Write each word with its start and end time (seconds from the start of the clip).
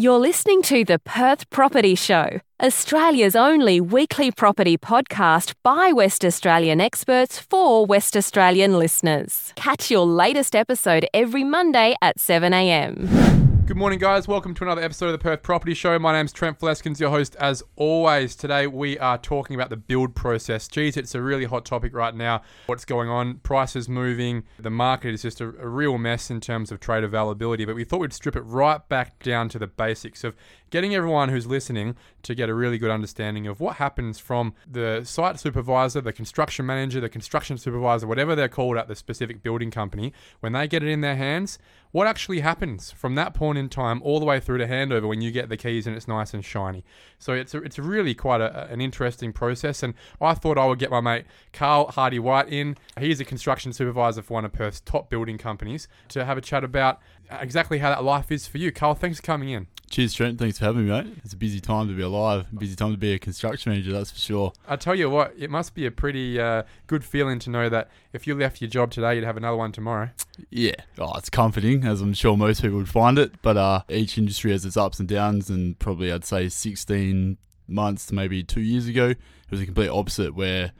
You're 0.00 0.18
listening 0.18 0.62
to 0.62 0.82
the 0.82 0.98
Perth 0.98 1.50
Property 1.50 1.94
Show, 1.94 2.40
Australia's 2.62 3.36
only 3.36 3.82
weekly 3.82 4.30
property 4.30 4.78
podcast 4.78 5.52
by 5.62 5.92
West 5.92 6.24
Australian 6.24 6.80
experts 6.80 7.38
for 7.38 7.84
West 7.84 8.16
Australian 8.16 8.78
listeners. 8.78 9.52
Catch 9.56 9.90
your 9.90 10.06
latest 10.06 10.56
episode 10.56 11.06
every 11.12 11.44
Monday 11.44 11.96
at 12.00 12.16
7am. 12.16 13.49
Good 13.70 13.76
morning, 13.76 14.00
guys. 14.00 14.26
Welcome 14.26 14.52
to 14.54 14.64
another 14.64 14.82
episode 14.82 15.06
of 15.06 15.12
the 15.12 15.18
Perth 15.18 15.44
Property 15.44 15.74
Show. 15.74 15.96
My 16.00 16.12
name's 16.12 16.32
Trent 16.32 16.58
Fleskins, 16.58 16.98
your 16.98 17.10
host 17.10 17.36
as 17.36 17.62
always. 17.76 18.34
Today 18.34 18.66
we 18.66 18.98
are 18.98 19.16
talking 19.16 19.54
about 19.54 19.70
the 19.70 19.76
build 19.76 20.16
process. 20.16 20.66
Geez, 20.66 20.96
it's 20.96 21.14
a 21.14 21.22
really 21.22 21.44
hot 21.44 21.64
topic 21.64 21.94
right 21.94 22.12
now. 22.12 22.42
What's 22.66 22.84
going 22.84 23.08
on? 23.08 23.34
Prices 23.44 23.88
moving. 23.88 24.42
The 24.58 24.70
market 24.70 25.14
is 25.14 25.22
just 25.22 25.40
a, 25.40 25.44
a 25.60 25.68
real 25.68 25.98
mess 25.98 26.32
in 26.32 26.40
terms 26.40 26.72
of 26.72 26.80
trade 26.80 27.04
availability. 27.04 27.64
But 27.64 27.76
we 27.76 27.84
thought 27.84 28.00
we'd 28.00 28.12
strip 28.12 28.34
it 28.34 28.40
right 28.40 28.88
back 28.88 29.22
down 29.22 29.48
to 29.50 29.58
the 29.60 29.68
basics 29.68 30.24
of 30.24 30.34
getting 30.70 30.92
everyone 30.92 31.28
who's 31.28 31.46
listening 31.46 31.94
to 32.24 32.34
get 32.34 32.48
a 32.48 32.54
really 32.54 32.76
good 32.76 32.90
understanding 32.90 33.46
of 33.46 33.60
what 33.60 33.76
happens 33.76 34.18
from 34.18 34.52
the 34.68 35.02
site 35.04 35.38
supervisor, 35.38 36.00
the 36.00 36.12
construction 36.12 36.66
manager, 36.66 37.00
the 37.00 37.08
construction 37.08 37.56
supervisor, 37.56 38.08
whatever 38.08 38.34
they're 38.34 38.48
called 38.48 38.76
at 38.76 38.88
the 38.88 38.96
specific 38.96 39.44
building 39.44 39.70
company, 39.70 40.12
when 40.40 40.54
they 40.54 40.66
get 40.66 40.82
it 40.82 40.88
in 40.88 41.02
their 41.02 41.16
hands, 41.16 41.56
what 41.92 42.06
actually 42.06 42.40
happens 42.40 42.92
from 42.92 43.14
that 43.16 43.34
point 43.34 43.58
in 43.58 43.68
time 43.68 44.00
all 44.02 44.20
the 44.20 44.26
way 44.26 44.38
through 44.40 44.58
to 44.58 44.66
handover 44.66 45.08
when 45.08 45.20
you 45.20 45.30
get 45.30 45.48
the 45.48 45.56
keys 45.56 45.86
and 45.86 45.96
it's 45.96 46.06
nice 46.06 46.32
and 46.32 46.44
shiny. 46.44 46.84
So 47.18 47.32
it's 47.32 47.54
a, 47.54 47.58
it's 47.58 47.78
really 47.78 48.14
quite 48.14 48.40
a, 48.40 48.66
an 48.70 48.80
interesting 48.80 49.32
process. 49.32 49.82
And 49.82 49.94
I 50.20 50.34
thought 50.34 50.58
I 50.58 50.66
would 50.66 50.78
get 50.78 50.90
my 50.90 51.00
mate 51.00 51.24
Karl 51.52 51.88
Harty-White 51.88 52.48
in. 52.48 52.76
He's 52.98 53.20
a 53.20 53.24
construction 53.24 53.72
supervisor 53.72 54.22
for 54.22 54.34
one 54.34 54.44
of 54.44 54.52
Perth's 54.52 54.80
top 54.80 55.10
building 55.10 55.38
companies 55.38 55.88
to 56.08 56.24
have 56.24 56.38
a 56.38 56.40
chat 56.40 56.64
about 56.64 57.00
exactly 57.30 57.78
how 57.78 57.90
that 57.90 58.04
life 58.04 58.30
is 58.32 58.46
for 58.46 58.58
you. 58.58 58.72
Karl, 58.72 58.94
thanks 58.94 59.18
for 59.18 59.26
coming 59.26 59.50
in. 59.50 59.66
Cheers, 59.90 60.14
Trent. 60.14 60.38
Thanks 60.38 60.58
for 60.58 60.66
having 60.66 60.86
me, 60.86 60.90
mate. 60.90 61.18
It's 61.24 61.32
a 61.32 61.36
busy 61.36 61.58
time 61.58 61.88
to 61.88 61.94
be 61.94 62.02
alive. 62.02 62.46
Busy 62.56 62.76
time 62.76 62.92
to 62.92 62.96
be 62.96 63.12
a 63.12 63.18
construction 63.18 63.72
manager, 63.72 63.92
that's 63.92 64.12
for 64.12 64.20
sure. 64.20 64.52
I 64.68 64.76
tell 64.76 64.94
you 64.94 65.10
what, 65.10 65.34
it 65.36 65.50
must 65.50 65.74
be 65.74 65.84
a 65.84 65.90
pretty 65.90 66.40
uh, 66.40 66.62
good 66.86 67.04
feeling 67.04 67.40
to 67.40 67.50
know 67.50 67.68
that 67.68 67.90
if 68.12 68.24
you 68.24 68.36
left 68.36 68.60
your 68.60 68.70
job 68.70 68.92
today, 68.92 69.16
you'd 69.16 69.24
have 69.24 69.36
another 69.36 69.56
one 69.56 69.72
tomorrow. 69.72 70.10
Yeah, 70.48 70.76
oh, 70.98 71.18
it's 71.18 71.28
comforting, 71.28 71.84
as 71.84 72.00
I'm 72.00 72.14
sure 72.14 72.36
most 72.36 72.62
people 72.62 72.78
would 72.78 72.88
find 72.88 73.18
it. 73.18 73.42
But 73.42 73.56
uh, 73.56 73.82
each 73.88 74.16
industry 74.16 74.52
has 74.52 74.64
its 74.64 74.76
ups 74.76 75.00
and 75.00 75.08
downs, 75.08 75.50
and 75.50 75.76
probably 75.80 76.12
I'd 76.12 76.24
say 76.24 76.48
16 76.48 77.36
months 77.66 78.06
to 78.06 78.14
maybe 78.14 78.44
two 78.44 78.60
years 78.60 78.86
ago, 78.86 79.08
it 79.08 79.18
was 79.50 79.60
a 79.60 79.66
complete 79.66 79.88
opposite 79.88 80.36
where 80.36 80.70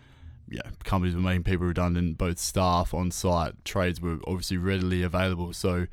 yeah, 0.48 0.62
companies 0.84 1.14
were 1.14 1.20
making 1.20 1.44
people 1.44 1.66
redundant, 1.66 2.18
both 2.18 2.38
staff 2.38 2.92
on 2.92 3.10
site, 3.10 3.64
trades 3.64 4.00
were 4.00 4.18
obviously 4.26 4.56
readily 4.56 5.02
available. 5.02 5.52
So 5.52 5.86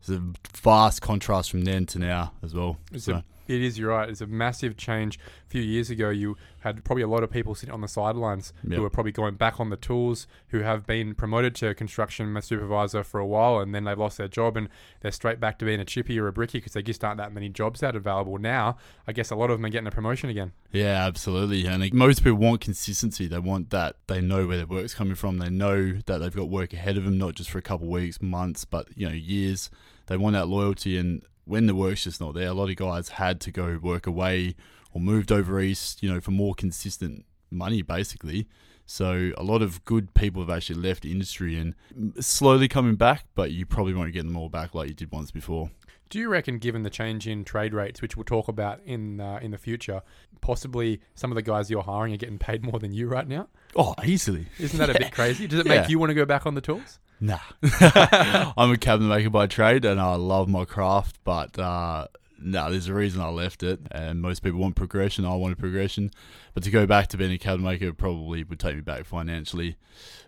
it's 0.00 0.08
a 0.08 0.22
vast 0.56 1.02
contrast 1.02 1.50
from 1.50 1.62
then 1.64 1.86
to 1.86 1.98
now 1.98 2.32
as 2.42 2.54
well. 2.54 2.78
It's 2.92 3.04
so. 3.04 3.14
a, 3.14 3.24
it 3.48 3.62
is, 3.62 3.78
you're 3.80 3.90
right. 3.90 4.08
It's 4.08 4.20
a 4.20 4.28
massive 4.28 4.76
change. 4.76 5.18
A 5.18 5.50
few 5.50 5.60
years 5.62 5.90
ago, 5.90 6.10
you 6.10 6.36
had 6.60 6.84
probably 6.84 7.02
a 7.02 7.08
lot 7.08 7.24
of 7.24 7.30
people 7.32 7.56
sitting 7.56 7.72
on 7.74 7.80
the 7.80 7.88
sidelines 7.88 8.52
Yep. 8.62 8.76
who 8.76 8.82
were 8.82 8.90
probably 8.90 9.10
going 9.10 9.34
back 9.34 9.58
on 9.58 9.70
the 9.70 9.76
tools, 9.76 10.28
who 10.48 10.60
have 10.60 10.86
been 10.86 11.16
promoted 11.16 11.56
to 11.56 11.74
construction 11.74 12.40
supervisor 12.42 13.02
for 13.02 13.18
a 13.18 13.26
while, 13.26 13.58
and 13.58 13.74
then 13.74 13.84
they've 13.84 13.98
lost 13.98 14.18
their 14.18 14.28
job 14.28 14.56
and 14.56 14.68
they're 15.00 15.10
straight 15.10 15.40
back 15.40 15.58
to 15.58 15.64
being 15.64 15.80
a 15.80 15.84
chippy 15.84 16.16
or 16.20 16.28
a 16.28 16.32
bricky 16.32 16.58
because 16.58 16.74
there 16.74 16.82
just 16.82 17.02
aren't 17.02 17.18
that 17.18 17.32
many 17.32 17.48
jobs 17.48 17.82
out 17.82 17.96
available. 17.96 18.38
Now, 18.38 18.76
I 19.08 19.12
guess 19.12 19.32
a 19.32 19.34
lot 19.34 19.50
of 19.50 19.58
them 19.58 19.64
are 19.64 19.70
getting 19.70 19.88
a 19.88 19.90
promotion 19.90 20.30
again. 20.30 20.52
Yeah, 20.70 21.04
absolutely. 21.04 21.66
And 21.66 21.92
most 21.92 22.22
people 22.22 22.38
want 22.38 22.60
consistency. 22.60 23.26
They 23.26 23.40
want 23.40 23.70
that 23.70 23.96
they 24.06 24.20
know 24.20 24.46
where 24.46 24.58
their 24.58 24.66
work's 24.68 24.94
coming 24.94 25.16
from. 25.16 25.38
They 25.38 25.50
know 25.50 25.94
that 26.06 26.18
they've 26.18 26.36
got 26.36 26.48
work 26.48 26.72
ahead 26.72 26.96
of 26.96 27.04
them, 27.04 27.18
not 27.18 27.34
just 27.34 27.50
for 27.50 27.58
a 27.58 27.62
couple 27.62 27.88
of 27.88 27.90
weeks, 27.90 28.22
months, 28.22 28.64
but 28.64 28.86
you 28.96 29.08
know, 29.08 29.14
years. 29.14 29.70
They 30.10 30.16
want 30.18 30.34
that 30.34 30.48
loyalty. 30.48 30.98
And 30.98 31.22
when 31.44 31.66
the 31.66 31.74
work's 31.74 32.04
just 32.04 32.20
not 32.20 32.34
there, 32.34 32.48
a 32.48 32.52
lot 32.52 32.68
of 32.68 32.76
guys 32.76 33.10
had 33.10 33.40
to 33.42 33.50
go 33.50 33.78
work 33.80 34.06
away 34.06 34.56
or 34.92 35.00
moved 35.00 35.30
over 35.32 35.60
east, 35.60 36.02
you 36.02 36.12
know, 36.12 36.20
for 36.20 36.32
more 36.32 36.52
consistent 36.54 37.24
money, 37.50 37.80
basically. 37.80 38.48
So 38.86 39.30
a 39.38 39.44
lot 39.44 39.62
of 39.62 39.84
good 39.84 40.14
people 40.14 40.42
have 40.42 40.50
actually 40.50 40.80
left 40.80 41.04
industry 41.04 41.56
and 41.56 41.74
slowly 42.22 42.66
coming 42.66 42.96
back, 42.96 43.24
but 43.36 43.52
you 43.52 43.64
probably 43.64 43.94
won't 43.94 44.12
get 44.12 44.24
them 44.26 44.36
all 44.36 44.48
back 44.48 44.74
like 44.74 44.88
you 44.88 44.94
did 44.94 45.12
once 45.12 45.30
before. 45.30 45.70
Do 46.08 46.18
you 46.18 46.28
reckon, 46.28 46.58
given 46.58 46.82
the 46.82 46.90
change 46.90 47.28
in 47.28 47.44
trade 47.44 47.72
rates, 47.72 48.02
which 48.02 48.16
we'll 48.16 48.24
talk 48.24 48.48
about 48.48 48.80
in 48.84 49.20
uh, 49.20 49.38
in 49.40 49.52
the 49.52 49.58
future, 49.58 50.02
possibly 50.40 51.00
some 51.14 51.30
of 51.30 51.36
the 51.36 51.42
guys 51.42 51.70
you're 51.70 51.84
hiring 51.84 52.12
are 52.12 52.16
getting 52.16 52.36
paid 52.38 52.64
more 52.64 52.80
than 52.80 52.92
you 52.92 53.06
right 53.06 53.28
now? 53.28 53.46
Oh, 53.76 53.94
easily. 54.04 54.46
Isn't 54.58 54.80
that 54.80 54.90
a 54.90 54.94
bit 54.94 55.12
crazy? 55.18 55.46
Does 55.46 55.60
it 55.60 55.66
make 55.66 55.82
Yeah. 55.82 55.88
you 55.88 56.00
want 56.00 56.10
to 56.10 56.14
go 56.14 56.24
back 56.24 56.46
on 56.46 56.54
the 56.54 56.60
tools? 56.60 56.98
Nah. 57.20 57.38
I'm 58.56 58.70
a 58.70 58.78
cabinet 58.78 59.08
maker 59.08 59.30
by 59.30 59.46
trade 59.46 59.84
and 59.84 60.00
I 60.00 60.14
love 60.14 60.48
my 60.48 60.64
craft, 60.64 61.18
but 61.22 61.58
uh, 61.58 62.06
no, 62.42 62.70
there's 62.70 62.88
a 62.88 62.94
reason 62.94 63.20
I 63.20 63.28
left 63.28 63.62
it. 63.62 63.80
And 63.90 64.22
most 64.22 64.40
people 64.40 64.60
want 64.60 64.76
progression. 64.76 65.24
I 65.24 65.34
wanted 65.34 65.58
progression. 65.58 66.10
But 66.54 66.62
to 66.64 66.70
go 66.70 66.86
back 66.86 67.08
to 67.08 67.16
being 67.16 67.32
a 67.32 67.38
cabinet 67.38 67.64
maker 67.64 67.92
probably 67.92 68.42
would 68.44 68.58
take 68.58 68.76
me 68.76 68.80
back 68.80 69.04
financially. 69.04 69.76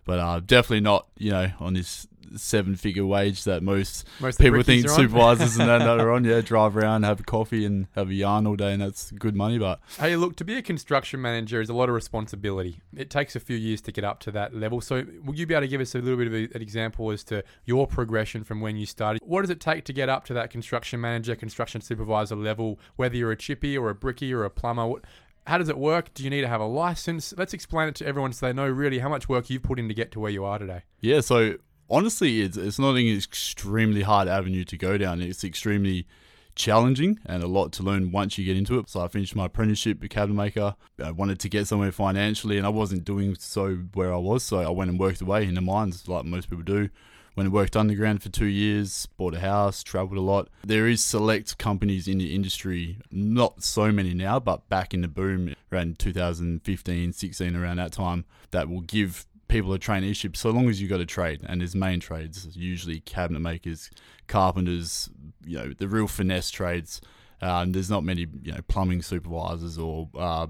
But 0.04 0.19
uh, 0.19 0.41
definitely 0.41 0.81
not, 0.81 1.08
you 1.16 1.31
know, 1.31 1.50
on 1.60 1.75
this 1.75 2.06
seven 2.37 2.77
figure 2.77 3.06
wage 3.06 3.44
that 3.44 3.62
most, 3.62 4.06
Most 4.21 4.38
people 4.38 4.62
think 4.62 4.88
supervisors 4.88 5.56
and 5.56 5.69
that, 5.69 5.78
that 5.78 6.00
are 6.00 6.10
on. 6.10 6.22
Yeah, 6.33 6.41
drive 6.41 6.77
around, 6.77 7.03
have 7.03 7.21
a 7.21 7.25
coffee 7.25 7.65
and 7.65 7.88
have 7.97 8.09
a 8.09 8.15
yarn 8.15 8.47
all 8.47 8.55
day, 8.55 8.72
and 8.72 8.81
that's 8.81 9.10
good 9.10 9.34
money. 9.34 9.59
But 9.59 9.81
Hey, 9.99 10.15
look, 10.15 10.37
to 10.37 10.44
be 10.44 10.56
a 10.56 10.62
construction 10.62 11.21
manager 11.21 11.61
is 11.61 11.69
a 11.69 11.75
lot 11.75 11.88
of 11.88 11.94
responsibility. 11.97 12.81
It 12.97 13.11
takes 13.11 13.34
a 13.34 13.41
few 13.41 13.56
years 13.56 13.81
to 13.82 13.93
get 13.93 14.05
up 14.05 14.21
to 14.21 14.31
that 14.31 14.55
level. 14.55 14.81
So, 14.81 15.05
will 15.25 15.34
you 15.34 15.47
be 15.47 15.55
able 15.55 15.62
to 15.62 15.69
give 15.69 15.81
us 15.81 15.94
a 15.94 15.99
little 15.99 16.16
bit 16.16 16.28
of 16.28 16.34
a, 16.34 16.56
an 16.56 16.62
example 16.62 17.11
as 17.11 17.25
to 17.25 17.43
your 17.65 17.87
progression 17.88 18.44
from 18.44 18.61
when 18.61 18.77
you 18.77 18.87
started? 18.87 19.21
What 19.25 19.41
does 19.41 19.50
it 19.50 19.61
take 19.61 19.84
to 19.87 19.93
get 19.93 20.09
up 20.09 20.25
to 20.27 20.34
that 20.34 20.50
construction 20.50 21.00
manager, 21.00 21.34
construction 21.34 21.81
supervisor 21.81 22.37
level, 22.37 22.78
whether 22.97 23.16
you're 23.16 23.32
a 23.32 23.37
chippy 23.37 23.77
or 23.77 23.91
a 23.91 23.94
bricky 23.94 24.32
or 24.32 24.44
a 24.44 24.50
plumber? 24.50 24.87
What, 24.87 25.05
how 25.47 25.59
does 25.59 25.69
it 25.69 25.78
work? 25.78 26.15
Do 26.15 26.22
you 26.22 26.31
need 26.31 26.43
to 26.43 26.49
have 26.49 26.61
a 26.61 26.66
license? 26.66 27.34
Let's 27.37 27.53
explain 27.53 27.88
it 27.88 27.94
to 27.97 28.06
everyone 28.06 28.32
so 28.32 28.47
they 28.47 28.53
know 28.53 28.69
really 28.69 29.00
how 29.00 29.09
much 29.09 29.28
work 29.28 29.50
you've 29.50 29.62
put 29.62 29.78
in 29.78 29.88
to 29.88 29.94
get 29.94 30.12
to 30.12 30.21
where 30.21 30.31
you 30.31 30.44
are 30.44 30.59
today. 30.59 30.82
Yeah, 31.00 31.21
so 31.21 31.56
honestly, 31.92 32.41
it's 32.41 32.56
it's 32.56 32.78
not 32.78 32.97
an 32.97 33.16
extremely 33.16 34.03
hard 34.03 34.26
avenue 34.26 34.64
to 34.64 34.76
go 34.76 34.98
down. 34.98 35.20
It's 35.20 35.44
extremely 35.44 36.06
challenging 36.54 37.19
and 37.25 37.42
a 37.42 37.47
lot 37.47 37.72
to 37.72 37.82
learn 37.82 38.12
once 38.12 38.36
you 38.36 38.44
get 38.44 38.56
into 38.56 38.78
it. 38.78 38.88
So 38.88 39.00
I 39.00 39.08
finished 39.08 39.36
my 39.36 39.47
apprenticeship 39.47 40.02
at 40.02 40.10
cabinet 40.10 40.34
maker. 40.34 40.75
I 41.02 41.10
wanted 41.10 41.38
to 41.41 41.48
get 41.48 41.66
somewhere 41.69 41.92
financially, 41.92 42.56
and 42.56 42.66
I 42.66 42.70
wasn't 42.70 43.04
doing 43.04 43.36
so 43.38 43.76
where 43.94 44.12
I 44.12 44.19
was. 44.19 44.42
So 44.42 44.58
I 44.58 44.70
went 44.70 44.91
and 44.91 44.98
worked 44.98 45.20
away 45.20 45.47
in 45.47 45.54
the 45.54 45.60
mines, 45.60 46.08
like 46.08 46.25
most 46.25 46.50
people 46.50 46.64
do. 46.64 46.88
Went 47.34 47.47
and 47.47 47.54
worked 47.54 47.76
underground 47.76 48.22
for 48.22 48.28
two 48.28 48.44
years, 48.44 49.06
bought 49.16 49.34
a 49.34 49.41
house, 49.41 49.82
traveled 49.82 50.19
a 50.19 50.20
lot. 50.20 50.48
There 50.64 50.86
is 50.86 51.02
select 51.02 51.56
companies 51.56 52.06
in 52.06 52.19
the 52.19 52.34
industry, 52.34 52.98
not 53.10 53.62
so 53.62 53.91
many 53.91 54.12
now, 54.12 54.38
but 54.38 54.69
back 54.69 54.92
in 54.92 55.00
the 55.00 55.08
boom 55.08 55.54
around 55.72 55.98
2015, 55.98 57.14
16, 57.14 57.56
around 57.56 57.78
that 57.78 57.92
time, 57.92 58.26
that 58.50 58.69
will 58.69 58.82
give 58.82 59.25
people 59.52 59.72
are 59.74 59.78
traineeship 59.78 60.34
so 60.34 60.50
long 60.50 60.68
as 60.70 60.80
you've 60.80 60.90
got 60.90 61.00
a 61.00 61.06
trade. 61.06 61.40
And 61.46 61.60
there's 61.60 61.76
main 61.76 62.00
trades, 62.00 62.48
usually 62.56 63.00
cabinet 63.00 63.40
makers, 63.40 63.90
carpenters, 64.26 65.10
you 65.44 65.58
know, 65.58 65.72
the 65.76 65.86
real 65.86 66.08
finesse 66.08 66.50
trades. 66.50 67.00
Um, 67.42 67.72
there's 67.72 67.90
not 67.90 68.02
many, 68.02 68.26
you 68.42 68.52
know, 68.52 68.60
plumbing 68.66 69.02
supervisors 69.02 69.76
or 69.78 70.08
uh, 70.16 70.46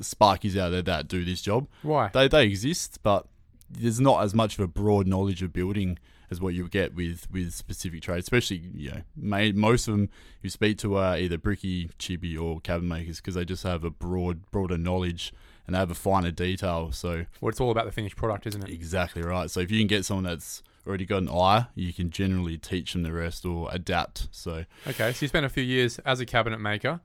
sparkies 0.00 0.58
out 0.58 0.70
there 0.70 0.82
that 0.82 1.06
do 1.06 1.24
this 1.24 1.40
job. 1.40 1.68
Why? 1.82 2.10
They, 2.12 2.26
they 2.26 2.44
exist, 2.44 2.98
but 3.02 3.26
there's 3.70 4.00
not 4.00 4.24
as 4.24 4.34
much 4.34 4.58
of 4.58 4.60
a 4.64 4.68
broad 4.68 5.06
knowledge 5.06 5.42
of 5.42 5.52
building 5.52 5.98
as 6.28 6.40
what 6.40 6.54
you 6.54 6.66
get 6.68 6.94
with, 6.94 7.30
with 7.30 7.52
specific 7.52 8.02
trades, 8.02 8.24
especially, 8.24 8.62
you 8.74 8.90
know, 8.90 9.02
may, 9.14 9.52
most 9.52 9.86
of 9.86 9.92
them 9.92 10.08
you 10.40 10.50
speak 10.50 10.78
to 10.78 10.96
are 10.96 11.16
either 11.16 11.38
bricky, 11.38 11.90
chippy, 11.98 12.36
or 12.36 12.58
cabin 12.60 12.88
makers 12.88 13.18
because 13.18 13.34
they 13.34 13.44
just 13.44 13.62
have 13.62 13.84
a 13.84 13.90
broad, 13.90 14.50
broader 14.50 14.78
knowledge 14.78 15.32
and 15.66 15.74
they 15.74 15.78
have 15.78 15.90
a 15.90 15.94
finer 15.94 16.30
detail. 16.30 16.92
So, 16.92 17.26
Well, 17.40 17.48
it's 17.50 17.60
all 17.60 17.70
about 17.70 17.86
the 17.86 17.92
finished 17.92 18.16
product, 18.16 18.46
isn't 18.46 18.62
it? 18.64 18.70
exactly 18.70 19.22
right. 19.22 19.50
So, 19.50 19.60
if 19.60 19.70
you 19.70 19.78
can 19.78 19.86
get 19.86 20.04
someone 20.04 20.24
that's 20.24 20.62
already 20.86 21.06
got 21.06 21.18
an 21.18 21.28
eye, 21.28 21.66
you 21.74 21.92
can 21.92 22.10
generally 22.10 22.58
teach 22.58 22.92
them 22.92 23.02
the 23.04 23.12
rest 23.12 23.44
or 23.44 23.68
adapt. 23.72 24.28
So, 24.32 24.64
Okay, 24.86 25.12
so 25.12 25.24
you 25.24 25.28
spent 25.28 25.46
a 25.46 25.48
few 25.48 25.62
years 25.62 25.98
as 26.00 26.20
a 26.20 26.26
cabinet 26.26 26.58
maker. 26.60 27.00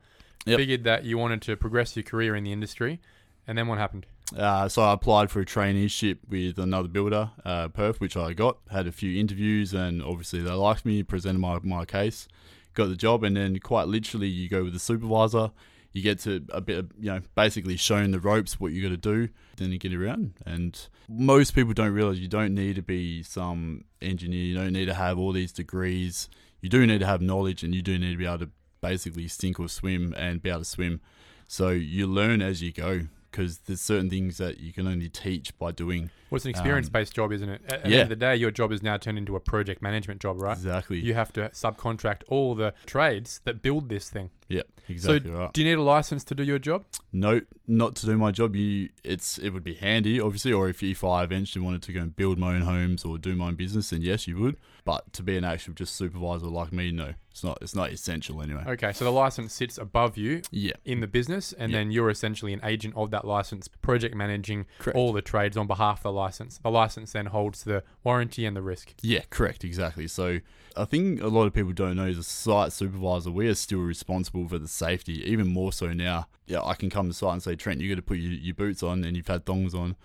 Yep. 0.45 0.57
Figured 0.59 0.83
that 0.85 1.03
you 1.03 1.17
wanted 1.17 1.41
to 1.43 1.57
progress 1.57 1.95
your 1.97 2.03
career 2.03 2.33
in 2.35 2.43
the 2.45 2.53
industry, 2.53 3.01
and 3.47 3.57
then 3.57 3.67
what 3.67 3.77
happened? 3.79 4.05
Uh, 4.35 4.67
so 4.69 4.81
I 4.81 4.93
applied 4.93 5.29
for 5.29 5.41
a 5.41 5.45
traineeship 5.45 6.19
with 6.29 6.57
another 6.57 6.87
builder, 6.87 7.31
uh, 7.43 7.67
Perth, 7.67 7.99
which 7.99 8.15
I 8.15 8.31
got. 8.33 8.57
Had 8.71 8.87
a 8.87 8.91
few 8.93 9.19
interviews, 9.19 9.73
and 9.73 10.01
obviously 10.01 10.39
they 10.41 10.51
liked 10.51 10.85
me. 10.85 11.03
Presented 11.03 11.39
my, 11.39 11.59
my 11.63 11.83
case, 11.85 12.27
got 12.73 12.87
the 12.87 12.95
job, 12.95 13.23
and 13.25 13.35
then 13.35 13.59
quite 13.59 13.87
literally 13.89 14.27
you 14.27 14.47
go 14.47 14.63
with 14.63 14.71
the 14.73 14.79
supervisor. 14.79 15.51
You 15.93 16.03
get 16.03 16.19
to 16.19 16.45
a 16.51 16.61
bit, 16.61 16.77
of, 16.77 16.91
you 16.99 17.11
know, 17.11 17.21
basically 17.33 17.75
shown 17.75 18.11
the 18.11 18.19
ropes 18.19 18.59
what 18.59 18.71
you 18.71 18.83
got 18.83 18.89
to 18.89 18.97
do. 18.97 19.29
Then 19.55 19.71
you 19.71 19.79
get 19.79 19.93
around, 19.93 20.33
and 20.45 20.79
most 21.09 21.55
people 21.55 21.73
don't 21.73 21.93
realize 21.93 22.19
you 22.19 22.27
don't 22.27 22.53
need 22.53 22.75
to 22.75 22.83
be 22.83 23.23
some 23.23 23.85
engineer. 24.01 24.43
You 24.43 24.55
don't 24.55 24.73
need 24.73 24.85
to 24.85 24.93
have 24.93 25.17
all 25.17 25.31
these 25.31 25.51
degrees. 25.51 26.29
You 26.61 26.69
do 26.69 26.85
need 26.85 26.99
to 26.99 27.07
have 27.07 27.21
knowledge, 27.21 27.63
and 27.63 27.73
you 27.73 27.81
do 27.81 27.97
need 27.97 28.11
to 28.11 28.17
be 28.17 28.25
able 28.25 28.39
to 28.39 28.49
basically 28.81 29.27
sink 29.27 29.59
or 29.59 29.67
swim 29.67 30.13
and 30.17 30.41
be 30.41 30.49
able 30.49 30.59
to 30.59 30.65
swim. 30.65 31.01
So 31.47 31.69
you 31.69 32.05
learn 32.05 32.41
as 32.41 32.61
you 32.61 32.71
go 32.71 33.07
because 33.31 33.59
there's 33.59 33.81
certain 33.81 34.09
things 34.09 34.37
that 34.37 34.59
you 34.59 34.73
can 34.73 34.87
only 34.87 35.09
teach 35.09 35.57
by 35.57 35.71
doing. 35.71 36.09
Well, 36.29 36.37
it's 36.37 36.45
an 36.45 36.51
experience-based 36.51 37.13
job, 37.13 37.31
isn't 37.31 37.49
it? 37.49 37.61
At, 37.67 37.73
at 37.73 37.83
the 37.83 37.87
Um, 37.87 37.93
end 37.93 38.01
of 38.03 38.09
the 38.09 38.15
day, 38.15 38.35
your 38.35 38.51
job 38.51 38.71
is 38.71 38.81
now 38.81 38.97
turned 38.97 39.17
into 39.17 39.35
a 39.35 39.39
project 39.39 39.81
management 39.81 40.21
job, 40.21 40.41
right? 40.41 40.57
Exactly. 40.57 40.99
You 40.99 41.13
have 41.13 41.31
to 41.33 41.49
subcontract 41.49 42.23
all 42.27 42.55
the 42.55 42.73
trades 42.85 43.41
that 43.45 43.61
build 43.61 43.89
this 43.89 44.09
thing. 44.09 44.29
Yeah, 44.49 44.61
exactly 44.87 45.29
so, 45.31 45.37
right. 45.37 45.53
do 45.53 45.61
you 45.61 45.67
need 45.67 45.77
a 45.77 45.81
license 45.81 46.23
to 46.25 46.35
do 46.35 46.43
your 46.43 46.59
job? 46.59 46.85
No, 47.11 47.41
not 47.67 47.95
to 47.97 48.05
do 48.05 48.17
my 48.17 48.31
job. 48.31 48.55
You, 48.55 48.89
it's 49.03 49.37
it 49.37 49.49
would 49.49 49.63
be 49.63 49.73
handy, 49.75 50.19
obviously, 50.21 50.53
or 50.53 50.69
if 50.69 50.81
you 50.83 50.91
if 50.91 51.03
I 51.03 51.23
eventually 51.23 51.63
wanted 51.63 51.81
to 51.83 51.93
go 51.93 52.01
and 52.01 52.15
build 52.15 52.37
my 52.37 52.55
own 52.55 52.61
homes 52.61 53.03
or 53.05 53.17
do 53.17 53.35
my 53.35 53.47
own 53.47 53.55
business, 53.55 53.89
then 53.89 54.01
yes, 54.01 54.27
you 54.27 54.37
would. 54.37 54.57
But 54.85 55.11
to 55.13 55.23
be 55.23 55.35
an 55.37 55.43
actual 55.43 55.73
just 55.73 55.95
supervisor 55.95 56.45
like 56.45 56.71
me, 56.71 56.91
no, 56.91 57.13
it's 57.31 57.43
not. 57.43 57.57
It's 57.61 57.75
not 57.75 57.91
essential 57.91 58.41
anyway. 58.41 58.63
Okay, 58.67 58.93
so 58.93 59.03
the 59.03 59.11
license 59.11 59.53
sits 59.53 59.77
above 59.77 60.15
you 60.17 60.41
Yeah, 60.51 60.73
in 60.85 61.01
the 61.01 61.07
business, 61.07 61.51
and 61.51 61.71
Yeah. 61.71 61.79
then 61.79 61.91
you're 61.91 62.09
essentially 62.09 62.53
an 62.53 62.61
agent 62.63 62.93
of 62.95 63.11
that 63.11 63.25
license, 63.25 63.67
project 63.67 64.15
managing 64.15 64.65
Correct. 64.79 64.95
all 64.95 65.11
the 65.11 65.21
trades 65.21 65.57
on 65.57 65.67
behalf 65.67 65.99
of 65.99 66.03
the 66.03 66.11
license. 66.13 66.59
The 66.59 66.71
license 66.71 67.11
then 67.11 67.25
holds 67.27 67.63
the 67.65 67.83
warranty 68.05 68.45
and 68.45 68.55
the 68.55 68.61
risk. 68.61 68.93
yeah, 69.01 69.21
correct, 69.29 69.65
exactly. 69.65 70.07
So 70.07 70.39
I 70.77 70.85
think 70.85 71.21
a 71.21 71.27
lot 71.27 71.47
of 71.47 71.53
people 71.53 71.73
don't 71.73 71.97
know 71.97 72.05
as 72.07 72.17
a 72.17 72.23
site 72.23 72.71
supervisor, 72.71 73.31
we 73.31 73.47
are 73.49 73.55
still 73.55 73.79
responsible 73.79 74.36
for 74.45 74.59
the 74.59 74.67
safety, 74.67 75.23
even 75.23 75.47
more 75.47 75.71
so 75.71 75.93
now. 75.93 76.27
Yeah, 76.45 76.61
I 76.61 76.73
can 76.73 76.89
come 76.89 77.07
to 77.07 77.13
site 77.13 77.31
and 77.31 77.41
say, 77.41 77.55
Trent, 77.55 77.79
you 77.79 77.87
got 77.87 77.95
to 77.95 78.01
put 78.01 78.17
your, 78.17 78.33
your 78.33 78.55
boots 78.55 78.83
on, 78.83 79.05
and 79.05 79.15
you've 79.15 79.27
had 79.27 79.45
thongs 79.45 79.73
on. 79.73 79.95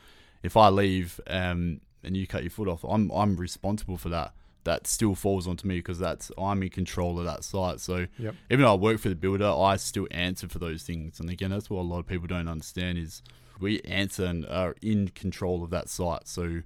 If 0.45 0.57
I 0.57 0.69
leave 0.69 1.21
um, 1.27 1.81
and 2.05 2.17
you 2.17 2.27
cut 2.29 2.43
your 2.45 2.51
foot 2.51 2.69
off, 2.69 2.85
I'm 2.85 3.11
I'm 3.11 3.37
responsible 3.37 3.97
for 3.97 4.11
that. 4.11 4.33
That 4.65 4.87
still 4.87 5.17
falls 5.17 5.49
onto 5.49 5.67
me 5.67 5.79
because 5.79 5.99
that's 5.99 6.31
I'm 6.39 6.63
in 6.63 6.69
control 6.69 7.19
of 7.19 7.25
that 7.25 7.43
site. 7.43 7.81
So 7.81 8.07
Yep. 8.19 8.35
even 8.49 8.63
though 8.63 8.73
I 8.73 8.77
work 8.77 9.01
for 9.01 9.09
the 9.09 9.17
builder, 9.17 9.51
I 9.51 9.75
still 9.77 10.07
answer 10.13 10.49
for 10.49 10.61
those 10.61 10.85
things. 10.85 11.19
And 11.19 11.29
again, 11.29 11.51
that's 11.51 11.69
what 11.69 11.81
a 11.81 11.83
lot 11.83 11.99
of 11.99 12.07
people 12.07 12.29
don't 12.29 12.47
understand 12.49 12.99
is 12.99 13.23
we 13.59 13.81
answer 13.81 14.25
and 14.25 14.47
are 14.47 14.77
in 14.81 15.09
control 15.09 15.65
of 15.65 15.71
that 15.71 15.89
site. 15.89 16.29
So 16.29 16.63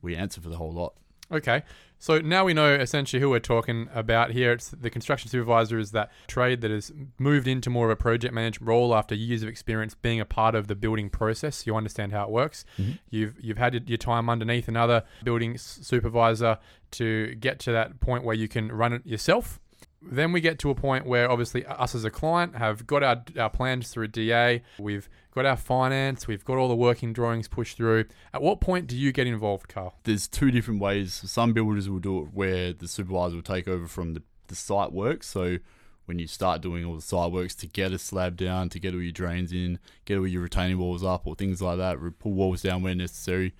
we 0.00 0.14
answer 0.16 0.40
for 0.40 0.48
the 0.48 0.56
whole 0.58 0.72
lot. 0.72 0.94
Okay, 1.32 1.62
so 1.98 2.18
now 2.18 2.44
we 2.44 2.54
know 2.54 2.74
essentially 2.74 3.20
who 3.20 3.30
we're 3.30 3.38
talking 3.38 3.88
about 3.94 4.32
here. 4.32 4.52
It's 4.52 4.70
the 4.70 4.90
construction 4.90 5.30
supervisor 5.30 5.78
is 5.78 5.92
that 5.92 6.10
trade 6.26 6.60
that 6.62 6.70
has 6.70 6.90
moved 7.18 7.46
into 7.46 7.70
more 7.70 7.86
of 7.86 7.92
a 7.92 7.96
project 7.96 8.34
management 8.34 8.66
role 8.68 8.94
after 8.94 9.14
years 9.14 9.42
of 9.44 9.48
experience 9.48 9.94
being 9.94 10.18
a 10.18 10.24
part 10.24 10.54
of 10.56 10.66
the 10.66 10.74
building 10.74 11.08
process. 11.08 11.66
You 11.66 11.76
understand 11.76 12.12
how 12.12 12.24
it 12.24 12.30
works. 12.30 12.64
Mhm. 12.78 12.98
You've 13.10 13.34
you've 13.40 13.58
had 13.58 13.88
your 13.88 13.98
time 13.98 14.28
underneath 14.28 14.66
another 14.66 15.04
building 15.22 15.56
supervisor 15.56 16.58
to 16.92 17.34
get 17.36 17.58
to 17.60 17.72
that 17.72 18.00
point 18.00 18.24
where 18.24 18.34
you 18.34 18.48
can 18.48 18.72
run 18.72 18.92
it 18.92 19.06
yourself. 19.06 19.60
Then 20.02 20.32
we 20.32 20.40
get 20.40 20.58
to 20.60 20.70
a 20.70 20.74
point 20.74 21.06
where 21.06 21.30
obviously 21.30 21.64
us 21.66 21.94
as 21.94 22.04
a 22.04 22.10
client 22.10 22.56
have 22.56 22.86
got 22.86 23.02
our, 23.02 23.22
our 23.38 23.50
plans 23.50 23.90
through 23.90 24.08
DA, 24.08 24.62
we've 24.78 25.08
got 25.34 25.44
our 25.44 25.56
finance, 25.56 26.26
we've 26.26 26.44
got 26.44 26.56
all 26.56 26.68
the 26.68 26.76
working 26.76 27.12
drawings 27.12 27.48
pushed 27.48 27.76
through. 27.76 28.06
At 28.32 28.42
what 28.42 28.60
point 28.60 28.86
do 28.86 28.96
you 28.96 29.12
get 29.12 29.26
involved, 29.26 29.68
Karl? 29.68 29.94
there's 30.04 30.26
two 30.26 30.50
different 30.50 30.80
ways. 30.80 31.12
Some 31.12 31.52
builders 31.52 31.88
will 31.88 31.98
do 31.98 32.20
it 32.20 32.28
where 32.32 32.72
the 32.72 32.88
supervisor 32.88 33.36
will 33.36 33.42
take 33.42 33.68
over 33.68 33.86
from 33.86 34.14
the, 34.14 34.22
the 34.48 34.54
site 34.54 34.92
work. 34.92 35.22
So 35.22 35.58
when 36.06 36.18
you 36.18 36.26
start 36.26 36.60
doing 36.60 36.84
all 36.84 36.96
the 36.96 37.02
site 37.02 37.30
works 37.30 37.54
to 37.54 37.68
get 37.68 37.92
a 37.92 37.98
slab 37.98 38.36
down, 38.36 38.68
to 38.70 38.80
get 38.80 38.94
all 38.94 39.02
your 39.02 39.12
drains 39.12 39.52
in, 39.52 39.78
get 40.06 40.18
all 40.18 40.26
your 40.26 40.42
retaining 40.42 40.78
walls 40.78 41.04
up, 41.04 41.26
or 41.26 41.36
things 41.36 41.62
like 41.62 41.78
that, 41.78 41.98
pull 42.18 42.32
walls 42.32 42.62
down 42.62 42.82
where 42.82 42.94
necessary. 42.94 43.54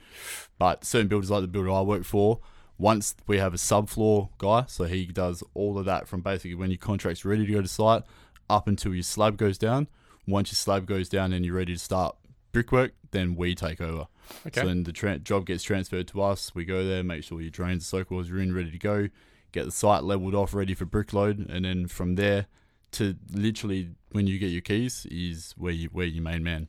But 0.58 0.84
certain 0.84 1.06
builders, 1.06 1.30
like 1.30 1.42
the 1.42 1.48
builder 1.48 1.70
I 1.70 1.82
work 1.82 2.04
for, 2.04 2.40
once 2.80 3.14
we 3.26 3.36
have 3.38 3.52
a 3.52 3.58
subfloor 3.58 4.30
guy, 4.38 4.64
so 4.66 4.84
he 4.84 5.04
does 5.04 5.44
all 5.52 5.78
of 5.78 5.84
that 5.84 6.08
from 6.08 6.22
basically 6.22 6.54
when 6.54 6.70
your 6.70 6.78
contract's 6.78 7.24
ready 7.24 7.46
to 7.46 7.52
go 7.52 7.60
to 7.60 7.68
site 7.68 8.02
up 8.48 8.66
until 8.66 8.94
your 8.94 9.02
slab 9.02 9.36
goes 9.36 9.58
down. 9.58 9.86
Once 10.26 10.50
your 10.50 10.56
slab 10.56 10.86
goes 10.86 11.08
down 11.08 11.32
and 11.32 11.44
you're 11.44 11.54
ready 11.54 11.74
to 11.74 11.78
start 11.78 12.16
brickwork, 12.52 12.92
then 13.10 13.36
we 13.36 13.54
take 13.54 13.80
over. 13.80 14.06
Okay. 14.46 14.60
So 14.60 14.66
then 14.66 14.84
the 14.84 14.92
tra- 14.92 15.18
job 15.18 15.44
gets 15.44 15.62
transferred 15.62 16.08
to 16.08 16.22
us. 16.22 16.54
We 16.54 16.64
go 16.64 16.84
there, 16.84 17.04
make 17.04 17.22
sure 17.22 17.40
your 17.40 17.50
drains, 17.50 17.86
soak 17.86 18.10
wells 18.10 18.30
are 18.30 18.38
in, 18.38 18.54
ready 18.54 18.70
to 18.70 18.78
go. 18.78 19.08
Get 19.52 19.66
the 19.66 19.72
site 19.72 20.04
leveled 20.04 20.34
off, 20.34 20.54
ready 20.54 20.74
for 20.74 20.86
brick 20.86 21.12
load, 21.12 21.38
and 21.50 21.64
then 21.64 21.86
from 21.86 22.14
there 22.14 22.46
to 22.92 23.16
literally 23.30 23.90
when 24.12 24.26
you 24.26 24.38
get 24.38 24.46
your 24.46 24.62
keys 24.62 25.06
is 25.10 25.54
where 25.56 25.72
you 25.72 25.88
where 25.92 26.06
your 26.06 26.22
main 26.22 26.42
man. 26.42 26.68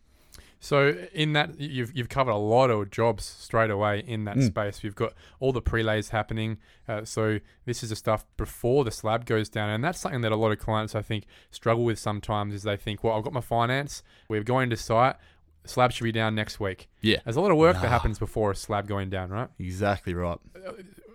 So 0.63 0.95
in 1.11 1.33
that 1.33 1.59
you've 1.59 1.91
you've 1.97 2.07
covered 2.07 2.31
a 2.31 2.37
lot 2.37 2.69
of 2.69 2.91
jobs 2.91 3.25
straight 3.25 3.71
away 3.71 4.03
in 4.05 4.25
that 4.25 4.37
Mm. 4.37 4.45
space. 4.47 4.83
We've 4.83 4.93
got 4.95 5.13
all 5.39 5.51
the 5.51 5.61
prelays 5.61 6.09
happening. 6.09 6.59
Uh, 6.87 7.03
so 7.03 7.39
this 7.65 7.81
is 7.81 7.89
the 7.89 7.95
stuff 7.95 8.25
before 8.37 8.83
the 8.83 8.91
slab 8.91 9.25
goes 9.25 9.49
down, 9.49 9.69
and 9.71 9.83
that's 9.83 9.99
something 9.99 10.21
that 10.21 10.31
a 10.31 10.35
lot 10.35 10.51
of 10.51 10.59
clients 10.59 10.93
I 10.93 11.01
think 11.01 11.25
struggle 11.49 11.83
with 11.83 11.97
sometimes. 11.97 12.53
Is 12.53 12.61
they 12.61 12.77
think, 12.77 13.03
well, 13.03 13.17
I've 13.17 13.23
got 13.23 13.33
my 13.33 13.41
finance, 13.41 14.03
we're 14.29 14.43
going 14.43 14.69
to 14.69 14.77
site, 14.77 15.15
slab 15.65 15.91
should 15.93 16.03
be 16.03 16.11
down 16.11 16.35
next 16.35 16.59
week. 16.59 16.87
Yeah, 17.01 17.17
There's 17.23 17.37
a 17.37 17.41
lot 17.41 17.49
of 17.51 17.57
work 17.57 17.81
that 17.81 17.89
happens 17.89 18.19
before 18.19 18.51
a 18.51 18.55
slab 18.55 18.87
going 18.87 19.09
down, 19.09 19.31
right? 19.31 19.49
exactly 19.57 20.13
right. 20.13 20.37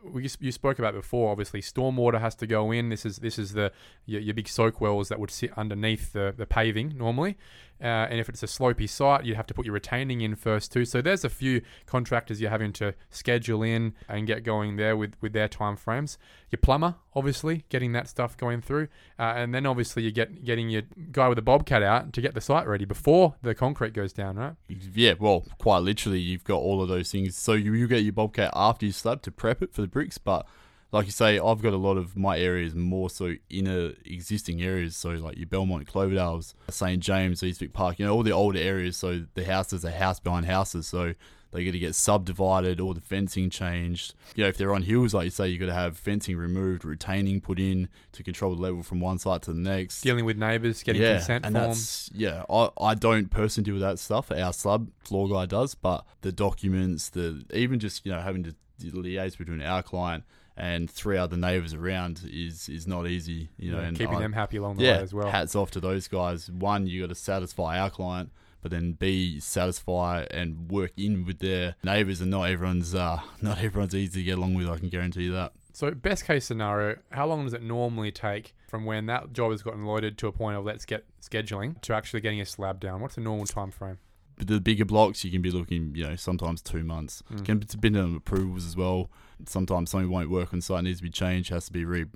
we 0.03 0.29
you 0.41 0.53
spoke 0.53 0.79
about 0.81 0.95
before. 0.95 1.31
Obviously, 1.31 1.61
stormwater 1.63 2.21
has 2.21 2.35
to 2.37 2.47
go 2.47 2.71
in. 2.73 2.89
This 2.89 3.07
is 3.07 3.19
this 3.19 3.39
is 3.39 3.53
the 3.53 3.71
your, 4.07 4.21
your 4.21 4.35
big 4.35 4.49
soak 4.49 4.81
wells 4.81 5.09
that 5.09 5.19
would 5.21 5.31
sit 5.31 5.51
underneath 5.57 6.13
the, 6.13 6.35
the 6.37 6.47
paving 6.47 6.95
normally. 6.97 7.37
Uh, 7.81 8.07
and 8.09 8.19
if 8.19 8.29
it's 8.29 8.43
a 8.43 8.47
slopey 8.47 8.89
site, 8.89 9.25
you'd 9.25 9.37
have 9.37 9.47
to 9.47 9.55
put 9.55 9.65
your 9.65 9.75
retaining 9.75 10.21
in 10.21 10.35
first 10.35 10.73
too. 10.73 10.85
So 10.85 11.03
there's 11.03 11.25
a 11.25 11.29
few 11.29 11.63
contractors 11.87 12.41
you're 12.41 12.51
having 12.51 12.73
to 12.75 12.95
schedule 13.11 13.63
in 13.63 13.95
and 14.09 14.27
get 14.27 14.45
going 14.45 14.77
there 14.77 14.97
with, 14.97 15.15
with 15.21 15.33
their 15.33 15.49
time 15.49 15.77
frames. 15.77 16.19
Your 16.51 16.59
plumber, 16.59 16.95
obviously, 17.15 17.65
getting 17.69 17.93
that 17.93 18.09
stuff 18.09 18.37
going 18.37 18.61
through, 18.61 18.89
uh, 19.19 19.35
and 19.37 19.55
then 19.55 19.67
obviously 19.67 20.05
you 20.05 20.13
get 20.13 20.45
getting 20.45 20.69
your 20.71 20.83
guy 21.11 21.29
with 21.29 21.37
the 21.37 21.43
bobcat 21.43 21.83
out 21.83 22.13
to 22.13 22.21
get 22.21 22.35
the 22.35 22.41
site 22.41 22.67
ready 22.69 22.85
before 22.85 23.35
the 23.43 23.55
concrete 23.55 23.93
goes 23.93 24.13
down, 24.13 24.37
right? 24.37 24.55
Yeah, 24.69 25.15
well, 25.19 25.45
quite 25.59 25.81
literally, 25.81 26.21
you've 26.21 26.45
got 26.45 26.59
all 26.59 26.81
of 26.83 26.89
those 26.89 27.11
things. 27.11 27.37
So 27.37 27.53
you, 27.53 27.75
you 27.75 27.89
get 27.89 28.05
your 28.05 28.13
bobcat 28.13 28.53
after 28.55 28.87
you 28.87 28.93
slab 28.93 29.23
to 29.23 29.33
prep 29.33 29.61
it 29.61 29.75
for 29.75 29.81
the 29.81 29.89
bricks, 29.89 30.19
but 30.19 30.47
like 30.93 31.07
you 31.07 31.13
say, 31.13 31.39
I've 31.39 31.63
got 31.63 31.73
a 31.73 31.79
lot 31.79 31.97
of 31.97 32.17
my 32.17 32.39
areas 32.39 32.75
more 32.75 33.11
so 33.11 33.35
inner 33.51 33.93
existing 34.05 34.63
areas. 34.63 34.97
So 34.97 35.11
like 35.11 35.37
your 35.37 35.47
Belmont, 35.47 35.87
Cloverdale's, 35.87 36.55
St 36.71 37.03
James, 37.03 37.43
East 37.43 37.61
Vic 37.61 37.73
Park, 37.73 37.99
you 37.99 38.07
know, 38.07 38.15
all 38.15 38.23
the 38.23 38.33
older 38.33 38.59
areas. 38.59 38.97
So 38.97 39.25
the 39.35 39.45
houses 39.45 39.85
are 39.85 39.91
house 39.91 40.21
behind 40.21 40.47
houses. 40.47 40.87
So 40.87 41.15
they 41.53 41.65
got 41.65 41.73
to 41.73 41.79
get 41.79 41.95
subdivided, 41.95 42.81
all 42.81 42.93
the 42.93 43.01
fencing 43.01 43.51
changed. 43.51 44.15
You 44.35 44.45
know, 44.45 44.49
if 44.49 44.57
they're 44.57 44.75
on 44.75 44.83
hills, 44.83 45.15
like 45.15 45.25
you 45.25 45.31
say, 45.31 45.49
you 45.49 45.59
got 45.59 45.67
to 45.67 45.75
have 45.75 45.97
fencing 45.97 46.37
removed, 46.37 46.85
retaining 46.85 47.41
put 47.41 47.59
in 47.59 47.89
to 48.13 48.23
control 48.23 48.55
the 48.55 48.61
level 48.61 48.83
from 48.83 49.01
one 49.01 49.19
site 49.19 49.43
to 49.43 49.53
the 49.53 49.61
next 49.61 50.03
Dealing 50.03 50.25
with 50.25 50.37
neighbours, 50.37 50.83
getting 50.83 51.03
yeah, 51.03 51.17
consent 51.17 51.47
and 51.47 51.57
forms. 51.57 52.11
That's, 52.11 52.11
yeah, 52.15 52.45
I, 52.51 52.69
I 52.79 52.95
don't 52.95 53.31
personally 53.31 53.65
deal 53.65 53.75
with 53.75 53.83
that 53.83 53.99
stuff. 53.99 54.31
Our 54.31 54.53
slab 54.53 54.91
floor 55.03 55.29
guy 55.29 55.47
does, 55.47 55.75
but 55.75 56.05
the 56.21 56.33
documents, 56.33 57.11
the 57.11 57.45
even 57.55 57.81
just 57.81 58.05
you 58.05 58.13
know 58.13 58.21
having 58.21 58.45
to 58.45 58.55
liaise 58.83 59.39
between 59.39 59.63
our 59.63 59.83
client 59.83 60.25
and 60.57 60.91
three 60.91 61.19
other 61.19 61.37
neighbours 61.37 61.75
around 61.75 62.23
is 62.31 62.69
is 62.69 62.87
not 62.87 63.07
easy. 63.07 63.49
You 63.59 63.73
know, 63.73 63.81
Yeah, 63.81 63.87
and 63.89 63.99
keeping 63.99 64.17
I- 64.17 64.21
them 64.21 64.33
happy 64.33 64.57
along 64.57 64.77
the 64.77 64.85
yeah, 64.85 64.97
way 64.99 65.03
as 65.03 65.15
well. 65.15 65.31
hats 65.31 65.55
off 65.55 65.71
to 65.73 65.81
those 65.81 66.09
guys. 66.09 66.51
One, 66.51 66.87
you 66.87 67.01
got 67.03 67.09
to 67.11 67.15
satisfy 67.15 67.79
our 67.79 67.91
client, 67.91 68.31
but 68.63 68.71
then 68.71 68.93
B, 68.93 69.39
satisfy 69.41 70.27
and 70.31 70.71
work 70.71 70.93
in 70.97 71.25
with 71.25 71.39
their 71.41 71.75
neighbours. 71.85 72.21
And 72.21 72.31
not 72.31 72.45
everyone's 72.45 72.95
uh, 72.95 73.21
not 73.43 73.59
everyone's 73.63 73.95
easy 73.95 74.21
to 74.21 74.25
get 74.25 74.39
along 74.39 74.55
with. 74.55 74.69
I 74.69 74.79
can 74.79 74.89
guarantee 74.89 75.25
you 75.25 75.33
that. 75.33 75.53
So, 75.73 75.91
best 75.91 76.25
case 76.25 76.47
scenario, 76.47 76.97
how 77.13 77.27
long 77.27 77.45
does 77.45 77.53
it 77.53 77.63
normally 77.63 78.11
take 78.11 78.55
from 78.67 78.87
when 78.87 79.05
that 79.07 79.35
job 79.35 79.51
has 79.51 79.63
gotten 79.63 79.85
loaded 79.85 80.17
to 80.19 80.27
a 80.27 80.33
point 80.33 80.57
of 80.57 80.65
let's 80.65 80.87
get 80.87 81.05
scheduling 81.21 81.79
to 81.83 81.93
actually 81.95 82.23
getting 82.23 82.41
a 82.41 82.47
slab 82.47 82.81
down? 82.81 83.03
What's 83.03 83.17
the 83.17 83.21
normal 83.21 83.45
time 83.45 83.71
frame? 83.71 83.99
But 84.39 84.47
the 84.47 84.59
bigger 84.59 84.87
blocks, 84.87 85.23
you 85.23 85.31
can 85.31 85.43
be 85.43 85.51
looking, 85.51 85.93
you 85.95 86.05
know, 86.09 86.17
sometimes 86.17 86.63
two 86.63 86.83
months. 86.83 87.23
Mm. 87.31 87.45
Can 87.45 87.59
depend 87.59 87.97
on 87.99 88.17
approvals 88.17 88.65
as 88.65 88.75
well. 88.75 89.11
Sometimes 89.47 89.91
something 89.91 90.11
won't 90.11 90.31
work 90.31 90.53
on 90.55 90.61
site, 90.61 90.85
needs 90.85 90.99
to 90.99 91.03
be 91.03 91.11
changed, 91.11 91.51
has 91.51 91.67
to 91.67 91.73
be 91.73 91.85
re, 91.85 92.07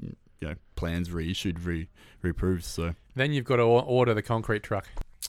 you 0.41 0.49
know, 0.49 0.55
plans 0.75 1.11
reissued, 1.13 1.61
re, 1.61 1.89
reapproved. 2.25 2.63
So 2.63 2.95
Then 3.15 3.33
you've 3.33 3.45
got 3.45 3.57
to 3.57 3.63
order 3.63 4.15
the 4.15 4.23
concrete 4.23 4.63
truck. 4.63 4.87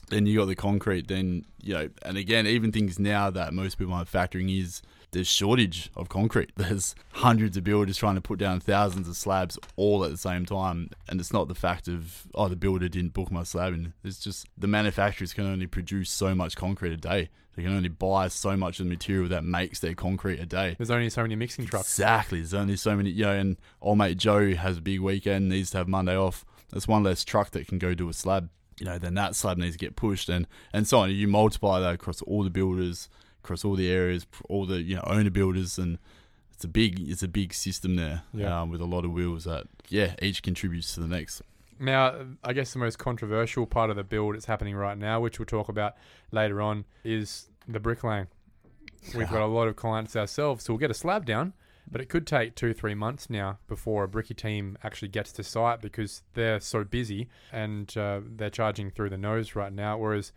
then 0.08 0.26
you 0.26 0.38
got 0.38 0.46
the 0.46 0.54
concrete. 0.56 1.08
Then 1.08 1.44
you 1.62 1.74
know, 1.74 1.88
and 2.02 2.16
again, 2.16 2.46
even 2.46 2.72
things 2.72 2.98
now 2.98 3.30
that 3.30 3.52
most 3.52 3.78
people 3.78 3.92
aren't 3.94 4.10
factoring 4.10 4.58
is 4.60 4.82
there's 5.12 5.28
shortage 5.28 5.90
of 5.94 6.08
concrete. 6.08 6.52
There's 6.56 6.94
hundreds 7.12 7.56
of 7.56 7.64
builders 7.64 7.96
trying 7.96 8.16
to 8.16 8.20
put 8.20 8.38
down 8.38 8.60
thousands 8.60 9.08
of 9.08 9.16
slabs 9.16 9.58
all 9.76 10.04
at 10.04 10.10
the 10.10 10.16
same 10.16 10.44
time, 10.44 10.90
and 11.08 11.20
it's 11.20 11.32
not 11.32 11.48
the 11.48 11.54
fact 11.54 11.86
of 11.86 12.26
oh 12.34 12.48
the 12.48 12.56
builder 12.56 12.88
didn't 12.88 13.12
book 13.12 13.30
my 13.30 13.42
slab. 13.42 13.74
And 13.74 13.92
it's 14.02 14.18
just 14.18 14.46
the 14.56 14.66
manufacturers 14.66 15.32
can 15.32 15.46
only 15.46 15.66
produce 15.66 16.10
so 16.10 16.34
much 16.34 16.56
concrete 16.56 16.92
a 16.92 16.96
day. 16.96 17.28
They 17.54 17.62
can 17.62 17.76
only 17.76 17.90
buy 17.90 18.28
so 18.28 18.56
much 18.56 18.80
of 18.80 18.86
the 18.86 18.90
material 18.90 19.28
that 19.28 19.44
makes 19.44 19.80
their 19.80 19.94
concrete 19.94 20.40
a 20.40 20.46
day. 20.46 20.74
There's 20.78 20.90
only 20.90 21.10
so 21.10 21.20
many 21.20 21.36
mixing 21.36 21.66
trucks. 21.66 21.98
Exactly. 21.98 22.38
There's 22.38 22.54
only 22.54 22.76
so 22.76 22.96
many, 22.96 23.10
you 23.10 23.24
know, 23.24 23.32
and 23.32 23.58
old 23.82 23.98
mate 23.98 24.16
Joe 24.16 24.54
has 24.54 24.78
a 24.78 24.80
big 24.80 25.00
weekend, 25.00 25.50
needs 25.50 25.70
to 25.72 25.78
have 25.78 25.88
Monday 25.88 26.16
off. 26.16 26.46
That's 26.72 26.88
one 26.88 27.02
less 27.02 27.24
truck 27.24 27.50
that 27.50 27.68
can 27.68 27.78
go 27.78 27.92
do 27.92 28.08
a 28.08 28.14
slab. 28.14 28.48
You 28.80 28.86
know, 28.86 28.98
then 28.98 29.14
that 29.14 29.36
slab 29.36 29.58
needs 29.58 29.74
to 29.74 29.78
get 29.78 29.96
pushed 29.96 30.30
and, 30.30 30.46
and 30.72 30.88
so 30.88 31.00
on. 31.00 31.10
You 31.10 31.28
multiply 31.28 31.78
that 31.80 31.94
across 31.94 32.22
all 32.22 32.42
the 32.42 32.50
builders, 32.50 33.10
across 33.42 33.64
all 33.64 33.74
the 33.74 33.90
areas, 33.90 34.26
all 34.48 34.66
the, 34.66 34.82
you 34.82 34.96
know, 34.96 35.04
owner 35.06 35.30
builders 35.30 35.78
and 35.78 35.98
it's 36.52 36.64
a 36.64 36.68
big 36.68 37.08
it's 37.08 37.22
a 37.22 37.28
big 37.28 37.52
system 37.52 37.96
there. 37.96 38.22
Yeah. 38.32 38.60
Um, 38.60 38.70
with 38.70 38.80
a 38.80 38.84
lot 38.84 39.04
of 39.04 39.12
wheels 39.12 39.44
that 39.44 39.66
yeah, 39.88 40.14
each 40.22 40.42
contributes 40.42 40.94
to 40.94 41.00
the 41.00 41.08
next. 41.08 41.42
Now, 41.80 42.14
I 42.44 42.52
guess 42.52 42.72
the 42.72 42.78
most 42.78 42.98
controversial 42.98 43.66
part 43.66 43.90
of 43.90 43.96
the 43.96 44.04
build 44.04 44.34
that's 44.36 44.44
happening 44.44 44.76
right 44.76 44.96
now, 44.96 45.20
which 45.20 45.40
we'll 45.40 45.46
talk 45.46 45.68
about 45.68 45.96
later 46.30 46.62
on, 46.62 46.84
is 47.02 47.48
the 47.66 47.80
bricklaying. 47.80 48.28
We've 49.16 49.28
got 49.28 49.42
a 49.42 49.46
lot 49.46 49.66
of 49.66 49.74
clients 49.74 50.14
ourselves, 50.14 50.62
so 50.62 50.72
we'll 50.72 50.78
get 50.78 50.92
a 50.92 50.94
slab 50.94 51.26
down, 51.26 51.54
but 51.90 52.00
it 52.00 52.08
could 52.08 52.24
take 52.24 52.54
two, 52.54 52.72
three 52.72 52.94
months 52.94 53.28
now 53.28 53.58
before 53.66 54.04
a 54.04 54.08
bricky 54.08 54.34
team 54.34 54.78
actually 54.84 55.08
gets 55.08 55.32
to 55.32 55.42
site 55.42 55.80
because 55.80 56.22
they're 56.34 56.60
so 56.60 56.84
busy 56.84 57.28
and 57.50 57.96
uh, 57.96 58.20
they're 58.24 58.50
charging 58.50 58.92
through 58.92 59.10
the 59.10 59.18
nose 59.18 59.56
right 59.56 59.72
now. 59.72 59.98
Whereas 59.98 60.30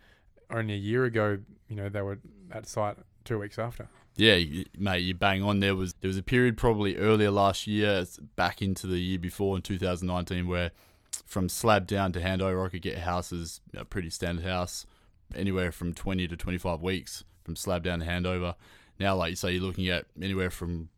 only 0.50 0.74
a 0.74 0.78
year 0.78 1.04
ago, 1.04 1.38
you 1.68 1.76
know, 1.76 1.88
they 1.88 2.02
were 2.02 2.18
at 2.52 2.66
site 2.66 2.96
two 3.24 3.38
weeks 3.38 3.58
after. 3.58 3.88
Yeah, 4.16 4.38
mate, 4.78 5.00
you 5.00 5.14
bang 5.14 5.42
on. 5.42 5.60
There 5.60 5.74
was 5.74 5.94
there 6.00 6.08
was 6.08 6.16
a 6.16 6.22
period 6.22 6.56
probably 6.56 6.96
earlier 6.96 7.30
last 7.30 7.66
year, 7.66 8.04
back 8.34 8.62
into 8.62 8.86
the 8.86 8.98
year 8.98 9.18
before 9.18 9.56
in 9.56 9.62
2019, 9.62 10.46
where 10.46 10.70
from 11.26 11.48
slab 11.48 11.86
down 11.86 12.12
to 12.12 12.20
handover, 12.20 12.66
I 12.66 12.70
could 12.70 12.82
get 12.82 12.98
houses, 12.98 13.60
a 13.76 13.84
pretty 13.84 14.10
standard 14.10 14.44
house, 14.44 14.86
anywhere 15.34 15.72
from 15.72 15.92
20 15.92 16.28
to 16.28 16.36
25 16.36 16.82
weeks 16.82 17.24
from 17.44 17.56
slab 17.56 17.84
down 17.84 18.00
to 18.00 18.06
handover. 18.06 18.54
Now, 18.98 19.16
like 19.16 19.30
you 19.30 19.36
say, 19.36 19.52
you're 19.52 19.62
looking 19.62 19.88
at 19.88 20.06
anywhere 20.20 20.50
from 20.50 20.88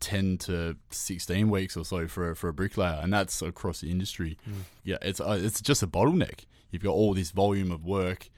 10 0.00 0.38
to 0.38 0.76
16 0.90 1.50
weeks 1.50 1.76
or 1.76 1.84
so 1.84 2.06
for 2.06 2.30
a, 2.30 2.36
for 2.36 2.48
a 2.48 2.52
bricklayer, 2.52 3.00
and 3.02 3.12
that's 3.12 3.42
across 3.42 3.80
the 3.80 3.90
industry. 3.90 4.38
Yeah, 4.84 4.98
it's 5.02 5.20
uh, 5.20 5.38
it's 5.40 5.60
just 5.60 5.82
a 5.82 5.86
bottleneck. 5.86 6.44
You've 6.70 6.82
got 6.82 6.92
all 6.92 7.14
this 7.14 7.30
volume 7.30 7.70
of 7.70 7.84
work, 7.84 8.30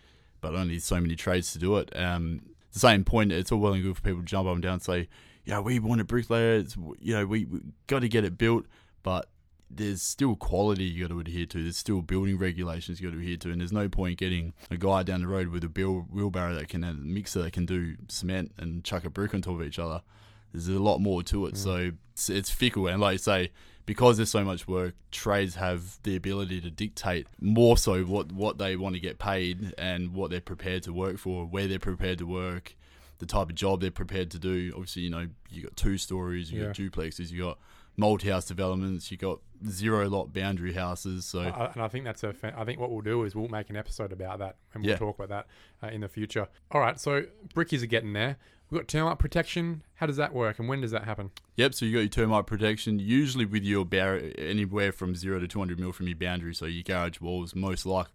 but 0.53 0.59
only 0.59 0.79
so 0.79 1.01
many 1.01 1.17
trades 1.17 1.53
to 1.53 1.59
do 1.59 1.77
it. 1.77 1.91
Um, 1.97 2.43
the 2.73 2.79
same 2.79 3.05
point, 3.05 3.33
it's 3.33 3.51
all 3.51 3.59
well 3.59 3.73
and 3.73 3.83
good 3.83 3.97
for 3.97 4.03
people 4.03 4.21
to 4.21 4.27
jump 4.27 4.49
up 4.49 4.55
and 4.55 4.63
down 4.63 4.75
and 4.75 4.83
say, 4.83 5.09
"Yeah, 5.45 5.61
we 5.61 5.79
want 5.79 6.01
a 6.01 6.05
bricklayer. 6.05 6.59
It's, 6.59 6.77
you 7.01 7.15
know, 7.15 7.27
we, 7.27 7.45
we 7.45 7.61
got 7.87 8.01
to 8.01 8.09
get 8.09 8.25
it 8.25 8.39
built," 8.39 8.67
but 9.03 9.29
there's 9.69 10.03
still 10.03 10.37
quality 10.37 10.85
you 10.85 11.05
got 11.05 11.13
to 11.13 11.21
adhere 11.21 11.47
to. 11.47 11.63
There's 11.63 11.77
still 11.77 12.03
building 12.03 12.39
regulations 12.39 13.01
you 13.01 13.09
got 13.09 13.15
to 13.15 13.21
adhere 13.21 13.37
to, 13.39 13.51
and 13.51 13.61
there's 13.61 13.73
no 13.73 13.89
point 13.89 14.19
getting 14.19 14.55
a 14.71 14.77
guy 14.77 15.03
down 15.03 15.23
the 15.23 15.27
road 15.27 15.49
with 15.49 15.65
a 15.65 15.69
bill, 15.69 16.07
wheelbarrow 16.11 16.55
that 16.55 16.69
can 16.69 16.85
a 16.85 16.95
mixer 16.95 17.43
that 17.43 17.53
can 17.53 17.67
do 17.67 17.97
cement 18.09 18.53
and 18.59 18.85
chuck 18.85 19.05
a 19.05 19.11
brick 19.11 19.35
on 19.35 19.43
top 19.43 19.55
of 19.55 19.63
each 19.63 19.79
other. 19.79 20.03
There's 20.53 20.69
a 20.69 20.79
lot 20.79 20.99
more 20.99 21.23
to 21.25 21.47
it, 21.47 21.57
so 21.57 21.93
it's, 22.13 22.31
it's 22.31 22.51
fickle. 22.51 22.87
And 22.87 23.01
like 23.01 23.15
you 23.15 23.19
say, 23.19 23.51
because 23.87 24.17
there's 24.19 24.31
so 24.31 24.45
much 24.45 24.67
work, 24.69 24.95
trades 25.11 25.55
have 25.55 25.99
the 26.03 26.17
ability 26.17 26.61
to 26.61 26.71
dictate 26.71 27.27
more 27.41 27.77
so 27.79 28.03
what 28.05 28.33
what 28.33 28.59
they 28.59 28.77
want 28.77 28.95
to 28.95 29.01
get 29.01 29.19
paid 29.19 29.73
and 29.79 30.13
what 30.13 30.31
they're 30.31 30.41
prepared 30.41 30.83
to 30.85 30.93
work 30.93 31.19
for, 31.19 31.47
where 31.47 31.67
they're 31.69 31.79
prepared 31.79 32.19
to 32.19 32.27
work, 32.27 32.77
the 33.19 33.27
type 33.27 33.49
of 33.49 33.55
job 33.55 33.81
they're 33.81 33.91
prepared 33.91 34.31
to 34.33 34.39
do. 34.39 34.73
Obviously, 34.75 35.03
you 35.03 35.11
know, 35.11 35.29
you 35.49 35.63
got 35.63 35.77
two 35.77 35.97
stories, 35.97 36.51
you 36.53 36.63
got 36.67 36.79
Yeah. 36.79 36.89
duplexes, 36.89 37.31
you 37.31 37.43
got 37.45 37.59
multi-house 37.97 38.45
developments, 38.47 39.11
you 39.11 39.17
got 39.17 39.41
zero 39.69 40.09
lot 40.09 40.33
boundary 40.33 40.75
houses. 40.75 41.25
So 41.25 41.41
I, 41.41 41.71
and 41.73 41.83
I 41.83 41.89
think 41.89 42.05
that's 42.05 42.23
a. 42.25 42.35
I 42.57 42.65
think 42.65 42.79
what 42.81 42.91
we'll 42.91 43.01
do 43.01 43.25
is 43.25 43.35
we'll 43.35 43.49
make 43.49 43.71
an 43.71 43.77
episode 43.77 44.13
about 44.13 44.39
that, 44.41 44.57
and 44.75 44.83
we'll 44.83 44.93
Yeah. 44.93 44.99
talk 44.99 45.19
about 45.19 45.29
that 45.81 45.87
uh, 45.87 45.91
in 45.93 46.01
the 46.03 46.09
future. 46.09 46.49
All 46.71 46.81
right, 46.81 46.99
so 47.01 47.25
brickies 47.55 47.83
are 47.83 47.87
getting 47.87 48.13
there. 48.13 48.37
We've 48.69 48.81
got 48.81 48.89
termite 48.89 49.19
protection. 49.21 49.83
How 49.95 50.07
does 50.07 50.17
that 50.17 50.35
work, 50.35 50.59
and 50.59 50.69
when 50.69 50.81
does 50.81 50.91
that 50.91 51.05
happen? 51.05 51.31
Yep, 51.57 51.75
so 51.75 51.87
you 51.87 51.93
got 51.93 52.01
your 52.01 52.09
termite 52.09 52.47
protection, 52.47 52.99
usually 52.99 53.45
with 53.45 53.63
your 53.63 53.85
bar- 53.85 54.21
anywhere 54.37 54.91
from 54.91 55.15
zero 55.15 55.39
to 55.39 55.47
200 55.47 55.79
mil 55.79 55.93
from 55.93 56.09
your 56.09 56.17
boundary. 56.17 56.53
So 56.55 56.67
your 56.67 56.83
garage 56.83 57.21
walls, 57.21 57.55
most 57.55 57.87
like 57.87 58.09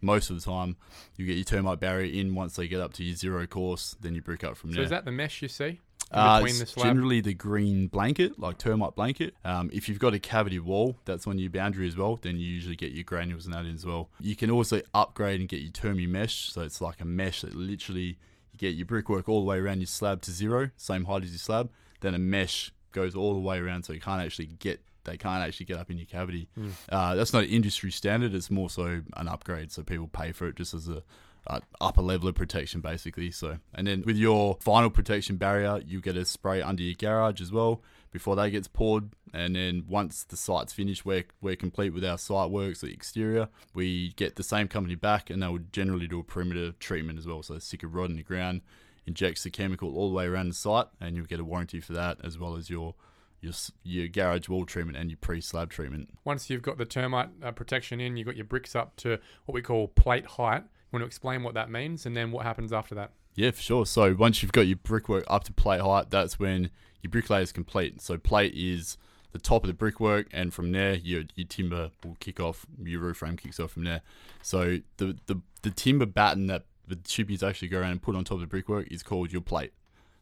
most 0.00 0.30
of 0.30 0.36
the 0.36 0.42
time, 0.50 0.76
you 1.16 1.26
get 1.26 1.34
your 1.36 1.44
termite 1.44 1.80
barrier 1.80 2.10
in 2.12 2.34
once 2.34 2.56
they 2.56 2.68
get 2.68 2.80
up 2.80 2.92
to 2.94 3.04
your 3.04 3.16
zero 3.16 3.46
course, 3.46 3.96
then 4.00 4.14
you 4.14 4.22
brick 4.22 4.44
up 4.44 4.56
from 4.56 4.70
there. 4.70 4.76
So 4.76 4.78
there. 4.78 4.84
is 4.84 4.90
that 4.90 5.04
the 5.04 5.10
mesh 5.12 5.42
you 5.42 5.48
see 5.48 5.80
Uh, 6.10 6.40
the 6.40 6.72
generally 6.76 7.20
the 7.20 7.34
green 7.34 7.86
blanket, 7.86 8.38
like 8.38 8.58
termite 8.58 8.94
blanket. 8.94 9.34
Um, 9.44 9.68
if 9.72 9.88
you've 9.88 9.98
got 9.98 10.14
a 10.14 10.18
cavity 10.18 10.58
wall 10.58 10.96
that's 11.04 11.26
on 11.26 11.38
your 11.38 11.50
boundary 11.50 11.86
as 11.86 11.96
well, 11.96 12.16
then 12.16 12.38
you 12.38 12.46
usually 12.46 12.76
get 12.76 12.92
your 12.92 13.04
granules 13.04 13.44
and 13.44 13.54
that 13.54 13.66
in 13.66 13.74
as 13.74 13.84
well. 13.84 14.08
You 14.20 14.34
can 14.34 14.50
also 14.50 14.80
upgrade 14.94 15.40
and 15.40 15.48
get 15.48 15.60
your 15.60 15.70
Termimesh, 15.72 16.50
so 16.52 16.62
it's 16.62 16.80
like 16.80 17.00
a 17.00 17.04
mesh 17.04 17.42
that 17.42 17.54
literally 17.54 18.16
you 18.52 18.58
get 18.58 18.74
your 18.74 18.86
brickwork 18.86 19.28
all 19.28 19.40
the 19.40 19.46
way 19.46 19.58
around 19.58 19.80
your 19.80 19.86
slab 19.86 20.22
to 20.22 20.30
zero, 20.30 20.70
same 20.76 21.04
height 21.04 21.24
as 21.24 21.30
your 21.30 21.38
slab. 21.38 21.70
Then 22.00 22.14
a 22.14 22.18
mesh 22.18 22.72
goes 22.92 23.14
all 23.14 23.34
the 23.34 23.40
way 23.40 23.58
around, 23.58 23.84
so 23.84 23.92
you 23.92 24.00
can't 24.00 24.22
actually 24.22 24.46
get 24.46 24.80
they 25.04 25.16
can't 25.16 25.42
actually 25.42 25.66
get 25.66 25.78
up 25.78 25.90
in 25.90 25.96
your 25.96 26.06
cavity. 26.06 26.48
Hmm. 26.54 26.70
Uh, 26.88 27.14
that's 27.14 27.32
not 27.32 27.44
industry 27.44 27.90
standard. 27.90 28.34
It's 28.34 28.50
more 28.50 28.68
so 28.68 29.02
an 29.16 29.28
upgrade, 29.28 29.72
so 29.72 29.82
people 29.82 30.08
pay 30.08 30.32
for 30.32 30.46
it 30.48 30.56
just 30.56 30.74
as 30.74 30.88
a 30.88 31.02
uh, 31.48 31.60
upper 31.80 32.02
level 32.02 32.28
of 32.28 32.34
protection, 32.34 32.80
basically. 32.80 33.30
So, 33.30 33.58
and 33.74 33.86
then 33.86 34.02
with 34.04 34.16
your 34.16 34.58
final 34.60 34.90
protection 34.90 35.36
barrier, 35.36 35.80
you 35.86 36.00
get 36.00 36.16
a 36.16 36.24
spray 36.24 36.62
under 36.62 36.82
your 36.82 36.94
garage 36.94 37.40
as 37.40 37.50
well 37.50 37.82
before 38.10 38.36
that 38.36 38.50
gets 38.50 38.68
poured. 38.68 39.10
And 39.34 39.56
then 39.56 39.84
once 39.88 40.24
the 40.24 40.36
site's 40.36 40.72
finished, 40.72 41.04
we're, 41.04 41.24
we're 41.40 41.56
complete 41.56 41.92
with 41.92 42.04
our 42.04 42.18
site 42.18 42.50
works, 42.50 42.80
the 42.80 42.88
exterior. 42.88 43.48
We 43.74 44.12
get 44.12 44.36
the 44.36 44.42
same 44.42 44.68
company 44.68 44.94
back, 44.94 45.30
and 45.30 45.42
they 45.42 45.48
would 45.48 45.72
generally 45.72 46.06
do 46.06 46.20
a 46.20 46.24
perimeter 46.24 46.72
treatment 46.72 47.18
as 47.18 47.26
well. 47.26 47.42
So, 47.42 47.58
stick 47.58 47.82
a 47.82 47.86
rod 47.86 48.10
in 48.10 48.16
the 48.16 48.22
ground, 48.22 48.62
injects 49.06 49.42
the 49.42 49.50
chemical 49.50 49.96
all 49.96 50.08
the 50.08 50.14
way 50.14 50.26
around 50.26 50.48
the 50.48 50.54
site, 50.54 50.86
and 51.00 51.16
you'll 51.16 51.26
get 51.26 51.40
a 51.40 51.44
warranty 51.44 51.80
for 51.80 51.92
that 51.94 52.18
as 52.24 52.38
well 52.38 52.56
as 52.56 52.70
your 52.70 52.94
your, 53.40 53.52
your 53.84 54.08
garage 54.08 54.48
wall 54.48 54.64
treatment 54.64 54.98
and 54.98 55.10
your 55.10 55.18
pre-slab 55.18 55.70
treatment. 55.70 56.10
Once 56.24 56.50
you've 56.50 56.62
got 56.62 56.78
the 56.78 56.84
termite 56.84 57.28
uh, 57.42 57.52
protection 57.52 58.00
in, 58.00 58.16
you've 58.16 58.26
got 58.26 58.36
your 58.36 58.44
bricks 58.44 58.74
up 58.74 58.96
to 58.96 59.18
what 59.44 59.54
we 59.54 59.62
call 59.62 59.88
plate 59.88 60.26
height. 60.26 60.64
Want 60.90 61.02
to 61.02 61.06
explain 61.06 61.42
what 61.42 61.54
that 61.54 61.70
means, 61.70 62.06
and 62.06 62.16
then 62.16 62.32
what 62.32 62.44
happens 62.44 62.72
after 62.72 62.94
that? 62.94 63.12
Yeah, 63.34 63.50
for 63.50 63.62
sure. 63.62 63.86
So 63.86 64.14
once 64.14 64.42
you've 64.42 64.52
got 64.52 64.62
your 64.62 64.78
brickwork 64.78 65.24
up 65.28 65.44
to 65.44 65.52
plate 65.52 65.80
height, 65.80 66.10
that's 66.10 66.38
when 66.38 66.70
your 67.02 67.10
bricklayer 67.10 67.42
is 67.42 67.52
complete. 67.52 68.00
So 68.00 68.16
plate 68.16 68.54
is 68.54 68.96
the 69.32 69.38
top 69.38 69.62
of 69.64 69.68
the 69.68 69.74
brickwork, 69.74 70.26
and 70.32 70.52
from 70.52 70.72
there 70.72 70.94
your 70.94 71.24
your 71.34 71.46
timber 71.46 71.90
will 72.02 72.16
kick 72.20 72.40
off. 72.40 72.66
Your 72.82 73.00
roof 73.00 73.18
frame 73.18 73.36
kicks 73.36 73.60
off 73.60 73.72
from 73.72 73.84
there. 73.84 74.00
So 74.42 74.78
the 74.96 75.16
the, 75.26 75.40
the 75.62 75.70
timber 75.70 76.06
batten 76.06 76.46
that 76.46 76.64
the 76.86 76.96
chippies 76.96 77.42
actually 77.42 77.68
go 77.68 77.80
around 77.80 77.92
and 77.92 78.02
put 78.02 78.16
on 78.16 78.24
top 78.24 78.36
of 78.36 78.40
the 78.40 78.46
brickwork 78.46 78.90
is 78.90 79.02
called 79.02 79.30
your 79.30 79.42
plate. 79.42 79.72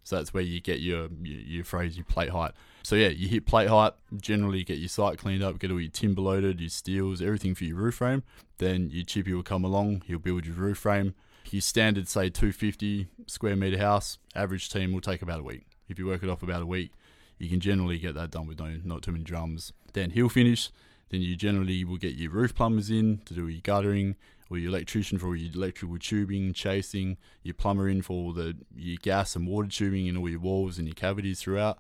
So 0.07 0.15
that's 0.15 0.33
where 0.33 0.43
you 0.45 0.61
get 0.61 0.79
your, 0.79 1.09
your 1.21 1.65
phrase, 1.65 1.97
your 1.97 2.05
plate 2.05 2.29
height. 2.29 2.53
So 2.85 2.95
yeah, 2.95 3.09
you 3.09 3.27
hit 3.27 3.45
plate 3.45 3.69
height. 3.69 3.93
Generally, 4.17 4.63
get 4.63 4.79
your 4.79 4.89
site 4.89 5.19
cleaned 5.19 5.43
up, 5.43 5.59
get 5.59 5.73
all 5.73 5.81
your 5.81 5.91
timber 5.91 6.23
loaded, 6.23 6.61
your 6.61 6.71
steels, 6.71 7.21
everything 7.21 7.57
for 7.57 7.65
your 7.65 7.77
roof 7.77 7.97
frame. 7.97 8.23
Then 8.59 8.89
your 8.89 9.05
chippy 9.05 9.35
will 9.35 9.43
come 9.43 9.65
along. 9.65 10.05
He'll 10.07 10.21
build 10.21 10.47
your 10.47 10.55
roof 10.55 10.79
frame. 10.79 11.17
Your 11.51 11.61
standard, 11.61 12.07
say 12.07 12.31
250 12.31 13.09
square 13.27 13.57
meter 13.57 13.79
house, 13.79 14.19
average 14.33 14.71
team 14.71 14.93
will 14.93 15.01
take 15.01 15.23
about 15.23 15.41
a 15.41 15.43
week. 15.43 15.67
If 15.89 15.99
you 15.99 16.07
work 16.07 16.23
it 16.23 16.29
off 16.29 16.41
about 16.41 16.63
a 16.63 16.67
week, 16.67 16.93
you 17.39 17.49
can 17.49 17.59
generally 17.59 17.99
get 17.99 18.15
that 18.15 18.31
done 18.31 18.47
with 18.47 18.61
no 18.61 18.79
not 18.85 19.03
too 19.03 19.11
many 19.11 19.25
drums. 19.25 19.73
Then 19.93 20.11
he'll 20.11 20.29
finish. 20.29 20.71
Then 21.09 21.21
you 21.21 21.35
generally 21.35 21.85
will 21.85 21.97
get 21.97 22.15
your 22.15 22.31
roof 22.31 22.55
plumbers 22.55 22.91
in 22.91 23.23
to 23.25 23.35
do 23.35 23.49
your 23.49 23.61
guttering, 23.61 24.15
or 24.51 24.59
your 24.59 24.69
electrician 24.69 25.19
for 25.19 25.29
all 25.29 25.37
your 25.37 25.53
electrical 25.53 25.99
tubing, 25.99 26.53
chasing, 26.53 27.17
your 27.43 27.55
plumber 27.55 27.89
in 27.89 28.03
for 28.03 28.13
all 28.13 28.33
the 28.33 28.57
your 28.75 28.99
gas 29.03 29.37
and 29.37 29.47
water 29.47 29.69
tubing 29.69 30.07
in 30.07 30.17
all 30.17 30.29
your 30.29 30.41
walls 30.41 30.79
and 30.79 30.87
your 30.87 30.95
cavities 30.95 31.41
throughout. 31.41 31.79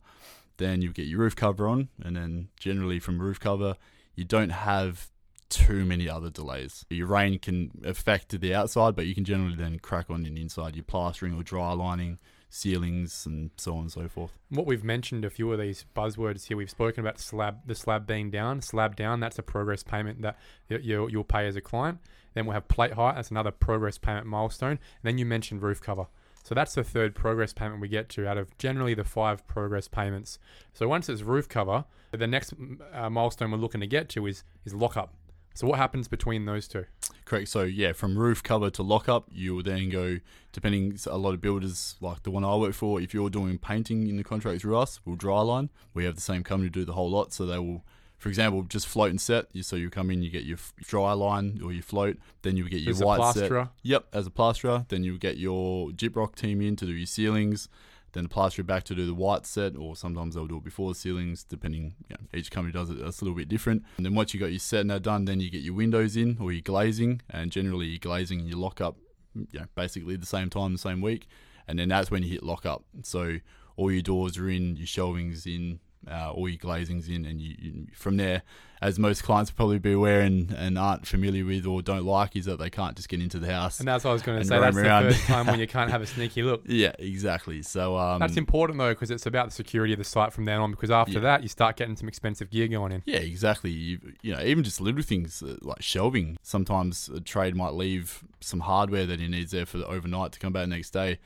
Then 0.58 0.82
you 0.82 0.92
get 0.92 1.06
your 1.06 1.20
roof 1.20 1.36
cover 1.36 1.68
on, 1.68 1.88
and 2.02 2.16
then 2.16 2.48
generally 2.58 2.98
from 2.98 3.20
roof 3.20 3.38
cover, 3.38 3.76
you 4.14 4.24
don't 4.24 4.50
have 4.50 5.10
too 5.48 5.84
many 5.84 6.08
other 6.08 6.30
delays. 6.30 6.84
Your 6.90 7.06
rain 7.06 7.38
can 7.38 7.70
affect 7.84 8.38
the 8.40 8.54
outside, 8.54 8.96
but 8.96 9.06
you 9.06 9.14
can 9.14 9.24
generally 9.24 9.56
then 9.56 9.78
crack 9.78 10.10
on 10.10 10.24
in 10.26 10.34
the 10.34 10.42
inside, 10.42 10.74
your 10.74 10.84
plastering 10.84 11.34
or 11.34 11.42
dry 11.42 11.72
lining, 11.72 12.18
ceilings, 12.48 13.26
and 13.26 13.50
so 13.56 13.74
on 13.74 13.82
and 13.82 13.92
so 13.92 14.08
forth. 14.08 14.32
What 14.48 14.66
we've 14.66 14.84
mentioned 14.84 15.24
a 15.24 15.30
few 15.30 15.52
of 15.52 15.58
these 15.58 15.84
buzzwords 15.94 16.46
here. 16.46 16.56
We've 16.56 16.70
spoken 16.70 17.00
about 17.00 17.18
slab, 17.18 17.66
the 17.66 17.74
slab 17.74 18.06
being 18.06 18.30
down, 18.30 18.60
slab 18.62 18.96
down. 18.96 19.20
That's 19.20 19.38
a 19.38 19.42
progress 19.42 19.82
payment 19.82 20.22
that 20.22 20.38
you- 20.68 21.08
you'll, 21.08 21.24
pay 21.24 21.46
as 21.46 21.56
a 21.56 21.60
client. 21.60 21.98
Then 22.34 22.46
we'll 22.46 22.54
have 22.54 22.68
plate 22.68 22.92
height. 22.92 23.16
That's 23.16 23.30
another 23.30 23.50
progress 23.50 23.98
payment 23.98 24.26
milestone. 24.26 24.72
And 24.72 25.02
then 25.02 25.18
you 25.18 25.26
mentioned 25.26 25.62
roof 25.62 25.80
cover. 25.80 26.06
So 26.44 26.54
that's 26.54 26.74
the 26.74 26.84
third 26.84 27.16
progress 27.16 27.52
payment 27.52 27.80
we 27.80 27.88
get 27.88 28.08
to 28.10 28.28
out 28.28 28.38
of 28.38 28.56
generally 28.56 28.94
the 28.94 29.02
five 29.02 29.44
progress 29.48 29.88
payments. 29.88 30.38
So 30.74 30.86
once 30.86 31.08
it's 31.08 31.22
roof 31.22 31.48
cover, 31.48 31.84
the 32.12 32.28
next 32.28 32.54
uh, 32.92 33.10
milestone 33.10 33.50
we're 33.50 33.58
looking 33.58 33.80
to 33.80 33.86
get 33.88 34.08
to 34.10 34.26
is 34.26 34.44
is 34.64 34.72
lockup. 34.72 35.12
So 35.54 35.66
what 35.66 35.78
happens 35.78 36.06
between 36.06 36.44
those 36.44 36.68
two? 36.68 36.84
Correct. 37.26 37.48
So 37.48 37.64
yeah, 37.64 37.92
from 37.92 38.16
roof 38.16 38.42
cover 38.42 38.70
to 38.70 38.82
lockup, 38.82 39.26
you 39.32 39.54
will 39.56 39.62
then 39.62 39.90
go. 39.90 40.18
Depending, 40.52 40.98
a 41.06 41.18
lot 41.18 41.34
of 41.34 41.42
builders 41.42 41.96
like 42.00 42.22
the 42.22 42.30
one 42.30 42.42
I 42.44 42.56
work 42.56 42.72
for. 42.72 42.98
If 42.98 43.12
you're 43.12 43.28
doing 43.28 43.58
painting 43.58 44.06
in 44.08 44.16
the 44.16 44.24
contract 44.24 44.62
through 44.62 44.78
us, 44.78 45.00
we'll 45.04 45.16
dry 45.16 45.40
line. 45.42 45.68
We 45.92 46.06
have 46.06 46.14
the 46.14 46.22
same 46.22 46.42
company 46.42 46.70
do 46.70 46.86
the 46.86 46.94
whole 46.94 47.10
lot, 47.10 47.34
so 47.34 47.44
they 47.44 47.58
will. 47.58 47.84
For 48.16 48.30
example, 48.30 48.62
just 48.62 48.86
float 48.88 49.10
and 49.10 49.20
set. 49.20 49.48
You- 49.52 49.62
So 49.62 49.76
you 49.76 49.90
come 49.90 50.10
in, 50.10 50.22
you 50.22 50.30
get 50.30 50.44
your 50.44 50.56
dry 50.80 51.12
line 51.12 51.60
or 51.62 51.70
your 51.74 51.82
float, 51.82 52.16
then 52.40 52.56
you 52.56 52.66
get 52.70 52.80
your 52.80 52.92
As 52.92 53.02
a 53.02 53.04
white 53.06 53.18
plasterer? 53.18 53.64
set. 53.64 53.72
Yep, 53.82 54.06
as 54.14 54.26
a 54.26 54.30
plasterer. 54.30 54.86
Then 54.88 55.04
you'll 55.04 55.18
get 55.18 55.36
your 55.36 55.90
gyprock 55.90 56.34
team 56.36 56.62
in 56.62 56.76
to 56.76 56.86
do 56.86 56.92
your 56.92 57.06
ceilings. 57.06 57.68
Then 58.16 58.24
the 58.24 58.30
plasterer 58.30 58.64
back 58.64 58.84
to 58.84 58.94
do 58.94 59.04
the 59.04 59.12
white 59.12 59.44
set, 59.44 59.76
or 59.76 59.94
sometimes 59.94 60.34
they'll 60.34 60.46
do 60.46 60.56
it 60.56 60.64
before 60.64 60.90
the 60.90 60.94
ceilings, 60.94 61.44
depending. 61.44 61.96
You 62.08 62.16
know, 62.18 62.38
each 62.38 62.50
company 62.50 62.72
does 62.72 62.88
it. 62.88 62.98
That's 62.98 63.20
a 63.20 63.24
little 63.24 63.36
bit 63.36 63.46
different. 63.46 63.82
And 63.98 64.06
then 64.06 64.14
once 64.14 64.32
you 64.32 64.40
got 64.40 64.52
your 64.52 64.58
set 64.58 64.88
that 64.88 65.02
done, 65.02 65.26
then 65.26 65.38
you 65.38 65.50
get 65.50 65.60
your 65.60 65.74
windows 65.74 66.16
in 66.16 66.38
or 66.40 66.50
your 66.50 66.62
glazing, 66.62 67.20
and 67.28 67.52
generally 67.52 67.88
your 67.88 67.98
glazing 67.98 68.40
and 68.40 68.48
your 68.48 68.58
lockup, 68.58 68.96
you 69.34 69.60
know, 69.60 69.66
basically 69.74 70.16
the 70.16 70.24
same 70.24 70.48
time, 70.48 70.72
the 70.72 70.78
same 70.78 71.02
week, 71.02 71.26
and 71.68 71.78
then 71.78 71.90
that's 71.90 72.10
when 72.10 72.22
you 72.22 72.30
hit 72.30 72.42
lockup. 72.42 72.84
So 73.02 73.36
all 73.76 73.92
your 73.92 74.00
doors 74.00 74.38
are 74.38 74.48
in, 74.48 74.76
your 74.76 74.86
shelving's 74.86 75.44
in, 75.44 75.80
uh, 76.10 76.30
all 76.32 76.48
your 76.48 76.58
glazings 76.58 77.08
in, 77.08 77.24
and 77.24 77.40
you, 77.40 77.54
you, 77.58 77.86
from 77.92 78.16
there, 78.16 78.42
as 78.82 78.98
most 78.98 79.22
clients 79.22 79.50
probably 79.50 79.78
be 79.78 79.92
aware 79.92 80.20
and, 80.20 80.52
and 80.52 80.78
aren't 80.78 81.06
familiar 81.06 81.44
with 81.44 81.66
or 81.66 81.80
don't 81.80 82.04
like, 82.04 82.36
is 82.36 82.44
that 82.44 82.58
they 82.58 82.68
can't 82.68 82.94
just 82.94 83.08
get 83.08 83.20
into 83.22 83.38
the 83.38 83.50
house. 83.50 83.78
And 83.80 83.88
that's 83.88 84.04
what 84.04 84.10
I 84.10 84.12
was 84.12 84.22
going 84.22 84.38
to 84.38 84.44
say. 84.44 84.60
That's 84.60 84.76
around. 84.76 85.04
the 85.06 85.10
first 85.14 85.26
time 85.26 85.46
when 85.46 85.58
you 85.60 85.66
can't 85.66 85.90
have 85.90 86.02
a 86.02 86.06
sneaky 86.06 86.42
look. 86.42 86.62
yeah, 86.66 86.92
exactly. 86.98 87.62
So 87.62 87.96
um, 87.96 88.20
That's 88.20 88.36
important 88.36 88.78
though, 88.78 88.90
because 88.92 89.10
it's 89.10 89.24
about 89.26 89.46
the 89.46 89.52
security 89.54 89.94
of 89.94 89.98
the 89.98 90.04
site 90.04 90.32
from 90.32 90.44
then 90.44 90.60
on. 90.60 90.72
Because 90.72 90.90
after 90.90 91.14
Yeah. 91.14 91.20
that, 91.20 91.42
you 91.42 91.48
start 91.48 91.76
getting 91.76 91.96
some 91.96 92.06
expensive 92.06 92.50
gear 92.50 92.68
going 92.68 92.92
in. 92.92 93.02
Yeah, 93.06 93.18
exactly. 93.18 93.70
You, 93.70 93.98
you 94.22 94.34
know, 94.34 94.42
even 94.42 94.62
just 94.62 94.80
little 94.80 95.02
things 95.02 95.42
uh, 95.42 95.56
like 95.62 95.80
shelving. 95.82 96.36
Sometimes 96.42 97.08
a 97.08 97.20
trade 97.20 97.56
might 97.56 97.72
leave 97.72 98.24
some 98.40 98.60
hardware 98.60 99.06
that 99.06 99.20
he 99.20 99.26
needs 99.28 99.52
there 99.52 99.64
for 99.66 99.78
the 99.78 99.86
overnight 99.86 100.32
to 100.32 100.38
come 100.38 100.52
back 100.52 100.64
the 100.64 100.68
next 100.68 100.90
day. 100.90 101.18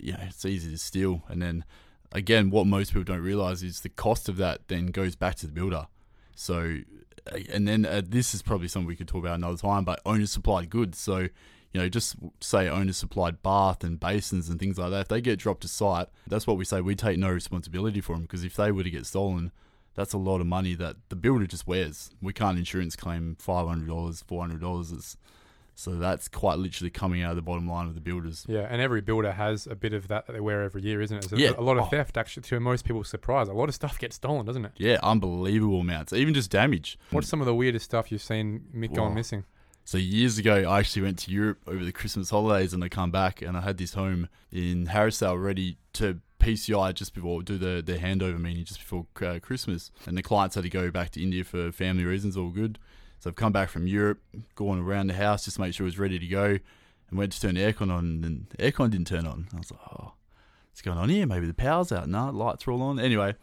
Know, 0.00 0.16
it's 0.22 0.44
easy 0.44 0.70
to 0.70 0.78
steal. 0.78 1.22
And 1.28 1.42
then 1.42 1.64
again, 2.12 2.50
what 2.50 2.66
most 2.66 2.92
people 2.92 3.04
don't 3.04 3.22
realize 3.22 3.62
is 3.62 3.80
the 3.80 3.88
cost 3.88 4.28
of 4.28 4.36
that 4.38 4.68
then 4.68 4.86
goes 4.86 5.16
back 5.16 5.36
to 5.36 5.46
the 5.46 5.52
builder. 5.52 5.86
So, 6.34 6.78
and 7.52 7.66
then 7.66 7.86
uh, 7.86 8.02
this 8.04 8.34
is 8.34 8.42
probably 8.42 8.68
something 8.68 8.86
we 8.86 8.96
could 8.96 9.08
talk 9.08 9.24
about 9.24 9.36
another 9.36 9.56
time. 9.56 9.84
But 9.84 10.00
owner 10.06 10.26
supplied 10.26 10.70
goods. 10.70 10.98
So. 10.98 11.28
You 11.72 11.82
know, 11.82 11.88
just 11.90 12.16
say 12.40 12.70
owner 12.70 12.94
supplied 12.94 13.42
bath 13.42 13.84
and 13.84 14.00
basins 14.00 14.48
and 14.48 14.58
things 14.58 14.78
like 14.78 14.92
that. 14.92 15.00
If 15.00 15.08
they 15.08 15.20
get 15.20 15.38
dropped 15.38 15.60
to 15.60 15.68
site, 15.68 16.06
that's 16.26 16.46
what 16.46 16.56
we 16.56 16.64
say. 16.64 16.80
We 16.80 16.94
take 16.94 17.18
no 17.18 17.28
responsibility 17.28 18.00
for 18.00 18.14
them 18.14 18.22
because 18.22 18.44
if 18.44 18.56
they 18.56 18.72
were 18.72 18.84
to 18.84 18.88
get 18.88 19.04
stolen, 19.04 19.52
that's 19.94 20.14
a 20.14 20.18
lot 20.18 20.40
of 20.40 20.46
money 20.46 20.74
that 20.74 20.96
the 21.10 21.16
builder 21.16 21.46
just 21.46 21.66
wears. 21.66 22.12
We 22.22 22.32
can't 22.32 22.56
insurance 22.56 22.96
claim 22.96 23.36
five 23.38 23.66
hundred 23.66 23.88
dollars, 23.88 24.22
four 24.26 24.40
hundred 24.40 24.62
dollars. 24.62 25.18
So 25.78 25.96
that's 25.96 26.26
quite 26.26 26.58
literally 26.58 26.88
coming 26.88 27.22
out 27.22 27.30
of 27.30 27.36
the 27.36 27.42
bottom 27.42 27.68
line 27.68 27.86
of 27.86 27.94
the 27.94 28.00
builders. 28.00 28.46
Yeah, 28.48 28.66
and 28.70 28.80
every 28.80 29.02
builder 29.02 29.30
has 29.32 29.66
a 29.66 29.74
bit 29.74 29.92
of 29.92 30.08
that 30.08 30.26
that 30.26 30.32
they 30.32 30.40
wear 30.40 30.62
every 30.62 30.80
year, 30.80 31.02
isn't 31.02 31.18
it? 31.18 31.24
So 31.28 31.36
Yeah. 31.36 31.50
a 31.58 31.60
lot 31.60 31.76
of 31.76 31.84
Oh. 31.84 31.88
theft, 31.88 32.16
actually, 32.16 32.44
to 32.44 32.58
most 32.60 32.86
people's 32.86 33.08
surprise. 33.10 33.46
A 33.48 33.52
lot 33.52 33.68
of 33.68 33.74
stuff 33.74 33.98
gets 33.98 34.16
stolen, 34.16 34.46
doesn't 34.46 34.64
it? 34.64 34.72
Yeah, 34.78 34.98
unbelievable 35.02 35.80
amounts. 35.82 36.14
Even 36.14 36.32
just 36.32 36.50
damage. 36.50 36.98
What's 37.10 37.28
some 37.28 37.40
of 37.40 37.46
the 37.46 37.54
weirdest 37.54 37.84
stuff 37.84 38.10
you've 38.10 38.22
seen 38.22 38.64
mi- 38.72 38.88
going 38.88 39.12
missing? 39.14 39.44
So 39.84 39.98
years 39.98 40.38
ago, 40.38 40.64
I 40.68 40.78
actually 40.80 41.02
went 41.02 41.18
to 41.20 41.30
Europe 41.30 41.60
over 41.66 41.84
the 41.84 41.92
Christmas 41.92 42.30
holidays, 42.30 42.72
and 42.72 42.82
I 42.82 42.88
come 42.88 43.10
back 43.10 43.42
and 43.42 43.54
I 43.56 43.60
had 43.60 43.76
this 43.76 43.92
home 43.92 44.28
in 44.50 44.86
Harrisdale 44.86 45.40
ready 45.40 45.76
to 45.92 46.20
PCI 46.40 46.92
just 46.94 47.14
before 47.14 47.42
do 47.42 47.56
the 47.58 47.82
the 47.84 47.98
handover 47.98 48.38
meeting 48.40 48.64
just 48.64 48.80
before 48.80 49.06
uh, 49.22 49.38
Christmas, 49.40 49.90
and 50.06 50.16
the 50.16 50.22
clients 50.22 50.54
had 50.54 50.64
to 50.64 50.70
go 50.70 50.90
back 50.90 51.10
to 51.10 51.22
India 51.22 51.44
for 51.44 51.70
family 51.70 52.04
reasons. 52.04 52.36
All 52.36 52.50
good. 52.50 52.78
So 53.20 53.30
I've 53.30 53.36
come 53.36 53.52
back 53.52 53.68
from 53.70 53.86
Europe, 53.86 54.20
gone 54.54 54.78
around 54.80 55.08
the 55.08 55.14
house 55.14 55.44
just 55.44 55.56
to 55.56 55.60
make 55.62 55.74
sure 55.74 55.84
it 55.86 55.88
was 55.88 55.98
ready 55.98 56.18
to 56.18 56.26
go, 56.26 56.58
and 57.08 57.18
went 57.18 57.32
to 57.32 57.40
turn 57.40 57.54
the 57.54 57.60
aircon 57.62 57.90
on, 57.90 58.22
and 58.24 58.46
the 58.50 58.56
aircon 58.58 58.90
didn't 58.90 59.06
turn 59.06 59.26
on. 59.26 59.48
I 59.54 59.58
was 59.58 59.70
like, 59.70 59.80
oh, 59.92 60.12
what's 60.70 60.82
going 60.82 60.98
on 60.98 61.08
here? 61.08 61.26
Maybe 61.26 61.46
the 61.46 61.54
power's 61.54 61.92
out. 61.92 62.08
No, 62.08 62.30
lights 62.30 62.66
are 62.66 62.72
all 62.72 62.82
on. 62.82 62.98
Anyway, 63.00 63.34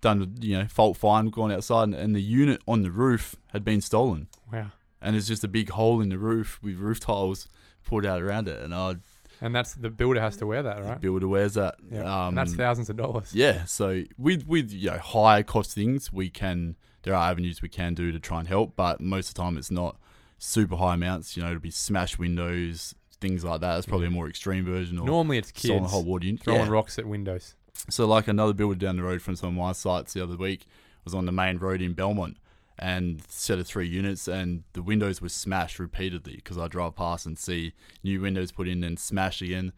done 0.00 0.34
you 0.40 0.58
know 0.58 0.66
fault 0.66 0.96
find, 0.96 1.32
gone 1.32 1.52
outside, 1.52 1.84
and, 1.84 1.94
and 1.94 2.14
the 2.16 2.22
unit 2.22 2.60
on 2.66 2.82
the 2.82 2.90
roof 2.90 3.36
had 3.48 3.64
been 3.64 3.80
stolen 3.82 4.28
Wow. 4.52 4.72
and 5.02 5.14
there's 5.14 5.28
just 5.28 5.44
a 5.44 5.48
big 5.48 5.70
hole 5.70 6.00
in 6.00 6.08
the 6.08 6.18
roof 6.18 6.58
with 6.62 6.76
roof 6.78 7.00
tiles 7.00 7.48
poured 7.84 8.06
out 8.06 8.22
around 8.22 8.48
it, 8.48 8.62
and 8.62 8.72
our 8.72 8.96
And 9.42 9.54
that's 9.54 9.74
the 9.74 9.90
builder 9.90 10.20
has 10.20 10.36
to 10.38 10.46
wear 10.46 10.62
that, 10.62 10.82
right? 10.82 11.00
builder 11.00 11.28
wears 11.28 11.54
that. 11.54 11.76
Yeah. 11.90 12.00
Um, 12.04 12.28
and 12.28 12.38
that's 12.38 12.54
thousands 12.54 12.88
of 12.88 12.96
dollars. 12.96 13.34
yeah. 13.34 13.64
So 13.66 14.04
with 14.16 14.46
with 14.46 14.72
you 14.72 14.90
know 14.90 14.98
higher 14.98 15.42
cost 15.42 15.74
things, 15.74 16.10
we 16.12 16.30
can 16.30 16.76
there 17.02 17.14
are 17.14 17.30
avenues 17.30 17.62
we 17.62 17.68
can 17.68 17.94
do 17.94 18.12
to 18.12 18.20
try 18.20 18.38
and 18.40 18.48
help, 18.48 18.74
but 18.76 19.00
most 19.00 19.28
of 19.28 19.34
the 19.34 19.42
time 19.42 19.56
it's 19.56 19.70
not 19.70 19.96
super 20.38 20.76
high 20.76 20.94
amounts. 20.94 21.36
You 21.36 21.42
know, 21.42 21.50
it'll 21.50 21.60
be 21.60 21.70
smashed 21.70 22.18
windows, 22.18 22.94
things 23.20 23.44
like 23.44 23.60
that. 23.60 23.74
That's 23.74 23.86
probably 23.86 24.06
a 24.06 24.10
more 24.10 24.28
extreme 24.28 24.64
version 24.64 24.98
or 24.98 25.06
Normally 25.06 25.38
it's 25.38 25.52
kids 25.52 25.90
hot 25.90 26.04
water 26.04 26.26
unit. 26.26 26.42
throwing 26.42 26.62
Yeah. 26.62 26.68
rocks 26.68 26.98
at 26.98 27.06
windows. 27.06 27.54
So, 27.88 28.06
like 28.06 28.28
another 28.28 28.52
builder 28.52 28.74
down 28.78 28.96
the 28.96 29.02
road 29.02 29.22
from 29.22 29.36
some 29.36 29.50
of 29.50 29.54
my 29.54 29.72
sites 29.72 30.12
the 30.12 30.22
other 30.22 30.36
week 30.36 30.66
was 31.04 31.14
on 31.14 31.24
the 31.26 31.32
main 31.32 31.56
road 31.58 31.80
in 31.80 31.94
Belmont 31.94 32.36
and 32.78 33.22
set 33.28 33.58
of 33.58 33.66
three 33.66 33.86
units, 33.88 34.26
and 34.28 34.64
the 34.72 34.82
windows 34.82 35.20
were 35.20 35.28
smashed 35.28 35.78
repeatedly 35.78 36.36
because 36.36 36.56
I 36.58 36.68
drive 36.68 36.94
past 36.96 37.26
and 37.26 37.38
see 37.38 37.72
new 38.02 38.20
windows 38.20 38.52
put 38.52 38.68
in 38.68 38.82
and 38.84 38.98
smashed 38.98 39.42
again. 39.42 39.72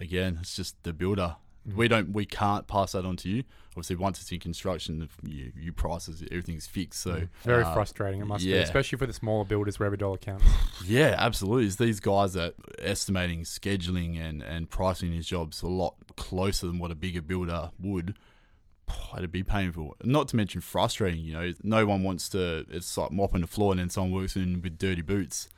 Again, 0.00 0.38
it's 0.40 0.56
just 0.56 0.82
the 0.82 0.92
builder. 0.94 1.36
Mm. 1.68 1.76
We 1.76 1.88
don't, 1.88 2.12
we 2.12 2.24
can't 2.24 2.66
pass 2.66 2.92
that 2.92 3.04
on 3.04 3.16
to 3.18 3.28
you. 3.28 3.44
Obviously, 3.70 3.96
once 3.96 4.20
it's 4.20 4.30
in 4.30 4.40
construction, 4.40 5.08
you, 5.22 5.52
you 5.56 5.72
prices 5.72 6.22
everything's 6.30 6.66
fixed. 6.66 7.00
So 7.00 7.22
Very 7.42 7.62
uh, 7.62 7.72
frustrating, 7.72 8.20
it 8.20 8.26
must 8.26 8.44
be, 8.44 8.52
especially 8.54 8.98
for 8.98 9.06
the 9.06 9.12
smaller 9.12 9.44
builders 9.44 9.78
where 9.78 9.86
every 9.86 9.98
dollar 9.98 10.18
counts. 10.18 10.44
Yeah, 10.84 11.14
absolutely. 11.16 11.66
It's 11.66 11.76
these 11.76 12.00
guys 12.00 12.32
that 12.32 12.54
estimating, 12.80 13.42
scheduling, 13.42 14.20
and, 14.20 14.42
and 14.42 14.68
pricing 14.68 15.12
his 15.12 15.26
jobs 15.26 15.62
a 15.62 15.68
lot 15.68 15.94
closer 16.16 16.66
than 16.66 16.80
what 16.80 16.90
a 16.90 16.96
bigger 16.96 17.22
builder 17.22 17.70
would. 17.80 18.16
It'd 19.16 19.30
be 19.30 19.44
painful. 19.44 19.96
Not 20.02 20.28
to 20.28 20.36
mention 20.36 20.60
frustrating. 20.60 21.20
You 21.20 21.34
know, 21.34 21.52
no 21.62 21.86
one 21.86 22.02
wants 22.02 22.28
to. 22.30 22.66
It's 22.68 22.96
like 22.98 23.12
mopping 23.12 23.42
the 23.42 23.46
floor, 23.46 23.72
and 23.72 23.80
then 23.80 23.90
someone 23.90 24.12
works 24.20 24.34
in 24.34 24.60
with 24.60 24.76
dirty 24.76 25.02
boots. 25.02 25.48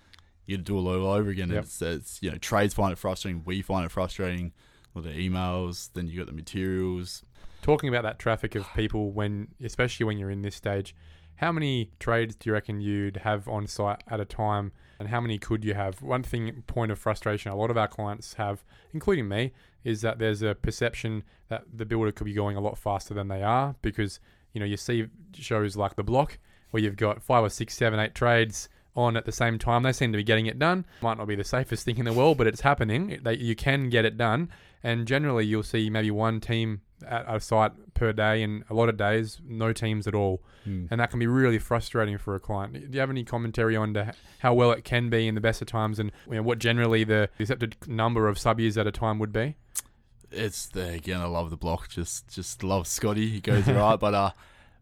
You 0.47 0.59
do 0.59 0.77
it 0.77 0.83
all 0.83 1.07
over 1.07 1.31
again. 1.31 1.51
Yep. 1.51 1.65
It's, 1.65 1.83
it's 1.83 2.23
you 2.23 2.31
know, 2.31 2.37
trades 2.37 2.75
find 2.75 2.93
it 2.93 2.99
frustrating. 2.99 3.43
We 3.45 3.63
find 3.63 3.87
it 3.87 3.91
frustrating. 3.91 4.53
All 4.95 5.03
the 5.03 5.11
emails, 5.11 5.91
then 5.93 6.09
you 6.09 6.19
got 6.19 6.27
the 6.27 6.33
materials. 6.33 7.23
Talking 7.63 7.89
about 7.89 8.03
that 8.03 8.19
traffic 8.19 8.55
of 8.55 8.67
people 8.75 9.11
when, 9.11 9.49
especially 9.63 10.05
when 10.05 10.19
you're 10.19 10.31
in 10.31 10.43
this 10.43 10.55
stage, 10.55 10.95
how 11.37 11.51
many 11.51 11.91
trades 11.99 12.37
do 12.37 12.51
you 12.51 12.53
reckon 12.53 12.81
you'd 12.81 13.19
have 13.19 13.49
on 13.49 13.67
site 13.67 14.03
at 14.09 14.21
a 14.21 14.25
time, 14.25 14.73
and 15.01 15.09
how 15.09 15.21
many 15.21 15.39
could 15.39 15.65
you 15.65 15.75
have? 15.75 16.01
One 16.01 16.23
thing, 16.23 16.63
point 16.67 16.93
of 16.93 16.99
frustration, 16.99 17.51
a 17.51 17.57
lot 17.57 17.71
of 17.71 17.77
our 17.77 17.89
clients 17.89 18.35
have, 18.35 18.65
including 18.93 19.29
me, 19.29 19.53
is 19.83 20.01
that 20.03 20.19
there's 20.19 20.43
a 20.43 20.55
perception 20.55 21.25
that 21.49 21.65
the 21.73 21.85
builder 21.85 22.13
could 22.13 22.25
be 22.25 22.33
going 22.33 22.57
a 22.57 22.61
lot 22.61 22.79
faster 22.79 23.15
than 23.15 23.29
they 23.29 23.43
are 23.43 23.75
because 23.83 24.21
you 24.53 24.61
know 24.61 24.67
you 24.67 24.77
see 24.77 25.07
shows 25.35 25.77
like 25.77 25.97
the 25.97 26.05
block 26.05 26.39
where 26.71 26.83
you've 26.83 26.97
got 26.97 27.23
five 27.23 27.45
or 27.45 27.51
six, 27.51 27.75
seven, 27.75 27.99
eight 27.99 28.15
trades 28.15 28.69
on 28.97 29.17
at 29.17 29.25
the 29.25 29.33
same 29.33 29.59
time. 29.59 29.83
They 29.83 29.93
seem 29.93 30.13
to 30.13 30.17
be 30.17 30.23
getting 30.25 30.47
it 30.47 30.59
done. 30.59 30.87
Might 31.03 31.19
not 31.19 31.27
be 31.27 31.35
the 31.35 31.45
safest 31.45 31.85
thing 31.85 31.99
in 31.99 32.05
the 32.05 32.13
world, 32.13 32.39
but 32.39 32.47
it's 32.47 32.61
happening. 32.61 33.19
They, 33.23 33.37
you 33.37 33.55
can 33.57 33.89
get 33.91 34.05
it 34.05 34.17
done, 34.17 34.51
and 34.83 35.07
generally 35.07 35.45
you'll 35.47 35.63
see 35.63 35.91
maybe 35.91 36.11
one 36.11 36.41
team 36.41 36.81
at 37.07 37.25
a 37.29 37.39
site 37.41 37.73
per 37.95 38.13
day, 38.13 38.43
and 38.43 38.65
a 38.71 38.75
lot 38.75 38.89
of 38.89 38.97
days 38.97 39.41
no 39.47 39.73
teams 39.73 40.07
at 40.07 40.15
all, 40.15 40.43
Hmm. 40.65 40.87
and 40.91 40.99
that 40.99 41.11
can 41.11 41.19
be 41.19 41.27
really 41.27 41.59
frustrating 41.59 42.17
for 42.17 42.35
a 42.35 42.41
client. 42.41 42.73
Do 42.73 42.81
you 42.91 43.01
have 43.01 43.11
any 43.11 43.23
commentary 43.25 43.77
on 43.77 44.13
how 44.39 44.55
well 44.55 44.71
it 44.73 44.83
can 44.85 45.11
be 45.11 45.29
in 45.29 45.35
the 45.35 45.41
best 45.43 45.61
of 45.61 45.67
times, 45.69 45.99
and 45.99 46.11
you 46.27 46.37
know, 46.37 46.43
what 46.43 46.59
generally 46.59 47.05
the 47.05 47.29
accepted 47.39 47.77
number 47.87 48.29
of 48.29 48.39
sub 48.39 48.59
years 48.61 48.79
at 48.79 48.87
a 48.87 48.93
time 48.93 49.19
would 49.19 49.33
be? 49.33 49.57
It's 50.31 50.67
the 50.67 50.89
again. 50.89 51.21
I 51.21 51.27
love 51.27 51.51
the 51.51 51.57
block. 51.57 51.89
Just 51.91 52.29
just 52.35 52.63
love 52.65 52.87
Scotty. 52.87 53.29
He 53.29 53.41
goes 53.41 53.67
right, 53.69 53.97
but 54.01 54.15
uh, 54.15 54.31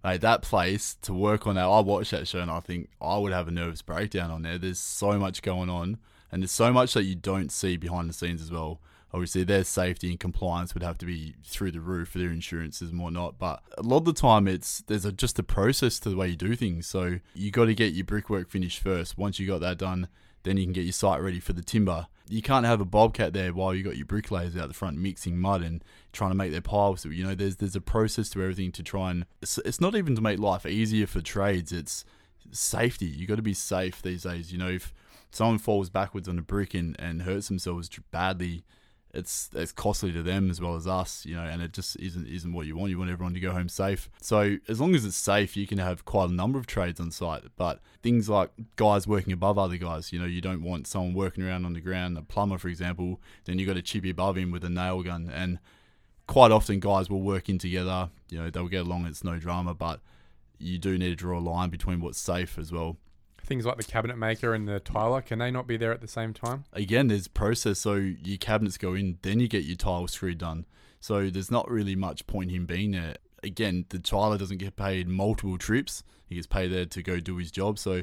mate, 0.04 0.20
that 0.20 0.42
place 0.42 0.96
to 1.02 1.12
work 1.12 1.46
on 1.46 1.54
that. 1.54 1.64
I 1.64 1.80
watched 1.80 2.10
that 2.10 2.28
show 2.28 2.40
and 2.40 2.50
I 2.50 2.60
think 2.60 2.88
I 3.00 3.18
would 3.18 3.32
have 3.32 3.48
a 3.48 3.52
nervous 3.52 3.82
breakdown 3.82 4.30
on 4.30 4.42
there. 4.42 4.58
There's 4.58 4.78
so 4.78 5.18
much 5.18 5.42
going 5.42 5.70
on, 5.70 5.98
and 6.30 6.42
there's 6.42 6.50
so 6.50 6.72
much 6.72 6.94
that 6.94 7.04
you 7.04 7.14
don't 7.14 7.52
see 7.52 7.76
behind 7.76 8.08
the 8.08 8.14
scenes 8.14 8.42
as 8.42 8.50
well. 8.50 8.80
Obviously, 9.14 9.44
their 9.44 9.62
safety 9.62 10.08
and 10.08 10.18
compliance 10.18 10.72
would 10.72 10.82
have 10.82 10.96
to 10.98 11.04
be 11.04 11.34
through 11.44 11.70
the 11.72 11.80
roof 11.80 12.08
for 12.08 12.18
their 12.18 12.30
insurances 12.30 12.90
and 12.90 12.98
whatnot. 12.98 13.38
But 13.38 13.62
a 13.76 13.82
lot 13.82 13.98
of 13.98 14.04
the 14.06 14.14
time, 14.14 14.48
it's 14.48 14.82
there's 14.86 15.04
a, 15.04 15.12
just 15.12 15.38
a 15.38 15.42
process 15.42 15.98
to 16.00 16.08
the 16.08 16.16
way 16.16 16.28
you 16.28 16.36
do 16.36 16.56
things. 16.56 16.86
So 16.86 17.18
you 17.34 17.50
got 17.50 17.66
to 17.66 17.74
get 17.74 17.92
your 17.92 18.06
brickwork 18.06 18.48
finished 18.48 18.82
first. 18.82 19.18
Once 19.18 19.38
you 19.38 19.46
got 19.46 19.60
that 19.60 19.76
done, 19.76 20.08
then 20.44 20.56
you 20.56 20.64
can 20.64 20.72
get 20.72 20.84
your 20.84 20.92
site 20.92 21.20
ready 21.20 21.40
for 21.40 21.52
the 21.52 21.62
timber. 21.62 22.06
You 22.32 22.40
can't 22.40 22.64
have 22.64 22.80
a 22.80 22.86
bobcat 22.86 23.34
there 23.34 23.52
while 23.52 23.74
you 23.74 23.82
got 23.82 23.98
your 23.98 24.06
bricklayers 24.06 24.56
out 24.56 24.68
the 24.68 24.74
front 24.74 24.96
mixing 24.96 25.38
mud 25.38 25.62
and 25.62 25.84
trying 26.12 26.30
to 26.30 26.34
make 26.34 26.50
their 26.50 26.62
piles. 26.62 27.04
You 27.04 27.24
know, 27.24 27.34
there's 27.34 27.56
there's 27.56 27.76
a 27.76 27.80
process 27.80 28.30
to 28.30 28.42
everything 28.42 28.72
to 28.72 28.82
try 28.82 29.10
and 29.10 29.26
it's, 29.42 29.58
it's 29.58 29.80
not 29.82 29.94
even 29.94 30.14
to 30.16 30.22
make 30.22 30.38
life 30.38 30.64
easier 30.64 31.06
for 31.06 31.20
trades. 31.20 31.72
It's 31.72 32.06
safety. 32.50 33.04
You 33.06 33.26
got 33.26 33.36
to 33.36 33.42
be 33.42 33.52
safe 33.52 34.00
these 34.00 34.22
days. 34.22 34.50
You 34.50 34.58
know, 34.58 34.70
if 34.70 34.94
someone 35.30 35.58
falls 35.58 35.90
backwards 35.90 36.26
on 36.26 36.38
a 36.38 36.42
brick 36.42 36.72
and, 36.72 36.96
and 36.98 37.22
hurts 37.22 37.48
themselves 37.48 37.90
badly, 38.10 38.64
it's 39.14 39.50
it's 39.54 39.72
costly 39.72 40.10
to 40.12 40.22
them 40.22 40.50
as 40.50 40.60
well 40.60 40.74
as 40.74 40.86
us, 40.86 41.26
you 41.26 41.36
know, 41.36 41.42
and 41.42 41.60
it 41.60 41.72
just 41.72 41.96
isn't 41.96 42.26
isn't 42.26 42.52
what 42.52 42.66
you 42.66 42.76
want. 42.76 42.90
You 42.90 42.98
want 42.98 43.10
everyone 43.10 43.34
to 43.34 43.40
go 43.40 43.52
home 43.52 43.68
safe. 43.68 44.08
So 44.22 44.56
as 44.68 44.80
long 44.80 44.94
as 44.94 45.04
it's 45.04 45.16
safe, 45.16 45.56
you 45.56 45.66
can 45.66 45.78
have 45.78 46.04
quite 46.04 46.30
a 46.30 46.32
number 46.32 46.58
of 46.58 46.66
trades 46.66 46.98
on 46.98 47.10
site. 47.10 47.42
But 47.56 47.80
things 48.02 48.28
like 48.28 48.50
guys 48.76 49.06
working 49.06 49.32
above 49.32 49.58
other 49.58 49.76
guys, 49.76 50.12
you 50.12 50.18
know, 50.18 50.24
you 50.24 50.40
don't 50.40 50.62
want 50.62 50.86
someone 50.86 51.12
working 51.12 51.44
around 51.44 51.66
on 51.66 51.74
the 51.74 51.80
ground, 51.80 52.16
a 52.16 52.22
plumber, 52.22 52.56
for 52.56 52.68
example, 52.68 53.20
then 53.44 53.58
you've 53.58 53.68
got 53.68 53.76
a 53.76 53.82
chippy 53.82 54.10
above 54.10 54.36
him 54.38 54.50
with 54.50 54.64
a 54.64 54.70
nail 54.70 55.02
gun. 55.02 55.30
And 55.32 55.58
quite 56.26 56.50
often 56.50 56.80
guys 56.80 57.10
will 57.10 57.22
work 57.22 57.50
in 57.50 57.58
together, 57.58 58.08
you 58.30 58.38
know, 58.38 58.48
they'll 58.48 58.68
get 58.68 58.86
along, 58.86 59.04
it's 59.04 59.22
no 59.22 59.38
drama, 59.38 59.74
but 59.74 60.00
you 60.58 60.78
do 60.78 60.96
need 60.96 61.10
to 61.10 61.16
draw 61.16 61.38
a 61.38 61.40
line 61.40 61.68
between 61.68 62.00
what's 62.00 62.18
safe 62.18 62.58
as 62.58 62.72
well. 62.72 62.96
Things 63.44 63.66
like 63.66 63.76
the 63.76 63.84
cabinet 63.84 64.16
maker 64.16 64.54
and 64.54 64.68
the 64.68 64.80
tiler, 64.80 65.20
can 65.20 65.38
they 65.38 65.50
not 65.50 65.66
be 65.66 65.76
there 65.76 65.92
at 65.92 66.00
the 66.00 66.08
same 66.08 66.32
time? 66.32 66.64
again, 66.72 67.08
there's 67.08 67.28
process. 67.28 67.80
So 67.80 67.94
your 67.94 68.38
cabinets 68.38 68.78
go 68.78 68.94
in, 68.94 69.18
then 69.22 69.40
you 69.40 69.48
get 69.48 69.64
your 69.64 69.76
tile 69.76 70.06
screed 70.08 70.38
done. 70.38 70.64
So 71.00 71.28
there's 71.28 71.50
not 71.50 71.68
really 71.70 71.96
much 71.96 72.26
point 72.26 72.50
him 72.52 72.66
being 72.66 72.92
there. 72.92 73.16
Again, 73.42 73.86
the 73.88 73.98
tiler 73.98 74.38
doesn't 74.38 74.58
get 74.58 74.76
paid 74.76 75.08
multiple 75.08 75.58
trips. 75.58 76.04
He 76.28 76.36
gets 76.36 76.46
paid 76.46 76.68
there 76.72 76.86
to 76.86 77.02
go 77.02 77.18
do 77.18 77.36
his 77.38 77.50
job. 77.50 77.78
So 77.78 78.02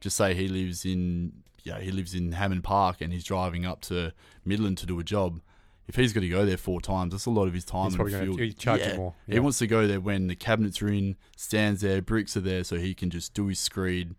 just 0.00 0.16
say 0.16 0.34
he 0.34 0.48
lives 0.48 0.84
in 0.84 1.32
yeah 1.62 1.78
he 1.78 1.90
lives 1.90 2.14
in 2.14 2.32
Hammond 2.32 2.64
Park 2.64 3.02
and 3.02 3.12
he's 3.12 3.22
driving 3.22 3.66
up 3.66 3.82
to 3.82 4.12
Midland 4.46 4.78
to 4.78 4.86
do 4.86 4.98
a 4.98 5.04
job. 5.04 5.40
if 5.86 5.94
he's 5.96 6.12
got 6.12 6.20
to 6.20 6.28
go 6.28 6.44
there 6.46 6.56
four 6.56 6.80
times, 6.80 7.12
that's 7.12 7.26
a 7.26 7.30
lot 7.30 7.46
of 7.48 7.54
his 7.54 7.64
time 7.64 7.86
He's 7.86 7.96
probably 7.96 8.12
going 8.12 8.36
to 8.36 8.52
charge 8.54 8.80
Yeah. 8.80 8.96
more. 8.96 9.14
He 9.28 9.38
wants 9.40 9.58
to 9.58 9.66
go 9.66 9.86
there 9.86 10.00
when 10.00 10.26
the 10.28 10.36
cabinets 10.36 10.80
are 10.82 10.88
in, 10.88 11.16
stands 11.36 11.80
there, 11.82 12.00
bricks 12.00 12.36
are 12.36 12.40
there, 12.40 12.64
so 12.64 12.76
he 12.76 12.94
can 12.94 13.10
just 13.10 13.34
do 13.34 13.46
his 13.48 13.58
screed, 13.60 14.14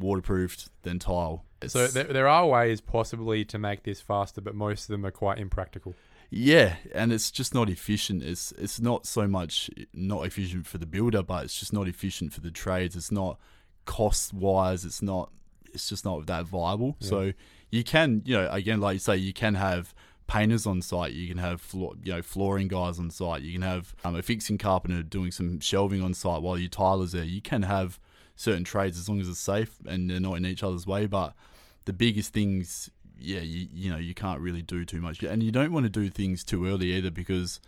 waterproofed, 0.00 0.68
than 0.82 0.98
tile. 0.98 1.44
So 1.66 1.86
there, 1.86 2.04
there 2.04 2.28
are 2.28 2.46
ways 2.46 2.80
possibly 2.80 3.44
to 3.46 3.58
make 3.58 3.82
this 3.82 4.00
faster, 4.00 4.40
but 4.40 4.54
most 4.54 4.84
of 4.84 4.88
them 4.88 5.04
are 5.04 5.10
quite 5.10 5.38
impractical. 5.38 5.94
Yeah, 6.30 6.76
and 6.94 7.12
it's 7.12 7.30
just 7.30 7.54
not 7.54 7.68
efficient. 7.68 8.22
It's 8.22 8.52
it's 8.52 8.80
not 8.80 9.04
so 9.04 9.26
much 9.26 9.68
not 9.92 10.26
efficient 10.26 10.66
for 10.66 10.78
the 10.78 10.86
builder, 10.86 11.22
but 11.22 11.44
it's 11.44 11.58
just 11.58 11.72
not 11.72 11.88
efficient 11.88 12.32
for 12.32 12.40
the 12.40 12.52
trades. 12.52 12.94
It's 12.94 13.10
not 13.10 13.38
cost 13.84 14.32
wise. 14.32 14.84
It's 14.84 15.02
not. 15.02 15.30
It's 15.72 15.88
just 15.88 16.04
not 16.04 16.26
that 16.26 16.46
viable. 16.46 16.96
Yeah. 17.00 17.08
So 17.08 17.32
you 17.70 17.84
can, 17.84 18.22
you 18.24 18.36
know, 18.36 18.48
again, 18.50 18.80
like 18.80 18.94
you 18.94 19.00
say, 19.00 19.16
you 19.16 19.32
can 19.32 19.54
have 19.54 19.92
painters 20.28 20.66
on 20.66 20.80
site. 20.80 21.12
You 21.12 21.28
can 21.28 21.38
have 21.38 21.60
floor, 21.60 21.94
you 22.02 22.12
know 22.12 22.22
flooring 22.22 22.68
guys 22.68 23.00
on 23.00 23.10
site. 23.10 23.42
You 23.42 23.52
can 23.52 23.62
have 23.62 23.94
um, 24.04 24.14
a 24.14 24.22
fixing 24.22 24.56
carpenter 24.56 25.02
doing 25.02 25.32
some 25.32 25.58
shelving 25.58 26.00
on 26.02 26.14
site 26.14 26.42
while 26.42 26.56
your 26.56 26.68
tilers 26.68 27.12
there. 27.12 27.24
You 27.24 27.42
can 27.42 27.62
have 27.62 27.98
certain 28.40 28.64
trades 28.64 28.98
as 28.98 29.06
long 29.06 29.20
as 29.20 29.28
it's 29.28 29.38
safe 29.38 29.76
and 29.86 30.10
they're 30.10 30.18
not 30.18 30.34
in 30.34 30.46
each 30.46 30.62
other's 30.62 30.86
way. 30.86 31.06
But 31.06 31.34
the 31.84 31.92
biggest 31.92 32.32
things 32.32 32.90
yeah, 33.18 33.40
you, 33.40 33.68
you 33.70 33.90
know, 33.90 33.98
you 33.98 34.14
can't 34.14 34.40
really 34.40 34.62
do 34.62 34.86
too 34.86 35.02
much. 35.02 35.22
And 35.22 35.42
you 35.42 35.52
don't 35.52 35.72
want 35.72 35.84
to 35.84 35.90
do 35.90 36.08
things 36.08 36.42
too 36.42 36.66
early 36.66 36.92
either 36.94 37.10
because, 37.10 37.60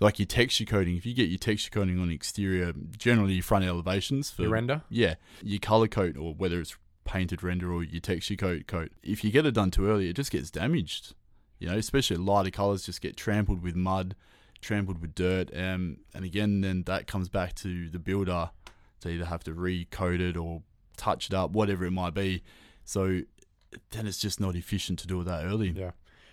like 0.00 0.18
your 0.18 0.24
texture 0.24 0.64
coating, 0.64 0.96
if 0.96 1.04
you 1.04 1.12
get 1.12 1.28
your 1.28 1.38
texture 1.38 1.68
coating 1.70 2.00
on 2.00 2.10
exterior, 2.10 2.72
generally 2.96 3.34
your 3.34 3.42
front 3.42 3.66
elevations 3.66 4.30
for 4.30 4.42
You 4.42 4.48
render? 4.48 4.80
yeah, 4.88 5.16
your 5.42 5.60
color 5.60 5.86
coat 5.86 6.16
or 6.16 6.32
whether 6.32 6.60
it's 6.60 6.76
painted 7.04 7.42
render 7.42 7.70
or 7.70 7.84
your 7.84 8.00
texture 8.00 8.36
coat 8.36 8.66
coat, 8.66 8.90
if 9.02 9.22
you 9.22 9.30
get 9.30 9.44
it 9.44 9.52
done 9.52 9.70
too 9.70 9.86
early, 9.86 10.08
it 10.08 10.16
just 10.16 10.30
gets 10.30 10.50
damaged. 10.50 11.14
You 11.58 11.68
know, 11.68 11.76
especially 11.76 12.16
lighter 12.16 12.50
colors 12.50 12.86
just 12.86 13.02
get 13.02 13.18
trampled 13.18 13.62
with 13.62 13.76
mud, 13.76 14.16
trampled 14.62 15.02
with 15.02 15.14
dirt, 15.14 15.50
um, 15.54 15.98
and 16.14 16.24
again, 16.24 16.62
then 16.62 16.84
that 16.84 17.06
comes 17.06 17.28
back 17.28 17.54
to 17.56 17.90
the 17.90 17.98
builder 17.98 18.50
to 19.06 19.12
either 19.12 19.24
have 19.24 19.44
to 19.44 19.52
recode 19.52 20.20
it 20.20 20.36
or 20.36 20.62
touch 20.96 21.26
it 21.28 21.34
up, 21.34 21.50
whatever 21.52 21.84
it 21.84 21.90
might 21.90 22.14
be. 22.14 22.42
So 22.84 23.20
then 23.90 24.06
it's 24.06 24.18
just 24.18 24.40
not 24.40 24.54
efficient 24.56 24.98
to 25.00 25.06
do 25.06 25.20
it 25.20 25.24
that 25.24 25.44
early. 25.44 25.70
Yeah. 25.70 25.92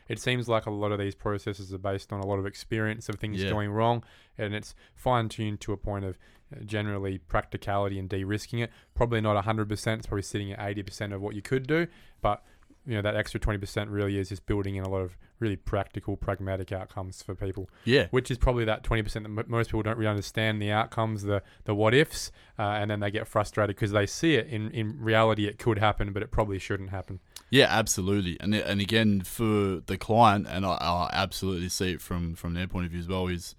It 0.10 0.20
seems 0.20 0.50
like 0.50 0.66
a 0.66 0.70
lot 0.72 0.92
of 0.92 1.00
these 1.00 1.16
processes 1.16 1.74
are 1.74 1.78
based 1.78 2.12
on 2.12 2.20
a 2.20 2.26
lot 2.26 2.38
of 2.38 2.46
experience 2.46 3.08
of 3.10 3.16
things 3.16 3.42
Yeah. 3.42 3.50
going 3.50 3.72
wrong, 3.72 4.04
and 4.38 4.54
it's 4.54 4.76
fine 4.96 5.30
tuned 5.30 5.62
to 5.62 5.72
a 5.72 5.78
point 5.78 6.04
of 6.06 6.18
uh, 6.56 6.60
generally 6.66 7.18
practicality 7.20 7.98
and 7.98 8.10
de-risking 8.10 8.60
it. 8.60 8.70
Probably 8.94 9.22
not 9.22 9.38
100%. 9.44 9.98
It's 10.00 10.08
probably 10.08 10.22
sitting 10.24 10.52
at 10.52 10.60
80% 10.60 11.14
of 11.14 11.22
what 11.22 11.36
you 11.36 11.42
could 11.42 11.66
do, 11.68 11.88
but 12.22 12.44
you 12.86 12.96
know 12.96 13.02
that 13.02 13.16
extra 13.16 13.40
20% 13.40 13.88
really 13.90 14.18
is 14.18 14.30
just 14.30 14.46
building 14.46 14.76
in 14.76 14.84
a 14.84 14.90
lot 14.90 15.02
of 15.02 15.18
really 15.40 15.56
practical, 15.56 16.18
pragmatic 16.18 16.72
outcomes 16.72 17.22
for 17.22 17.36
people. 17.36 17.70
Yeah, 17.86 18.08
which 18.12 18.30
is 18.30 18.38
probably 18.38 18.66
that 18.66 18.84
20% 18.84 19.12
that 19.14 19.26
m- 19.26 19.46
most 19.48 19.68
people 19.68 19.84
don't 19.84 19.98
really 19.98 20.10
understand 20.10 20.62
the 20.62 20.72
outcomes, 20.72 21.24
the 21.24 21.42
the 21.66 21.76
what 21.76 21.94
ifs, 21.94 22.32
uh, 22.60 22.64
and 22.64 22.92
then 22.92 23.00
they 23.00 23.12
get 23.12 23.28
frustrated 23.28 23.76
because 23.76 23.92
they 23.92 24.06
see 24.06 24.36
it 24.36 24.48
in, 24.48 24.70
in 24.72 25.00
reality 25.00 25.48
it 25.48 25.60
could 25.60 25.80
happen, 25.80 26.14
but 26.14 26.24
it 26.24 26.32
probably 26.32 26.60
shouldn't 26.60 26.90
happen. 26.90 27.20
Yeah, 27.50 27.68
absolutely. 27.70 28.38
And 28.40 28.56
and 28.56 28.82
again 28.82 29.22
for 29.22 29.82
the 29.86 29.98
client, 29.98 30.48
and 30.50 30.66
I, 30.66 30.74
I 30.74 31.10
absolutely 31.14 31.70
see 31.70 31.92
it 31.92 32.02
from 32.02 32.36
from 32.36 32.54
their 32.54 32.68
point 32.68 32.86
of 32.86 32.92
view 32.92 33.00
as 33.00 33.08
well. 33.08 33.28
Is 33.28 33.56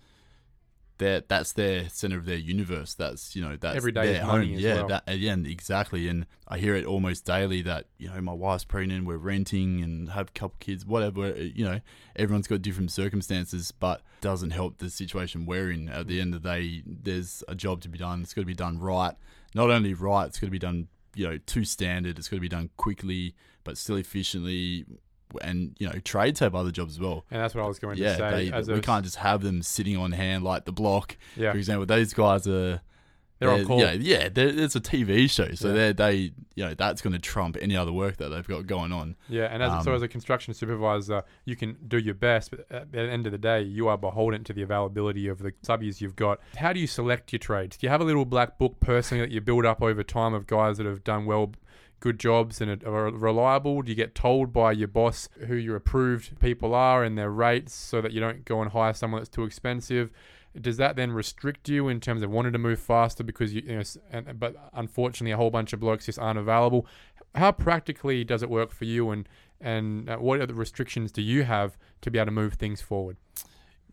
that 0.99 1.29
that's 1.29 1.53
their 1.53 1.89
center 1.89 2.17
of 2.19 2.25
their 2.25 2.37
universe. 2.37 2.95
That's 2.95 3.35
you 3.35 3.43
know 3.43 3.57
that's 3.57 3.77
Every 3.77 3.93
day 3.93 4.13
their 4.13 4.25
home. 4.25 4.43
yeah, 4.45 4.75
well. 4.77 4.89
that 4.89 5.03
again 5.09 5.45
exactly. 5.47 6.09
And 6.09 6.27
I 6.47 6.59
hear 6.59 6.75
it 6.77 6.85
almost 6.87 7.25
daily 7.25 7.63
that 7.63 7.87
you 7.99 8.09
know 8.09 8.21
my 8.21 8.33
wife's 8.33 8.65
pregnant, 8.65 9.07
we're 9.07 9.17
renting 9.17 9.83
and 9.83 10.11
have 10.11 10.29
a 10.29 10.33
couple 10.33 10.57
kids, 10.61 10.87
whatever. 10.87 11.27
uh, 11.27 11.35
You 11.35 11.65
know, 11.65 11.81
everyone's 12.17 12.47
got 12.47 12.63
different 12.63 12.93
circumstances, 12.93 13.73
but 13.73 14.03
doesn't 14.21 14.51
help 14.51 14.79
the 14.79 14.89
situation 14.91 15.47
we're 15.47 15.71
in. 15.71 15.89
At 15.89 16.07
the 16.07 16.21
end 16.21 16.35
of 16.35 16.43
the 16.43 16.49
day, 16.49 16.83
there's 16.87 17.43
a 17.49 17.55
job 17.55 17.81
to 17.83 17.89
be 17.89 17.99
done. 17.99 18.23
It's 18.23 18.33
got 18.35 18.43
to 18.43 18.47
be 18.47 18.55
done 18.55 18.79
right. 18.79 19.15
Not 19.55 19.71
only 19.71 19.95
right, 19.95 20.27
it's 20.27 20.39
got 20.39 20.47
to 20.47 20.51
be 20.53 20.59
done 20.59 20.89
you 21.17 21.29
know 21.29 21.39
to 21.39 21.65
standard. 21.65 22.19
It's 22.19 22.29
got 22.29 22.37
to 22.37 22.41
be 22.41 22.49
done 22.49 22.71
quickly, 22.77 23.35
but 23.65 23.77
still 23.79 23.97
efficiently. 23.97 24.85
And 25.43 25.75
you 25.79 25.87
know, 25.89 25.99
trades 26.05 26.41
have 26.41 26.55
other 26.55 26.71
jobs 26.71 26.95
as 26.95 27.01
well. 27.01 27.25
And 27.31 27.41
that's 27.41 27.55
what 27.55 27.65
I 27.65 27.69
was 27.69 27.79
going 27.79 27.99
yeah, 27.99 28.17
to 28.17 28.19
say. 28.19 28.51
they, 28.51 28.53
as 28.53 28.69
we 28.69 28.81
can't 28.81 29.05
just 29.05 29.17
have 29.17 29.43
them 29.43 29.63
sitting 29.63 29.97
on 29.97 30.13
hand 30.13 30.45
like 30.45 30.65
the 30.65 30.73
block. 30.73 31.17
yeah, 31.37 31.53
For 31.53 31.59
example, 31.59 31.87
those 31.87 32.13
guys 32.13 32.47
are 32.47 32.81
they're 33.41 33.51
on 33.51 33.65
call. 33.67 33.81
Yeah, 33.81 33.93
yeah, 33.93 34.29
they're, 34.29 34.49
it's 34.49 34.77
a 34.77 34.81
TV 34.81 35.29
show, 35.29 35.53
so 35.55 35.69
Yeah. 35.69 35.75
they're 35.75 35.93
they 35.93 36.15
you 36.55 36.65
know 36.65 36.75
that's 36.75 37.03
going 37.03 37.15
to 37.15 37.19
trump 37.19 37.57
any 37.61 37.77
other 37.77 37.93
work 37.93 38.17
that 38.19 38.29
they've 38.29 38.47
got 38.47 38.67
going 38.67 38.93
on. 38.93 39.17
Yeah, 39.29 39.47
and 39.47 39.61
as, 39.63 39.85
so 39.85 39.91
Um, 39.91 39.97
as 39.97 40.03
a 40.03 40.09
construction 40.09 40.55
supervisor, 40.55 41.25
you 41.45 41.57
can 41.57 41.77
do 41.87 41.99
your 41.99 42.15
best, 42.15 42.53
but 42.53 42.67
at 42.71 42.93
the 42.93 43.01
end 43.01 43.27
of 43.27 43.33
the 43.33 43.39
day, 43.39 43.61
you 43.63 43.89
are 43.89 43.99
beholden 43.99 44.45
to 44.45 44.53
the 44.53 44.63
availability 44.63 45.27
of 45.27 45.41
the 45.41 45.51
subbies 45.67 46.01
you've 46.01 46.15
got. 46.17 46.41
How 46.57 46.73
do 46.73 46.79
you 46.79 46.87
select 46.87 47.33
your 47.33 47.41
trades? 47.41 47.77
Do 47.77 47.87
you 47.87 47.91
have 47.91 48.01
a 48.01 48.05
little 48.05 48.25
black 48.25 48.57
book 48.57 48.79
personally 48.79 49.25
that 49.27 49.33
you 49.33 49.41
build 49.41 49.67
up 49.67 49.83
over 49.83 50.05
time 50.05 50.33
of 50.33 50.47
guys 50.47 50.79
that 50.79 50.87
have 50.87 51.03
done 51.03 51.27
well, 51.27 51.53
good 52.01 52.19
jobs 52.19 52.61
and 52.61 52.85
are 52.85 53.11
reliable? 53.11 53.83
Do 53.83 53.91
you 53.91 53.97
get 53.97 54.15
told 54.15 54.53
by 54.53 54.73
your 54.73 54.89
boss 54.89 55.29
who 55.47 55.55
your 55.55 55.77
approved 55.77 56.39
people 56.41 56.75
are 56.75 57.03
and 57.03 57.17
their 57.17 57.31
rates 57.31 57.75
so 57.75 58.01
that 58.01 58.13
you 58.13 58.21
don't 58.21 58.45
go 58.45 58.61
and 58.61 58.73
hire 58.73 58.93
someone 58.93 59.21
that's 59.21 59.31
too 59.31 59.45
expensive? 59.45 60.11
Does 60.61 60.77
that 60.77 60.95
then 60.95 61.11
restrict 61.11 61.69
you 61.69 61.89
in 61.89 62.01
terms 62.01 62.23
of 62.23 62.31
wanting 62.31 62.53
to 62.53 62.59
move 62.59 62.79
faster 62.79 63.25
because 63.25 63.53
you, 63.53 63.63
you 63.67 63.77
know, 63.77 63.83
and, 64.11 64.39
but 64.39 64.55
unfortunately 64.73 65.33
a 65.33 65.37
whole 65.37 65.51
bunch 65.51 65.73
of 65.73 65.81
blokes 65.81 66.07
just 66.07 66.19
aren't 66.19 66.39
available? 66.39 66.87
How 67.35 67.51
practically 67.51 68.23
does 68.23 68.43
it 68.43 68.51
work 68.51 68.71
for 68.71 68.85
you, 68.85 69.11
and 69.11 69.29
and 69.61 70.09
uh, 70.09 70.19
what 70.19 70.41
other 70.41 70.55
restrictions 70.55 71.11
do 71.11 71.23
you 71.23 71.43
have 71.43 71.77
to 72.03 72.11
be 72.11 72.19
able 72.19 72.27
to 72.27 72.33
move 72.33 72.55
things 72.55 72.81
forward? 72.81 73.17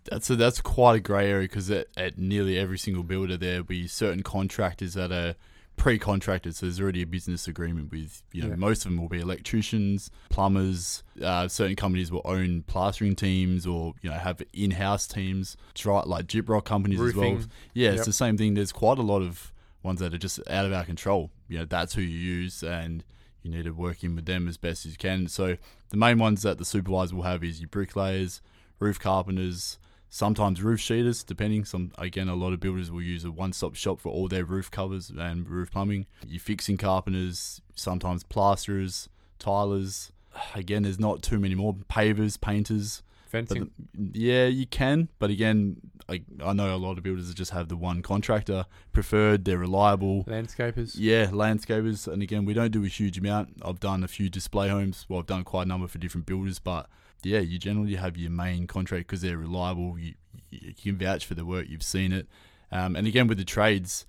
That's 0.03 0.29
a, 0.29 0.35
that's 0.35 0.61
quite 0.61 0.97
a 0.97 0.99
grey 0.99 1.29
area 1.29 1.47
because 1.47 1.71
at, 1.71 1.87
at 1.95 2.17
nearly 2.17 2.57
every 2.59 2.77
single 2.77 3.03
builder 3.03 3.37
there 3.37 3.57
will 3.57 3.63
be 3.63 3.87
certain 3.87 4.21
contractors 4.21 4.93
that 4.95 5.11
are 5.11 5.35
pre-contracted, 5.81 6.55
so 6.55 6.67
there's 6.67 6.79
already 6.79 7.01
a 7.01 7.07
business 7.07 7.47
agreement 7.47 7.91
with 7.91 8.21
you 8.31 8.43
know 8.43 8.49
Yeah. 8.49 8.55
most 8.55 8.85
of 8.85 8.91
them 8.91 9.01
will 9.01 9.09
be 9.09 9.19
electricians, 9.19 10.11
plumbers. 10.29 11.01
Uh, 11.19 11.47
certain 11.47 11.75
companies 11.75 12.11
will 12.11 12.21
own 12.23 12.61
plastering 12.67 13.15
teams 13.15 13.65
or 13.65 13.95
you 14.03 14.09
know 14.11 14.15
have 14.17 14.43
in-house 14.53 15.07
teams, 15.07 15.57
dry, 15.73 16.03
like 16.05 16.27
gyprock 16.27 16.65
companies 16.65 17.01
as 17.01 17.15
well. 17.15 17.39
Yeah, 17.73 17.89
Yep. 17.89 17.93
it's 17.97 18.05
the 18.05 18.13
same 18.13 18.37
thing. 18.37 18.53
There's 18.53 18.71
quite 18.71 18.99
a 18.99 19.01
lot 19.01 19.23
of 19.23 19.51
ones 19.81 19.99
that 20.01 20.13
are 20.13 20.19
just 20.19 20.39
out 20.47 20.65
of 20.67 20.71
our 20.71 20.85
control. 20.85 21.31
You 21.47 21.57
know, 21.59 21.65
that's 21.65 21.95
who 21.95 22.01
you 22.03 22.19
use, 22.19 22.61
and 22.61 23.03
you 23.41 23.49
need 23.49 23.63
to 23.63 23.71
work 23.71 24.03
in 24.03 24.15
with 24.15 24.25
them 24.27 24.47
as 24.47 24.57
best 24.57 24.85
as 24.85 24.91
you 24.91 24.99
can. 24.99 25.27
So 25.29 25.57
the 25.89 25.97
main 25.97 26.19
ones 26.19 26.43
that 26.43 26.59
the 26.59 26.65
supervisor 26.65 27.15
will 27.15 27.23
have 27.23 27.43
is 27.43 27.59
your 27.59 27.69
bricklayers, 27.69 28.39
roof 28.77 28.99
carpenters, 28.99 29.79
sometimes 30.11 30.61
roof 30.61 30.79
sheeters, 30.79 31.25
depending. 31.25 31.65
Some 31.65 31.91
again, 31.97 32.27
a 32.27 32.35
lot 32.35 32.53
of 32.53 32.59
builders 32.59 32.91
will 32.91 33.01
use 33.01 33.25
a 33.25 33.31
one-stop 33.31 33.73
shop 33.75 33.99
for 33.99 34.09
all 34.11 34.27
their 34.27 34.45
roof 34.45 34.69
covers 34.69 35.09
and 35.09 35.49
roof 35.49 35.71
plumbing. 35.71 36.05
Your 36.27 36.39
fixing 36.41 36.77
carpenters, 36.77 37.61
sometimes 37.73 38.23
plasterers, 38.23 39.09
tilers. 39.39 40.11
Again, 40.55 40.83
there's 40.83 40.99
not 40.99 41.23
too 41.23 41.39
many 41.39 41.55
more 41.55 41.73
pavers, 41.73 42.39
painters. 42.39 43.01
Fencing. 43.27 43.71
the- 43.93 44.19
yeah, 44.19 44.47
you 44.47 44.67
can, 44.67 45.07
but 45.17 45.29
again, 45.29 45.77
I, 46.09 46.21
I 46.43 46.51
know 46.51 46.75
a 46.75 46.77
lot 46.77 46.97
of 46.97 47.03
builders 47.05 47.33
just 47.33 47.51
have 47.51 47.69
the 47.69 47.77
one 47.77 48.01
contractor 48.01 48.65
preferred. 48.91 49.45
They're 49.45 49.57
reliable. 49.57 50.25
landscapers. 50.25 50.95
Yeah, 50.97 51.27
landscapers, 51.27 52.11
and 52.11 52.21
again, 52.21 52.43
we 52.43 52.53
don't 52.53 52.71
do 52.71 52.83
a 52.83 52.89
huge 52.89 53.17
amount. 53.17 53.53
I've 53.63 53.79
done 53.79 54.03
a 54.03 54.09
few 54.09 54.29
display 54.29 54.67
homes. 54.67 55.05
Well, 55.07 55.19
I've 55.19 55.27
done 55.27 55.45
quite 55.45 55.63
a 55.63 55.69
number 55.69 55.87
for 55.87 55.97
different 55.97 56.25
builders, 56.25 56.59
but 56.59 56.89
yeah, 57.23 57.39
you 57.39 57.59
generally 57.59 57.95
have 57.95 58.17
your 58.17 58.31
main 58.31 58.67
contract 58.67 59.07
because 59.07 59.21
they're 59.21 59.37
reliable. 59.37 59.97
You, 59.97 60.13
you 60.49 60.73
can 60.73 60.97
vouch 60.97 61.25
for 61.25 61.33
the 61.33 61.45
work. 61.45 61.67
You've 61.69 61.83
seen 61.83 62.11
it, 62.11 62.27
um, 62.71 62.95
and 62.95 63.07
again 63.07 63.27
with 63.27 63.37
the 63.37 63.45
trades. 63.45 64.05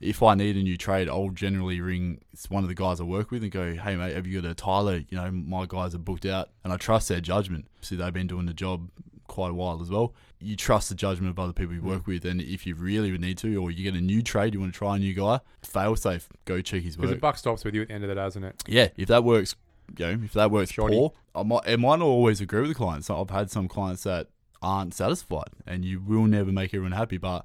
If 0.00 0.20
I 0.20 0.34
need 0.34 0.56
a 0.56 0.62
new 0.62 0.76
trade, 0.76 1.08
I'll 1.08 1.30
generally 1.30 1.80
ring 1.80 2.22
one 2.48 2.64
of 2.64 2.68
the 2.68 2.74
guys 2.74 3.00
I 3.00 3.04
work 3.04 3.30
with 3.30 3.44
and 3.44 3.52
go, 3.52 3.74
"Hey 3.74 3.94
mate, 3.94 4.16
have 4.16 4.26
you 4.26 4.40
got 4.40 4.50
a 4.50 4.54
tiler? 4.54 4.96
You 5.08 5.16
know, 5.16 5.30
my 5.30 5.64
guys 5.64 5.94
are 5.94 5.98
booked 5.98 6.26
out, 6.26 6.50
and 6.64 6.72
I 6.72 6.76
trust 6.76 7.08
their 7.08 7.20
judgment. 7.20 7.68
See, 7.82 7.94
they've 7.94 8.12
been 8.12 8.26
doing 8.26 8.46
the 8.46 8.52
job 8.52 8.88
quite 9.32 9.50
a 9.50 9.54
while 9.54 9.80
as 9.80 9.90
well. 9.90 10.14
You 10.40 10.56
trust 10.56 10.88
the 10.88 10.94
judgment 10.94 11.30
of 11.30 11.38
other 11.38 11.52
people 11.52 11.74
you 11.74 11.82
work 11.82 12.06
with, 12.06 12.24
and 12.24 12.40
if 12.40 12.66
you 12.66 12.74
really 12.74 13.16
need 13.16 13.38
to, 13.38 13.56
or 13.56 13.70
you 13.70 13.82
get 13.84 13.98
a 13.98 14.04
new 14.04 14.22
trade, 14.22 14.54
you 14.54 14.60
want 14.60 14.74
to 14.74 14.78
try 14.78 14.96
a 14.96 14.98
new 14.98 15.14
guy, 15.14 15.40
fail 15.62 15.96
safe, 15.96 16.28
go 16.44 16.60
check 16.60 16.82
his 16.82 16.98
work. 16.98 17.02
Because 17.02 17.14
the 17.16 17.20
buck 17.20 17.38
stops 17.38 17.64
with 17.64 17.74
you 17.74 17.82
at 17.82 17.88
the 17.88 17.94
end 17.94 18.04
of 18.04 18.08
the 18.08 18.14
day, 18.14 18.20
doesn't 18.20 18.44
it? 18.44 18.62
Yeah, 18.66 18.88
if 18.96 19.08
that 19.08 19.24
works, 19.24 19.54
you 19.98 20.06
know, 20.06 20.24
if 20.24 20.32
that 20.32 20.50
works 20.50 20.72
Shoddy. 20.72 20.96
poor, 20.96 21.12
I 21.34 21.42
might, 21.42 21.66
it 21.66 21.78
might 21.78 21.98
not 21.98 22.06
always 22.06 22.40
agree 22.40 22.60
with 22.60 22.70
the 22.70 22.74
client. 22.74 23.04
So 23.04 23.20
I've 23.20 23.30
had 23.30 23.50
some 23.50 23.68
clients 23.68 24.04
that 24.04 24.28
aren't 24.60 24.94
satisfied, 24.94 25.50
and 25.66 25.84
you 25.84 26.00
will 26.00 26.26
never 26.26 26.52
make 26.52 26.72
everyone 26.72 26.92
happy. 26.92 27.18
But 27.18 27.44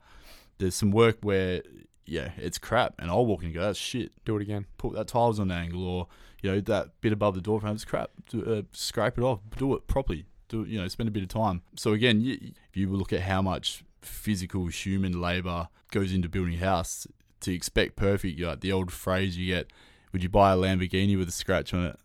there's 0.57 0.75
some 0.75 0.91
work 0.91 1.17
where, 1.21 1.61
yeah, 2.05 2.31
it's 2.37 2.57
crap, 2.57 2.95
and 2.99 3.09
I'll 3.09 3.25
walk 3.25 3.41
in 3.41 3.47
and 3.47 3.55
go, 3.55 3.61
"That's 3.61 3.79
shit." 3.79 4.11
Do 4.25 4.37
it 4.37 4.41
again. 4.41 4.65
Put 4.77 4.93
that 4.93 5.07
tiles 5.07 5.39
on 5.39 5.51
an 5.51 5.57
angle, 5.57 5.85
or 5.85 6.07
you 6.41 6.51
know 6.51 6.61
that 6.61 7.01
bit 7.01 7.13
above 7.13 7.35
the 7.35 7.41
door 7.41 7.59
frame 7.59 7.75
is 7.75 7.85
crap. 7.85 8.11
Do, 8.29 8.43
uh, 8.43 8.61
scrape 8.71 9.17
it 9.17 9.23
off. 9.23 9.39
Do 9.57 9.73
it 9.75 9.87
properly. 9.87 10.25
Do 10.47 10.63
you 10.63 10.79
know? 10.79 10.87
Spend 10.87 11.09
a 11.09 11.11
bit 11.11 11.23
of 11.23 11.29
time. 11.29 11.63
So 11.75 11.93
again, 11.93 12.21
you, 12.21 12.37
if 12.69 12.77
you 12.77 12.89
look 12.89 13.11
at 13.11 13.21
how 13.21 13.41
much 13.41 13.83
physical 14.01 14.67
human 14.67 15.19
labor 15.19 15.67
goes 15.91 16.13
into 16.13 16.29
building 16.29 16.55
a 16.55 16.57
house, 16.57 17.07
to 17.41 17.53
expect 17.53 17.95
perfect, 17.95 18.37
you 18.37 18.47
like 18.47 18.61
the 18.61 18.71
old 18.71 18.91
phrase 18.91 19.37
you 19.37 19.53
get: 19.53 19.71
Would 20.13 20.23
you 20.23 20.29
buy 20.29 20.53
a 20.53 20.55
Lamborghini 20.55 21.17
with 21.17 21.27
a 21.27 21.33
scratch 21.33 21.73
on 21.73 21.85
it? 21.85 21.99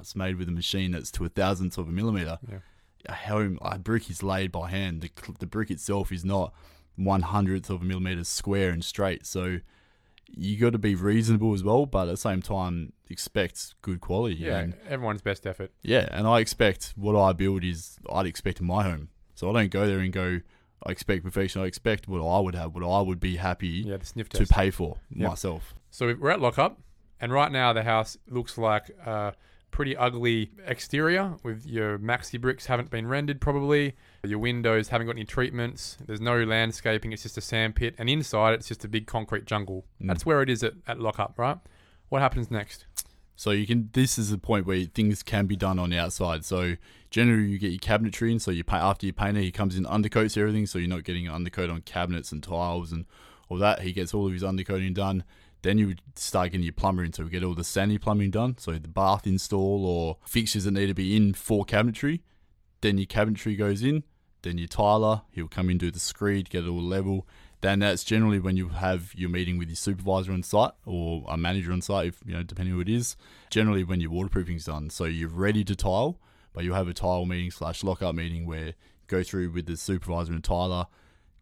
It's 0.00 0.16
made 0.16 0.36
with 0.36 0.48
a 0.48 0.52
machine 0.52 0.92
that's 0.92 1.10
to 1.12 1.24
a 1.24 1.28
thousandth 1.28 1.78
of 1.78 1.88
a 1.88 1.92
millimeter. 1.92 2.38
Yeah. 2.50 2.58
a 3.06 3.12
home 3.14 3.58
a 3.62 3.78
brick 3.78 4.10
is 4.10 4.22
laid 4.22 4.50
by 4.52 4.70
hand. 4.70 5.00
The 5.02 5.10
the 5.38 5.46
brick 5.46 5.70
itself 5.70 6.10
is 6.12 6.24
not 6.24 6.52
one 6.96 7.22
hundredth 7.22 7.70
of 7.70 7.82
a 7.82 7.84
millimeter 7.84 8.24
square 8.24 8.70
and 8.70 8.84
straight. 8.84 9.24
So 9.26 9.58
you 10.30 10.58
got 10.58 10.72
to 10.72 10.78
be 10.78 10.94
reasonable 10.94 11.54
as 11.54 11.64
well, 11.64 11.86
but 11.86 12.02
at 12.08 12.10
the 12.10 12.16
same 12.16 12.42
time 12.42 12.92
expect 13.08 13.74
good 13.82 14.00
quality. 14.00 14.34
Yeah, 14.36 14.58
And 14.58 14.74
everyone's 14.88 15.22
best 15.22 15.46
effort. 15.46 15.72
yeah, 15.82 16.06
and 16.12 16.26
I 16.26 16.40
expect 16.40 16.92
what 16.96 17.16
I 17.18 17.32
build 17.32 17.64
is 17.64 17.98
I'd 18.12 18.26
expect 18.26 18.60
in 18.60 18.66
my 18.66 18.82
home. 18.82 19.08
So 19.34 19.48
I 19.48 19.52
don't 19.54 19.70
go 19.70 19.86
there 19.86 20.00
and 20.00 20.12
go. 20.12 20.40
I 20.86 20.90
expect 20.92 21.24
perfection. 21.24 21.62
I 21.62 21.64
expect 21.64 22.06
what 22.08 22.20
I 22.20 22.40
would 22.40 22.54
have, 22.54 22.74
what 22.74 22.84
I 22.84 23.00
would 23.00 23.18
be 23.20 23.36
happy 23.36 23.82
Yeah, 23.86 23.96
the 23.96 24.04
sniff 24.06 24.28
to 24.30 24.46
pay 24.46 24.70
for 24.70 24.98
Yep. 25.10 25.28
myself. 25.30 25.74
So 25.90 26.14
we're 26.20 26.30
at 26.30 26.40
lockup, 26.40 26.78
and 27.20 27.32
right 27.32 27.50
now 27.50 27.72
the 27.72 27.82
house 27.84 28.16
looks 28.28 28.58
like 28.58 28.90
a 29.06 29.32
pretty 29.70 29.96
ugly 29.96 30.50
exterior 30.66 31.36
with 31.42 31.66
your 31.66 31.98
maxi 31.98 32.40
bricks 32.40 32.66
haven't 32.66 32.90
been 32.90 33.06
rendered 33.06 33.40
probably. 33.40 33.94
Your 34.24 34.38
windows 34.38 34.88
haven't 34.88 35.06
got 35.06 35.16
any 35.16 35.24
treatments. 35.24 35.98
There's 36.04 36.20
no 36.20 36.42
landscaping. 36.42 37.12
It's 37.12 37.22
just 37.22 37.38
a 37.38 37.40
sand 37.40 37.76
pit, 37.76 37.94
and 37.98 38.10
inside 38.10 38.54
it's 38.54 38.68
just 38.68 38.84
a 38.84 38.88
big 38.88 39.06
concrete 39.06 39.44
jungle. 39.44 39.84
Mm. 40.02 40.08
That's 40.08 40.26
where 40.26 40.42
it 40.42 40.50
is 40.50 40.62
at, 40.62 40.74
at 40.86 41.00
lockup, 41.00 41.38
right? 41.38 41.58
What 42.08 42.22
happens 42.22 42.50
next? 42.50 42.86
So 43.36 43.52
you 43.52 43.68
can. 43.68 43.90
This 43.92 44.18
is 44.18 44.30
the 44.30 44.38
point 44.38 44.66
where 44.66 44.82
things 44.84 45.22
can 45.22 45.46
be 45.46 45.54
done 45.54 45.78
on 45.78 45.90
the 45.90 45.98
outside. 45.98 46.44
So 46.44 46.74
generally, 47.10 47.48
you 47.48 47.58
get 47.58 47.70
your 47.70 47.78
cabinetry 47.78 48.32
in. 48.32 48.40
So 48.40 48.50
you 48.50 48.64
pay 48.64 48.78
after 48.78 49.06
your 49.06 49.12
painter 49.12 49.40
he 49.40 49.52
comes 49.52 49.76
in 49.76 49.86
undercoats 49.86 50.36
everything. 50.36 50.66
So 50.66 50.78
you're 50.78 50.88
not 50.88 51.04
getting 51.04 51.28
an 51.28 51.34
undercoat 51.34 51.70
on 51.70 51.82
cabinets 51.82 52.32
and 52.32 52.42
tiles 52.42 52.90
and 52.90 53.04
all 53.48 53.58
that. 53.58 53.82
He 53.82 53.92
gets 53.92 54.12
all 54.12 54.26
of 54.26 54.32
his 54.32 54.42
undercoating 54.42 54.92
done. 54.92 55.22
Then 55.62 55.78
you 55.78 55.88
would 55.88 56.02
start 56.14 56.52
getting 56.52 56.64
your 56.64 56.72
plumber 56.72 57.04
in. 57.04 57.12
So 57.12 57.24
we 57.24 57.30
get 57.30 57.44
all 57.44 57.54
the 57.54 57.64
sandy 57.64 57.98
plumbing 57.98 58.30
done. 58.30 58.56
So 58.58 58.72
the 58.72 58.88
bath 58.88 59.26
install 59.26 59.84
or 59.86 60.18
fixtures 60.24 60.64
that 60.64 60.70
need 60.72 60.86
to 60.86 60.94
be 60.94 61.16
in 61.16 61.34
for 61.34 61.64
cabinetry. 61.64 62.20
Then 62.80 62.98
your 62.98 63.06
cabinetry 63.06 63.58
goes 63.58 63.82
in. 63.82 64.04
Then 64.42 64.58
your 64.58 64.68
tiler, 64.68 65.22
he'll 65.32 65.48
come 65.48 65.68
in 65.68 65.78
do 65.78 65.90
the 65.90 65.98
screed, 65.98 66.48
get 66.48 66.64
it 66.64 66.68
all 66.68 66.80
level. 66.80 67.26
Then 67.60 67.80
that's 67.80 68.04
generally 68.04 68.38
when 68.38 68.56
you 68.56 68.68
have 68.68 69.12
your 69.16 69.30
meeting 69.30 69.58
with 69.58 69.68
your 69.68 69.76
supervisor 69.76 70.32
on 70.32 70.44
site 70.44 70.70
or 70.86 71.24
a 71.28 71.36
manager 71.36 71.72
on 71.72 71.82
site, 71.82 72.06
if 72.06 72.20
you 72.24 72.32
know, 72.32 72.44
depending 72.44 72.74
who 72.74 72.80
it 72.80 72.88
is. 72.88 73.16
Generally, 73.50 73.84
when 73.84 74.00
your 74.00 74.12
waterproofing's 74.12 74.66
done, 74.66 74.90
so 74.90 75.04
you're 75.04 75.28
ready 75.28 75.64
to 75.64 75.74
tile, 75.74 76.20
but 76.52 76.62
you'll 76.62 76.76
have 76.76 76.86
a 76.86 76.94
tile 76.94 77.26
meeting 77.26 77.50
slash 77.50 77.82
lockup 77.82 78.14
meeting 78.14 78.46
where 78.46 78.74
go 79.08 79.24
through 79.24 79.50
with 79.50 79.66
the 79.66 79.76
supervisor 79.76 80.32
and 80.32 80.44
tiler, 80.44 80.86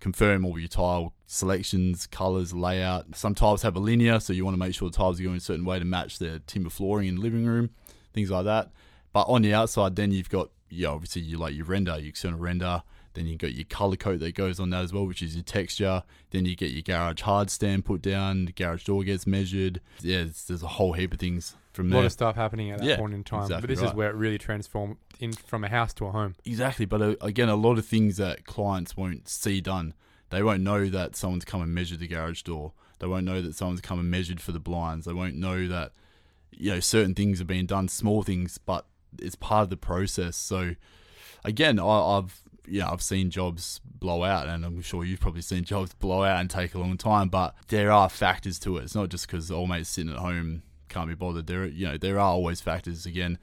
confirm 0.00 0.46
all 0.46 0.58
your 0.58 0.68
tile 0.68 1.12
selections, 1.26 2.06
colors, 2.06 2.52
layout. 2.52 3.14
Some 3.16 3.34
tiles 3.34 3.62
have 3.62 3.76
a 3.76 3.80
linear, 3.80 4.20
so 4.20 4.32
you 4.32 4.44
want 4.44 4.54
to 4.54 4.58
make 4.58 4.74
sure 4.74 4.88
the 4.88 4.96
tiles 4.96 5.20
are 5.20 5.24
going 5.24 5.36
a 5.36 5.40
certain 5.40 5.64
way 5.64 5.78
to 5.78 5.84
match 5.84 6.18
the 6.18 6.40
timber 6.46 6.70
flooring 6.70 7.08
in 7.08 7.16
the 7.16 7.20
living 7.20 7.44
room, 7.44 7.70
things 8.14 8.30
like 8.30 8.44
that. 8.44 8.70
But 9.12 9.22
on 9.28 9.42
the 9.42 9.54
outside, 9.54 9.96
then 9.96 10.12
you've 10.12 10.30
got 10.30 10.50
yeah, 10.68 10.88
obviously 10.88 11.22
you 11.22 11.38
like 11.38 11.54
your 11.54 11.64
render, 11.64 11.96
your 11.98 12.08
external 12.08 12.38
render. 12.38 12.82
Then 13.14 13.26
you 13.26 13.36
got 13.38 13.54
your 13.54 13.64
color 13.64 13.96
coat 13.96 14.20
that 14.20 14.34
goes 14.34 14.60
on 14.60 14.68
that 14.70 14.82
as 14.82 14.92
well, 14.92 15.06
which 15.06 15.22
is 15.22 15.34
your 15.34 15.42
texture. 15.44 16.02
Then 16.32 16.44
you 16.44 16.54
get 16.54 16.72
your 16.72 16.82
garage 16.82 17.22
hard 17.22 17.50
stand 17.50 17.86
put 17.86 18.02
down. 18.02 18.44
The 18.44 18.52
garage 18.52 18.84
door 18.84 19.04
gets 19.04 19.26
measured. 19.26 19.80
Yeah, 20.02 20.18
there's, 20.24 20.44
there's 20.44 20.62
a 20.62 20.66
whole 20.66 20.92
heap 20.92 21.14
of 21.14 21.18
things 21.18 21.56
from 21.72 21.86
A 21.86 21.90
there. 21.90 21.98
A 21.98 22.00
lot 22.00 22.06
of 22.06 22.12
stuff 22.12 22.36
happening 22.36 22.72
at 22.72 22.80
that 22.80 22.84
Yeah, 22.84 22.96
point 22.96 23.14
in 23.14 23.24
time. 23.24 23.42
exactly 23.44 23.68
but 23.68 23.74
this 23.74 23.82
is 23.88 23.94
where 23.94 24.10
it 24.10 24.16
really 24.16 24.36
transformed 24.36 24.96
in 25.18 25.32
from 25.32 25.64
a 25.64 25.68
house 25.70 25.94
to 25.94 26.06
a 26.06 26.10
home. 26.10 26.34
Exactly, 26.44 26.84
but 26.84 27.00
uh, 27.00 27.14
again, 27.22 27.48
a 27.48 27.56
lot 27.56 27.78
of 27.78 27.86
things 27.86 28.18
that 28.18 28.44
clients 28.44 28.96
won't 28.98 29.28
see 29.28 29.62
done. 29.62 29.94
They 30.30 30.42
won't 30.42 30.62
know 30.62 30.88
that 30.88 31.16
someone's 31.16 31.44
come 31.44 31.62
and 31.62 31.74
measured 31.74 32.00
the 32.00 32.08
garage 32.08 32.42
door. 32.42 32.72
They 32.98 33.06
won't 33.06 33.24
know 33.24 33.42
that 33.42 33.54
someone's 33.54 33.80
come 33.80 33.98
and 33.98 34.10
measured 34.10 34.40
for 34.40 34.52
the 34.52 34.58
blinds. 34.58 35.06
They 35.06 35.12
won't 35.12 35.36
know 35.36 35.68
that 35.68 35.92
you 36.50 36.72
know 36.72 36.80
certain 36.80 37.14
things 37.14 37.40
are 37.40 37.44
being 37.44 37.66
done, 37.66 37.88
small 37.88 38.22
things, 38.22 38.58
but 38.58 38.86
it's 39.18 39.34
part 39.34 39.64
of 39.64 39.70
the 39.70 39.76
process. 39.76 40.36
So 40.36 40.74
again, 41.44 41.78
I, 41.78 41.84
I've 41.84 42.40
you 42.66 42.80
know 42.80 42.88
I've 42.88 43.02
seen 43.02 43.30
jobs 43.30 43.80
blow 43.84 44.24
out, 44.24 44.48
and 44.48 44.64
I'm 44.64 44.82
sure 44.82 45.04
you've 45.04 45.20
probably 45.20 45.42
seen 45.42 45.64
jobs 45.64 45.94
blow 45.94 46.24
out 46.24 46.40
and 46.40 46.50
take 46.50 46.74
a 46.74 46.78
long 46.78 46.96
time. 46.96 47.28
But 47.28 47.54
there 47.68 47.92
are 47.92 48.08
factors 48.08 48.58
to 48.60 48.78
it. 48.78 48.84
It's 48.84 48.94
not 48.94 49.10
just 49.10 49.26
because 49.26 49.50
old 49.50 49.68
mate's 49.68 49.90
sitting 49.90 50.12
at 50.12 50.18
home 50.18 50.62
can't 50.88 51.08
be 51.08 51.14
bothered. 51.14 51.46
There, 51.46 51.66
you 51.66 51.86
know, 51.86 51.96
there 51.98 52.18
are 52.18 52.30
always 52.30 52.60
factors. 52.60 53.06
Again, 53.06 53.38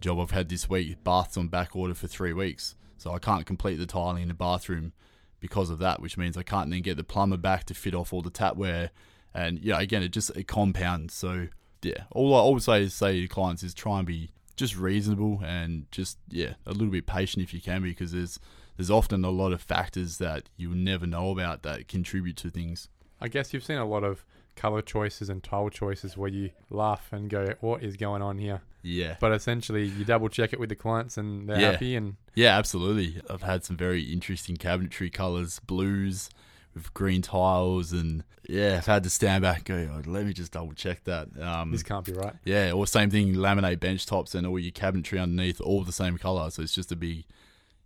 job 0.00 0.18
I've 0.18 0.32
had 0.32 0.48
this 0.48 0.68
week, 0.68 1.02
baths 1.04 1.36
on 1.36 1.48
back 1.48 1.76
order 1.76 1.94
for 1.94 2.08
three 2.08 2.32
weeks, 2.32 2.74
so 2.98 3.12
I 3.12 3.18
can't 3.18 3.46
complete 3.46 3.76
the 3.76 3.86
tiling 3.86 4.22
in 4.22 4.28
the 4.28 4.34
bathroom 4.34 4.92
because 5.40 5.70
of 5.70 5.78
that, 5.78 6.00
which 6.00 6.16
means 6.16 6.36
I 6.36 6.42
can't 6.42 6.70
then 6.70 6.82
get 6.82 6.96
the 6.96 7.04
plumber 7.04 7.36
back 7.36 7.64
to 7.64 7.74
fit 7.74 7.94
off 7.94 8.12
all 8.12 8.22
the 8.22 8.30
tapware, 8.30 8.90
and 9.34 9.58
yeah, 9.58 9.80
again, 9.80 10.02
it 10.02 10.08
just 10.08 10.30
it 10.30 10.48
compounds. 10.48 11.14
So 11.14 11.48
yeah, 11.82 12.04
all 12.10 12.34
I 12.34 12.38
always 12.38 12.64
say 12.64 12.88
say 12.88 13.20
to 13.20 13.28
clients 13.28 13.62
is 13.62 13.74
try 13.74 13.98
and 13.98 14.06
be 14.06 14.30
just 14.56 14.76
reasonable 14.76 15.42
and 15.44 15.86
just 15.92 16.18
yeah 16.28 16.54
a 16.64 16.72
little 16.72 16.88
bit 16.88 17.06
patient 17.06 17.42
if 17.42 17.52
you 17.52 17.60
can 17.60 17.82
because 17.82 18.12
there's 18.12 18.40
there's 18.76 18.90
often 18.90 19.24
a 19.24 19.30
lot 19.30 19.52
of 19.52 19.60
factors 19.60 20.18
that 20.18 20.48
you 20.56 20.74
never 20.74 21.06
know 21.06 21.30
about 21.30 21.62
that 21.62 21.88
contribute 21.88 22.36
to 22.38 22.50
things. 22.50 22.88
I 23.20 23.28
guess 23.28 23.52
you've 23.52 23.64
seen 23.64 23.78
a 23.78 23.86
lot 23.86 24.04
of 24.04 24.24
color 24.56 24.82
choices 24.82 25.28
and 25.28 25.42
tile 25.42 25.68
choices 25.70 26.16
where 26.16 26.30
you 26.30 26.50
laugh 26.70 27.08
and 27.12 27.30
go, 27.30 27.54
"What 27.60 27.82
is 27.82 27.96
going 27.96 28.22
on 28.22 28.38
here?" 28.38 28.62
Yeah. 28.82 29.16
But 29.20 29.32
essentially, 29.32 29.84
you 29.86 30.04
double 30.04 30.28
check 30.28 30.52
it 30.52 30.60
with 30.60 30.68
the 30.70 30.76
clients, 30.76 31.16
and 31.18 31.48
they're 31.48 31.60
Yeah. 31.60 31.70
happy. 31.72 31.94
And 31.96 32.16
Yeah, 32.34 32.56
absolutely. 32.58 33.20
I've 33.28 33.42
had 33.42 33.64
some 33.64 33.76
very 33.76 34.02
interesting 34.12 34.56
cabinetry 34.56 35.12
colors, 35.12 35.60
blues 35.60 36.30
with 36.74 36.92
green 36.94 37.22
tiles, 37.22 37.92
and 37.92 38.22
yeah, 38.48 38.76
I've 38.78 38.86
had 38.86 39.02
to 39.04 39.10
stand 39.10 39.42
back 39.42 39.68
and 39.70 39.88
go, 39.88 39.94
oh, 40.06 40.10
let 40.10 40.24
me 40.26 40.32
just 40.32 40.52
double 40.52 40.72
check 40.74 41.02
that. 41.04 41.28
Um, 41.40 41.72
this 41.72 41.82
can't 41.82 42.04
be 42.04 42.12
right. 42.12 42.34
yeah, 42.44 42.70
or 42.72 42.86
same 42.86 43.10
thing, 43.10 43.34
laminate 43.34 43.80
bench 43.80 44.06
tops 44.06 44.34
and 44.34 44.46
all 44.46 44.58
your 44.58 44.70
cabinetry 44.72 45.20
underneath, 45.20 45.60
all 45.60 45.82
the 45.82 45.90
same 45.92 46.16
color. 46.18 46.50
So 46.50 46.62
it's 46.62 46.74
just 46.74 46.92
a 46.92 46.96
big, 46.96 47.24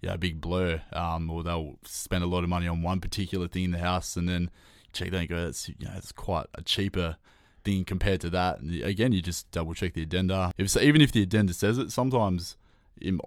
yeah, 0.03 0.15
a 0.15 0.19
big 0.19 0.41
blur. 0.41 0.83
Um, 0.93 1.31
or 1.31 1.43
they'll 1.43 1.79
spend 1.85 2.25
a 2.25 2.27
lot 2.27 2.43
of 2.45 2.51
money 2.51 2.67
on 2.69 2.83
one 2.83 3.01
particular 3.01 3.49
thing 3.49 3.65
in 3.65 3.71
the 3.71 3.79
house, 3.79 4.17
and 4.19 4.29
then 4.29 4.51
check 4.93 5.11
that 5.11 5.19
and 5.19 5.29
go, 5.29 5.45
that's 5.45 5.69
you 5.69 5.75
know, 5.83 5.93
it's 5.97 6.13
quite 6.13 6.47
a 6.55 6.63
cheaper 6.63 7.17
thing 7.65 7.85
compared 7.85 8.21
to 8.23 8.31
that. 8.31 8.61
And 8.61 8.83
again, 8.83 9.13
you 9.13 9.23
just 9.23 9.51
double 9.51 9.75
check 9.75 9.95
the 9.95 10.03
addenda. 10.03 10.53
If 10.59 10.71
so, 10.71 10.81
even 10.81 11.01
if 11.01 11.13
the 11.13 11.23
addenda 11.23 11.53
says 11.53 11.79
it, 11.79 11.93
sometimes 11.93 12.57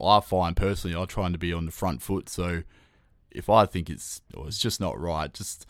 I 0.01 0.19
find 0.19 0.55
personally, 0.55 0.95
I 0.99 1.05
trying 1.05 1.33
to 1.33 1.39
be 1.39 1.53
on 1.53 1.65
the 1.65 1.71
front 1.71 2.01
foot. 2.01 2.29
So 2.29 2.63
if 3.31 3.49
I 3.49 3.65
think 3.65 3.89
it's 3.89 4.21
or 4.33 4.47
it's 4.47 4.59
just 4.59 4.79
not 4.79 4.99
right, 4.99 5.33
just 5.33 5.65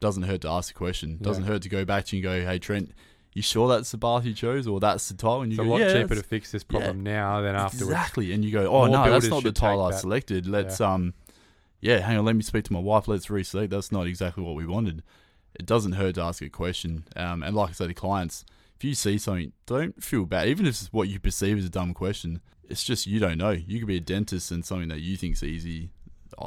doesn't 0.00 0.22
hurt 0.24 0.42
to 0.42 0.48
ask 0.48 0.70
a 0.70 0.74
question. 0.74 1.18
Doesn't 1.20 1.44
hurt 1.44 1.62
to 1.62 1.68
go 1.68 1.84
back 1.84 2.06
to 2.06 2.16
you 2.16 2.28
and 2.28 2.40
go, 2.42 2.46
hey 2.46 2.58
Trent, 2.58 2.92
you 3.34 3.42
sure 3.42 3.68
that's 3.68 3.90
the 3.90 3.98
bath 3.98 4.24
you 4.24 4.34
chose 4.34 4.66
or 4.66 4.80
that's 4.80 5.08
the 5.08 5.14
tile? 5.14 5.42
And 5.42 5.52
you 5.52 5.60
It's 5.60 5.66
a 5.66 5.70
lot 5.70 5.80
yeah, 5.80 5.92
cheaper 5.92 6.14
to 6.14 6.22
fix 6.22 6.50
this 6.52 6.64
problem 6.64 7.02
now 7.02 7.40
than 7.42 7.54
afterwards. 7.54 7.82
Exactly. 7.82 8.32
And 8.32 8.44
you 8.44 8.50
go, 8.50 8.66
oh 8.66 8.86
More 8.86 8.88
no, 8.88 9.10
that's 9.10 9.28
not 9.28 9.42
the 9.42 9.52
tile 9.52 9.82
I 9.82 9.90
that. 9.90 9.98
selected. 9.98 10.46
Let's 10.46 10.80
um, 10.80 11.14
yeah, 11.80 11.98
hang 11.98 12.18
on, 12.18 12.24
let 12.24 12.36
me 12.36 12.42
speak 12.42 12.64
to 12.64 12.72
my 12.72 12.78
wife. 12.80 13.08
Let's 13.08 13.26
reselect. 13.26 13.70
That's 13.70 13.92
not 13.92 14.06
exactly 14.06 14.42
what 14.42 14.54
we 14.54 14.66
wanted. 14.66 15.02
It 15.54 15.66
doesn't 15.66 15.92
hurt 15.92 16.14
to 16.14 16.22
ask 16.22 16.42
a 16.42 16.48
question. 16.48 17.04
Um, 17.16 17.42
and 17.42 17.54
like 17.54 17.70
I 17.70 17.72
say 17.72 17.86
to 17.88 17.94
clients, 17.94 18.44
if 18.76 18.84
you 18.84 18.94
see 18.94 19.18
something, 19.18 19.52
don't 19.66 20.02
feel 20.02 20.24
bad. 20.24 20.48
Even 20.48 20.66
if 20.66 20.70
it's 20.70 20.92
what 20.92 21.08
you 21.08 21.20
perceive 21.20 21.58
as 21.58 21.66
a 21.66 21.70
dumb 21.70 21.92
question, 21.92 22.40
it's 22.68 22.84
just 22.84 23.06
you 23.06 23.18
don't 23.18 23.38
know. 23.38 23.50
You 23.50 23.78
could 23.80 23.88
be 23.88 23.96
a 23.96 24.00
dentist 24.00 24.50
and 24.50 24.64
something 24.64 24.88
that 24.88 25.00
you 25.00 25.16
think's 25.16 25.42
easy. 25.42 25.90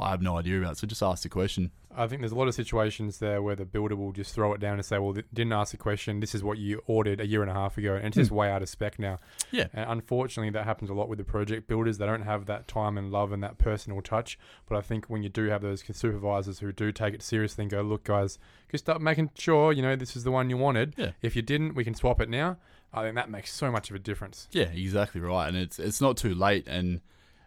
I 0.00 0.10
have 0.10 0.22
no 0.22 0.36
idea 0.36 0.60
about. 0.60 0.78
So 0.78 0.86
just 0.86 1.02
ask 1.02 1.22
the 1.22 1.28
question. 1.28 1.70
I 1.96 2.06
think 2.06 2.22
there's 2.22 2.32
a 2.32 2.36
lot 2.36 2.48
of 2.48 2.54
situations 2.54 3.18
there 3.18 3.40
where 3.40 3.54
the 3.54 3.64
builder 3.64 3.94
will 3.94 4.12
just 4.12 4.34
throw 4.34 4.52
it 4.52 4.60
down 4.60 4.74
and 4.74 4.84
say, 4.84 4.98
"Well, 4.98 5.12
didn't 5.12 5.52
ask 5.52 5.70
the 5.70 5.76
question. 5.76 6.20
This 6.20 6.34
is 6.34 6.42
what 6.42 6.58
you 6.58 6.82
ordered 6.86 7.20
a 7.20 7.26
year 7.26 7.42
and 7.42 7.50
a 7.50 7.54
half 7.54 7.78
ago, 7.78 7.94
and 7.94 8.06
it's 8.06 8.16
just 8.16 8.30
hmm. 8.30 8.36
way 8.36 8.50
out 8.50 8.62
of 8.62 8.68
spec 8.68 8.98
now." 8.98 9.18
Yeah. 9.52 9.68
And 9.72 9.90
unfortunately, 9.90 10.50
that 10.50 10.64
happens 10.64 10.90
a 10.90 10.94
lot 10.94 11.08
with 11.08 11.18
the 11.18 11.24
project 11.24 11.68
builders. 11.68 11.98
They 11.98 12.06
don't 12.06 12.22
have 12.22 12.46
that 12.46 12.66
time 12.66 12.98
and 12.98 13.12
love 13.12 13.32
and 13.32 13.42
that 13.42 13.58
personal 13.58 14.00
touch. 14.02 14.38
But 14.66 14.76
I 14.76 14.80
think 14.80 15.06
when 15.06 15.22
you 15.22 15.28
do 15.28 15.44
have 15.46 15.62
those 15.62 15.84
supervisors 15.92 16.58
who 16.58 16.72
do 16.72 16.90
take 16.90 17.14
it 17.14 17.22
seriously 17.22 17.62
and 17.62 17.70
go, 17.70 17.82
"Look, 17.82 18.04
guys, 18.04 18.38
just 18.70 18.84
start 18.84 19.00
making 19.00 19.30
sure 19.36 19.72
you 19.72 19.82
know 19.82 19.94
this 19.94 20.16
is 20.16 20.24
the 20.24 20.32
one 20.32 20.50
you 20.50 20.56
wanted. 20.56 20.94
Yeah. 20.96 21.12
If 21.22 21.36
you 21.36 21.42
didn't, 21.42 21.74
we 21.74 21.84
can 21.84 21.94
swap 21.94 22.20
it 22.20 22.28
now." 22.28 22.56
I 22.92 23.02
think 23.02 23.16
that 23.16 23.28
makes 23.28 23.52
so 23.52 23.70
much 23.72 23.90
of 23.90 23.96
a 23.96 23.98
difference. 23.98 24.48
Yeah, 24.52 24.64
exactly 24.64 25.20
right. 25.20 25.48
And 25.48 25.56
it's 25.56 25.78
it's 25.78 26.00
not 26.00 26.16
too 26.16 26.34
late. 26.34 26.66
And 26.68 27.00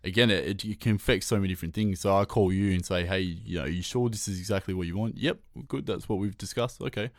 again, 0.03 0.29
it, 0.29 0.45
it, 0.45 0.65
it 0.65 0.79
can 0.79 0.95
affect 0.95 1.23
so 1.23 1.35
many 1.37 1.49
different 1.49 1.73
things. 1.73 2.01
So 2.01 2.15
I 2.15 2.25
call 2.25 2.51
you 2.51 2.73
and 2.73 2.85
say, 2.85 3.05
hey, 3.05 3.19
you 3.19 3.59
know, 3.59 3.65
you 3.65 3.81
sure 3.81 4.09
this 4.09 4.27
is 4.27 4.39
exactly 4.39 4.73
what 4.73 4.87
you 4.87 4.97
want? 4.97 5.17
Yep, 5.17 5.39
good. 5.67 5.85
That's 5.85 6.07
what 6.07 6.19
we've 6.19 6.37
discussed. 6.37 6.81
Okay. 6.81 7.11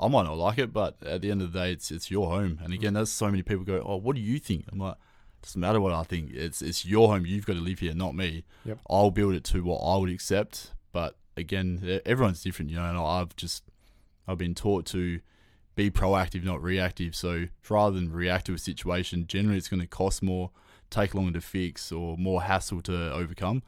I 0.00 0.06
might 0.06 0.24
not 0.24 0.38
like 0.38 0.58
it, 0.58 0.72
but 0.72 0.96
at 1.04 1.22
the 1.22 1.30
end 1.30 1.42
of 1.42 1.52
the 1.52 1.58
day, 1.58 1.72
it's 1.72 1.90
it's 1.90 2.10
your 2.10 2.30
home. 2.30 2.60
And 2.62 2.72
again, 2.72 2.94
that's 2.94 3.10
so 3.10 3.26
many 3.26 3.42
people 3.42 3.64
go, 3.64 3.82
oh, 3.84 3.96
what 3.96 4.14
do 4.14 4.22
you 4.22 4.38
think? 4.38 4.66
I'm 4.70 4.78
like, 4.78 4.94
doesn't 5.42 5.60
matter 5.60 5.80
what 5.80 5.92
I 5.92 6.04
think. 6.04 6.30
It's 6.32 6.62
it's 6.62 6.84
your 6.84 7.08
home. 7.08 7.26
You've 7.26 7.46
got 7.46 7.54
to 7.54 7.60
live 7.60 7.80
here, 7.80 7.94
not 7.94 8.14
me. 8.14 8.44
Yep. 8.64 8.78
I'll 8.88 9.10
build 9.10 9.34
it 9.34 9.44
to 9.44 9.62
what 9.62 9.78
I 9.78 9.96
would 9.96 10.10
accept. 10.10 10.72
But 10.92 11.16
again, 11.36 12.00
everyone's 12.06 12.42
different, 12.42 12.70
you 12.70 12.76
know. 12.76 12.84
And 12.84 12.98
I've 12.98 13.34
just 13.34 13.64
I've 14.26 14.38
been 14.38 14.54
taught 14.54 14.86
to 14.86 15.20
be 15.74 15.90
proactive, 15.90 16.44
not 16.44 16.62
reactive. 16.62 17.14
So 17.14 17.46
rather 17.68 17.94
than 17.94 18.12
react 18.12 18.46
to 18.46 18.54
a 18.54 18.58
situation, 18.58 19.26
generally 19.26 19.58
it's 19.58 19.68
going 19.68 19.80
to 19.80 19.86
cost 19.86 20.22
more, 20.22 20.50
take 20.90 21.14
longer 21.14 21.32
to 21.32 21.40
fix, 21.40 21.92
or 21.92 22.16
more 22.16 22.42
hassle 22.42 22.80
to 22.82 23.12
overcome. 23.12 23.62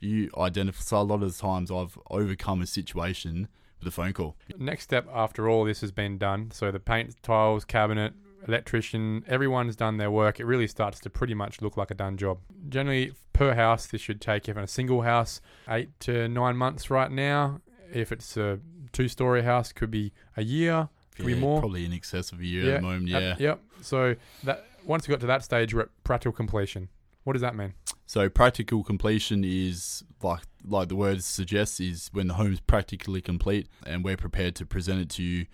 You 0.00 0.30
identify. 0.36 0.80
So 0.82 0.98
a 0.98 1.02
lot 1.02 1.22
of 1.22 1.32
the 1.34 1.38
times 1.40 1.70
I've 1.70 1.98
overcome 2.10 2.60
a 2.62 2.66
situation 2.66 3.48
with 3.78 3.88
a 3.88 3.90
phone 3.90 4.12
call. 4.12 4.36
Next 4.58 4.84
step 4.84 5.06
after 5.12 5.48
all 5.48 5.64
this 5.64 5.80
has 5.80 5.92
been 5.92 6.18
done, 6.18 6.50
so 6.52 6.70
the 6.70 6.80
paint, 6.80 7.14
tiles, 7.22 7.64
cabinet, 7.64 8.14
electrician, 8.46 9.24
everyone's 9.26 9.76
done 9.76 9.96
their 9.98 10.10
work, 10.10 10.40
it 10.40 10.44
really 10.46 10.66
starts 10.66 11.00
to 11.00 11.10
pretty 11.10 11.34
much 11.34 11.60
look 11.62 11.76
like 11.76 11.90
a 11.90 11.94
done 11.94 12.16
job. 12.16 12.38
Generally, 12.68 13.12
per 13.32 13.54
house, 13.54 13.86
this 13.86 14.00
should 14.00 14.20
take, 14.20 14.48
even 14.48 14.62
a 14.64 14.68
single 14.68 15.02
house, 15.02 15.40
eight 15.68 15.88
to 16.00 16.28
nine 16.28 16.56
months 16.56 16.90
right 16.90 17.10
now. 17.10 17.60
If 17.92 18.12
it's 18.12 18.36
a 18.36 18.58
two 18.92 19.08
story 19.08 19.42
house, 19.42 19.72
could 19.72 19.90
be 19.90 20.12
a 20.36 20.42
year, 20.42 20.88
could 21.16 21.26
be 21.26 21.32
Yeah, 21.34 21.38
more. 21.40 21.60
Probably 21.60 21.84
in 21.84 21.92
excess 21.92 22.32
of 22.32 22.40
a 22.40 22.44
year 22.46 22.64
Yeah, 22.64 22.70
at 22.72 22.76
the 22.82 22.86
moment. 22.86 23.12
At- 23.12 23.22
Yeah. 23.22 23.36
yep. 23.38 23.60
So 23.80 24.16
that 24.44 24.66
once 24.84 25.06
we 25.06 25.12
got 25.12 25.20
to 25.20 25.26
that 25.26 25.44
stage, 25.44 25.74
we're 25.74 25.82
at 25.82 26.04
practical 26.04 26.32
completion. 26.32 26.88
What 27.24 27.34
does 27.34 27.42
that 27.42 27.54
mean? 27.54 27.74
So 28.06 28.28
practical 28.28 28.82
completion 28.82 29.44
is 29.44 30.04
like 30.22 30.42
like 30.66 30.88
the 30.88 30.96
word 30.96 31.22
suggests 31.22 31.80
is 31.80 32.10
when 32.12 32.28
the 32.28 32.34
home's 32.34 32.60
practically 32.60 33.20
complete 33.20 33.68
and 33.86 34.04
we're 34.04 34.16
prepared 34.16 34.54
to 34.56 34.66
present 34.66 35.00
it 35.00 35.08
to 35.10 35.22
you. 35.22 35.46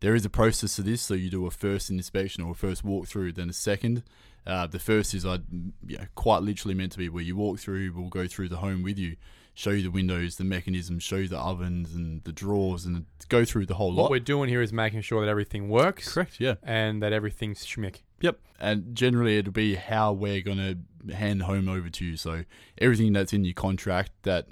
There 0.00 0.14
is 0.14 0.24
a 0.24 0.30
process 0.30 0.76
to 0.76 0.82
this, 0.82 1.02
so 1.02 1.14
you 1.14 1.30
do 1.30 1.46
a 1.46 1.50
first 1.50 1.90
inspection 1.90 2.44
or 2.44 2.52
a 2.52 2.54
first 2.54 2.84
walkthrough, 2.84 3.34
then 3.34 3.48
a 3.48 3.52
second. 3.54 4.02
Uh, 4.46 4.66
the 4.66 4.78
first 4.78 5.14
is 5.14 5.26
I, 5.26 5.38
you 5.86 5.98
know, 5.98 6.04
quite 6.14 6.42
literally 6.42 6.74
meant 6.74 6.92
to 6.92 6.98
be 6.98 7.08
where 7.08 7.22
you 7.22 7.34
walk 7.34 7.58
through. 7.58 7.92
We'll 7.94 8.08
go 8.08 8.26
through 8.26 8.48
the 8.50 8.58
home 8.58 8.82
with 8.82 8.98
you, 8.98 9.16
show 9.54 9.70
you 9.70 9.82
the 9.82 9.90
windows, 9.90 10.36
the 10.36 10.44
mechanisms, 10.44 11.02
show 11.02 11.16
you 11.16 11.28
the 11.28 11.38
ovens 11.38 11.94
and 11.94 12.22
the 12.24 12.32
drawers, 12.32 12.84
and 12.84 13.06
go 13.28 13.44
through 13.44 13.66
the 13.66 13.74
whole 13.74 13.88
What 13.88 13.96
lot. 13.96 14.02
What 14.04 14.10
we're 14.12 14.20
doing 14.20 14.48
here 14.48 14.62
is 14.62 14.72
making 14.72 15.00
sure 15.00 15.24
that 15.24 15.30
everything 15.30 15.68
works 15.68 16.12
Correct. 16.12 16.38
Yeah. 16.38 16.56
and 16.62 17.02
that 17.02 17.12
everything's 17.12 17.64
schmick. 17.66 18.02
Yep. 18.20 18.38
And 18.58 18.94
generally, 18.94 19.38
it'll 19.38 19.52
be 19.52 19.74
how 19.74 20.12
we're 20.12 20.40
going 20.40 20.58
to 20.58 21.14
hand 21.14 21.42
home 21.42 21.68
over 21.68 21.88
to 21.90 22.04
you. 22.04 22.16
So 22.16 22.44
everything 22.78 23.12
that's 23.12 23.32
in 23.32 23.44
your 23.44 23.54
contract 23.54 24.12
that, 24.22 24.48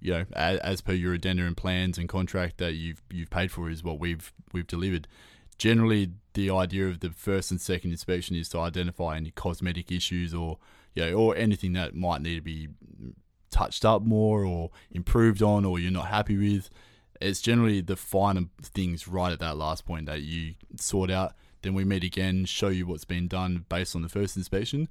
you 0.00 0.12
know, 0.12 0.24
as, 0.34 0.58
as 0.60 0.80
per 0.80 0.92
your 0.92 1.14
addenda 1.14 1.44
and 1.44 1.56
plans 1.56 1.98
and 1.98 2.08
contract 2.08 2.58
that 2.58 2.74
you've 2.74 3.02
you've 3.10 3.30
paid 3.30 3.50
for 3.50 3.70
is 3.70 3.82
what 3.82 3.98
we've 3.98 4.32
we've 4.52 4.66
delivered. 4.66 5.08
Generally, 5.58 6.10
the 6.34 6.50
idea 6.50 6.86
of 6.86 7.00
the 7.00 7.10
first 7.10 7.50
and 7.50 7.60
second 7.60 7.90
inspection 7.90 8.36
is 8.36 8.50
to 8.50 8.58
identify 8.58 9.16
any 9.16 9.30
cosmetic 9.30 9.90
issues 9.90 10.34
or 10.34 10.58
you 10.94 11.06
know, 11.06 11.12
or 11.14 11.36
anything 11.36 11.72
that 11.72 11.94
might 11.94 12.20
need 12.20 12.36
to 12.36 12.42
be 12.42 12.68
touched 13.50 13.86
up 13.86 14.02
more 14.02 14.44
or 14.44 14.70
improved 14.90 15.42
on 15.42 15.64
or 15.64 15.78
you're 15.78 15.90
not 15.90 16.08
happy 16.08 16.36
with. 16.36 16.68
It's 17.20 17.40
generally 17.40 17.80
the 17.80 17.96
finer 17.96 18.42
things 18.60 19.08
right 19.08 19.32
at 19.32 19.38
that 19.38 19.56
last 19.56 19.86
point 19.86 20.04
that 20.06 20.20
you 20.20 20.54
sort 20.78 21.10
out. 21.10 21.32
Then 21.62 21.74
we 21.74 21.84
meet 21.84 22.04
again, 22.04 22.44
show 22.44 22.68
you 22.68 22.86
what's 22.86 23.04
been 23.04 23.28
done 23.28 23.64
based 23.68 23.96
on 23.96 24.02
the 24.02 24.08
first 24.08 24.36
inspection. 24.36 24.88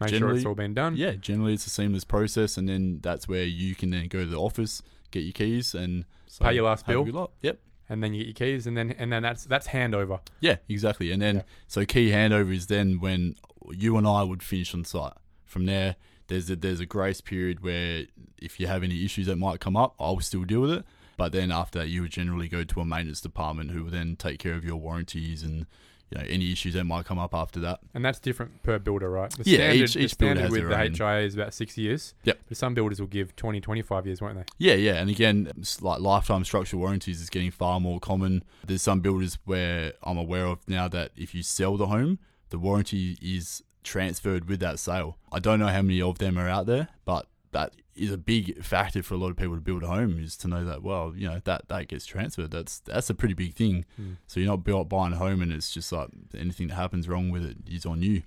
Make 0.00 0.14
sure 0.14 0.30
it's 0.34 0.44
all 0.44 0.54
been 0.54 0.74
done. 0.74 0.94
Yeah, 0.96 1.12
generally 1.12 1.54
it's 1.54 1.66
a 1.66 1.70
seamless 1.70 2.04
process, 2.04 2.58
and 2.58 2.68
then 2.68 3.00
that's 3.02 3.26
where 3.28 3.44
you 3.44 3.74
can 3.74 3.90
then 3.90 4.08
go 4.08 4.20
to 4.20 4.26
the 4.26 4.36
office, 4.38 4.82
get 5.10 5.20
your 5.20 5.32
keys, 5.32 5.74
and 5.74 6.04
so 6.26 6.44
Pay 6.44 6.54
your 6.54 6.64
last 6.64 6.86
bill. 6.86 7.30
Yep. 7.40 7.58
And 7.88 8.02
then 8.02 8.12
you 8.12 8.24
get 8.24 8.26
your 8.26 8.48
keys, 8.52 8.66
and 8.66 8.76
then 8.76 8.92
and 8.98 9.10
then 9.10 9.22
that's 9.22 9.44
that's 9.44 9.68
handover. 9.68 10.20
Yeah, 10.40 10.56
exactly. 10.68 11.12
And 11.12 11.22
then 11.22 11.36
Yeah. 11.36 11.42
so 11.66 11.86
key 11.86 12.10
handover 12.10 12.52
is 12.54 12.66
then 12.66 13.00
when 13.00 13.36
you 13.70 13.96
and 13.96 14.06
I 14.06 14.22
would 14.22 14.42
finish 14.42 14.74
on 14.74 14.84
site. 14.84 15.14
From 15.44 15.64
there, 15.64 15.96
there's 16.26 16.50
a, 16.50 16.56
there's 16.56 16.80
a 16.80 16.86
grace 16.86 17.20
period 17.22 17.62
where 17.62 18.04
if 18.36 18.60
you 18.60 18.66
have 18.66 18.82
any 18.82 19.04
issues 19.04 19.26
that 19.28 19.36
might 19.36 19.60
come 19.60 19.76
up, 19.76 19.94
I'll 19.98 20.20
still 20.20 20.44
deal 20.44 20.60
with 20.60 20.72
it. 20.72 20.84
But 21.16 21.32
then 21.32 21.50
after 21.50 21.78
that, 21.80 21.88
you 21.88 22.02
would 22.02 22.10
generally 22.12 22.48
go 22.48 22.64
to 22.64 22.80
a 22.80 22.84
maintenance 22.84 23.20
department 23.20 23.70
who 23.70 23.84
will 23.84 23.90
then 23.90 24.16
take 24.16 24.38
care 24.38 24.54
of 24.54 24.64
your 24.64 24.76
warranties 24.76 25.42
and 25.42 25.66
you 26.10 26.18
know 26.18 26.24
any 26.28 26.52
issues 26.52 26.74
that 26.74 26.84
might 26.84 27.04
come 27.04 27.18
up 27.18 27.34
after 27.34 27.58
that. 27.60 27.80
And 27.94 28.04
that's 28.04 28.20
different 28.20 28.62
per 28.62 28.78
builder, 28.78 29.10
right? 29.10 29.30
The 29.30 29.42
Yeah, 29.50 29.56
standard, 29.58 29.74
each- 29.84 29.94
the 29.94 30.00
each 30.00 30.18
builder 30.18 30.34
standard 30.36 30.42
has 30.42 30.50
with 30.52 30.68
the 30.68 31.04
own- 31.04 31.14
HIA 31.16 31.26
is 31.26 31.34
about 31.34 31.52
six 31.54 31.76
years. 31.76 32.14
Yep. 32.24 32.38
But 32.48 32.56
some 32.56 32.74
builders 32.74 33.00
will 33.00 33.08
give 33.08 33.34
20, 33.34 33.60
25 33.60 34.06
years, 34.06 34.20
won't 34.20 34.36
they? 34.36 34.44
Yeah, 34.58 34.74
yeah, 34.74 34.94
and 35.00 35.10
again, 35.10 35.50
like 35.80 36.00
lifetime 36.00 36.44
structural 36.44 36.80
warranties 36.80 37.20
is 37.20 37.28
getting 37.30 37.50
far 37.50 37.80
more 37.80 37.98
common. 37.98 38.44
There's 38.64 38.82
some 38.82 39.00
builders 39.00 39.38
where 39.46 39.94
I'm 40.04 40.16
aware 40.18 40.46
of 40.46 40.58
now 40.68 40.86
that 40.88 41.10
if 41.16 41.34
you 41.34 41.42
sell 41.42 41.76
the 41.76 41.86
home, 41.86 42.20
the 42.50 42.58
warranty 42.60 43.18
is 43.20 43.64
transferred 43.82 44.48
with 44.48 44.60
that 44.60 44.78
sale. 44.78 45.16
I 45.32 45.40
don't 45.40 45.58
know 45.58 45.68
how 45.68 45.82
many 45.82 46.00
of 46.02 46.18
them 46.18 46.38
are 46.38 46.48
out 46.48 46.66
there, 46.66 46.88
but 47.04 47.26
that 47.50 47.72
is 47.96 48.12
a 48.12 48.18
big 48.18 48.62
factor 48.62 49.02
for 49.02 49.14
a 49.14 49.16
lot 49.16 49.30
of 49.30 49.36
people 49.36 49.54
to 49.54 49.60
build 49.60 49.82
a 49.82 49.86
home 49.86 50.18
is 50.18 50.36
to 50.38 50.48
know 50.48 50.64
that 50.64 50.82
well, 50.82 51.12
you 51.16 51.28
know 51.28 51.40
that 51.44 51.68
that 51.68 51.88
gets 51.88 52.06
transferred. 52.06 52.50
That's 52.50 52.80
that's 52.80 53.10
a 53.10 53.14
pretty 53.14 53.34
big 53.34 53.54
thing. 53.54 53.84
Hmm. 53.96 54.14
So 54.26 54.40
you're 54.40 54.50
not 54.50 54.64
bu- 54.64 54.84
buying 54.84 55.12
a 55.12 55.16
home 55.16 55.42
and 55.42 55.52
it's 55.52 55.72
just 55.72 55.92
like 55.92 56.08
anything 56.36 56.68
that 56.68 56.74
happens 56.74 57.08
wrong 57.08 57.30
with 57.30 57.44
it 57.44 57.56
is 57.66 57.86
on 57.86 58.02
you. 58.02 58.22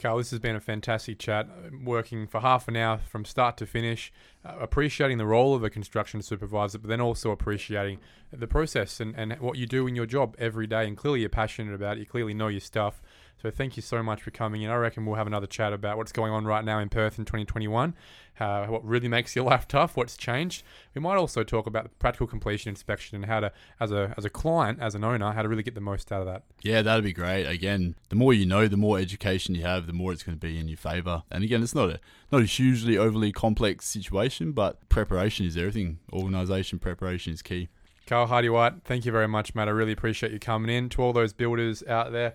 Karl, 0.00 0.16
this 0.16 0.30
has 0.30 0.40
been 0.40 0.56
a 0.56 0.60
fantastic 0.60 1.18
chat. 1.18 1.46
Working 1.84 2.26
for 2.26 2.40
half 2.40 2.68
an 2.68 2.76
hour 2.76 2.98
from 2.98 3.26
start 3.26 3.58
to 3.58 3.66
finish, 3.66 4.10
uh, 4.44 4.54
appreciating 4.58 5.18
the 5.18 5.26
role 5.26 5.54
of 5.54 5.62
a 5.62 5.68
construction 5.68 6.22
supervisor, 6.22 6.78
but 6.78 6.88
then 6.88 7.02
also 7.02 7.30
appreciating 7.30 7.98
the 8.32 8.46
process 8.46 8.98
and, 8.98 9.14
and 9.14 9.38
what 9.40 9.58
you 9.58 9.66
do 9.66 9.86
in 9.86 9.94
your 9.94 10.06
job 10.06 10.34
every 10.38 10.66
day. 10.66 10.86
And 10.88 10.96
clearly, 10.96 11.20
you're 11.20 11.28
passionate 11.28 11.74
about 11.74 11.98
it. 11.98 12.00
You 12.00 12.06
clearly 12.06 12.32
know 12.32 12.48
your 12.48 12.60
stuff. 12.60 13.02
So 13.40 13.50
thank 13.50 13.76
you 13.76 13.82
so 13.82 14.02
much 14.02 14.22
for 14.22 14.30
coming 14.30 14.62
in. 14.62 14.70
I 14.70 14.76
reckon 14.76 15.06
we'll 15.06 15.16
have 15.16 15.26
another 15.26 15.46
chat 15.46 15.72
about 15.72 15.96
what's 15.96 16.12
going 16.12 16.30
on 16.30 16.44
right 16.44 16.62
now 16.62 16.78
in 16.78 16.90
Perth 16.90 17.18
in 17.18 17.24
2021, 17.24 17.94
uh, 18.38 18.66
what 18.66 18.84
really 18.84 19.08
makes 19.08 19.34
your 19.34 19.44
life 19.50 19.66
tough, 19.66 19.96
what's 19.96 20.18
changed. 20.18 20.62
We 20.94 21.00
might 21.00 21.16
also 21.16 21.42
talk 21.42 21.66
about 21.66 21.84
the 21.84 21.88
practical 21.90 22.26
completion 22.26 22.68
inspection 22.68 23.16
and 23.16 23.24
how 23.24 23.40
to, 23.40 23.52
as 23.78 23.92
a 23.92 24.14
as 24.18 24.26
a 24.26 24.30
client, 24.30 24.78
as 24.80 24.94
an 24.94 25.04
owner, 25.04 25.32
how 25.32 25.40
to 25.40 25.48
really 25.48 25.62
get 25.62 25.74
the 25.74 25.80
most 25.80 26.12
out 26.12 26.20
of 26.20 26.26
that. 26.26 26.42
Yeah, 26.62 26.82
that'd 26.82 27.02
be 27.02 27.14
great. 27.14 27.46
Again, 27.46 27.94
the 28.10 28.16
more 28.16 28.34
you 28.34 28.44
know, 28.44 28.68
the 28.68 28.76
more 28.76 28.98
education 28.98 29.54
you 29.54 29.62
have, 29.62 29.86
the 29.86 29.94
more 29.94 30.12
it's 30.12 30.22
going 30.22 30.36
to 30.36 30.46
be 30.46 30.58
in 30.58 30.68
your 30.68 30.76
favor. 30.76 31.22
And 31.30 31.42
again, 31.42 31.62
it's 31.62 31.74
not 31.74 31.88
a 31.88 32.00
not 32.30 32.42
a 32.42 32.46
hugely 32.46 32.98
overly 32.98 33.32
complex 33.32 33.86
situation, 33.86 34.52
but 34.52 34.86
preparation 34.90 35.46
is 35.46 35.56
everything. 35.56 35.98
Organization 36.12 36.78
preparation 36.78 37.32
is 37.32 37.40
key. 37.40 37.70
Karl 38.06 38.26
Harty-White, 38.26 38.82
thank 38.84 39.04
you 39.04 39.12
very 39.12 39.28
much, 39.28 39.54
mate. 39.54 39.68
I 39.68 39.70
really 39.70 39.92
appreciate 39.92 40.32
you 40.32 40.40
coming 40.40 40.68
in. 40.68 40.88
To 40.90 41.02
all 41.02 41.12
those 41.12 41.32
builders 41.32 41.84
out 41.86 42.10
there, 42.10 42.34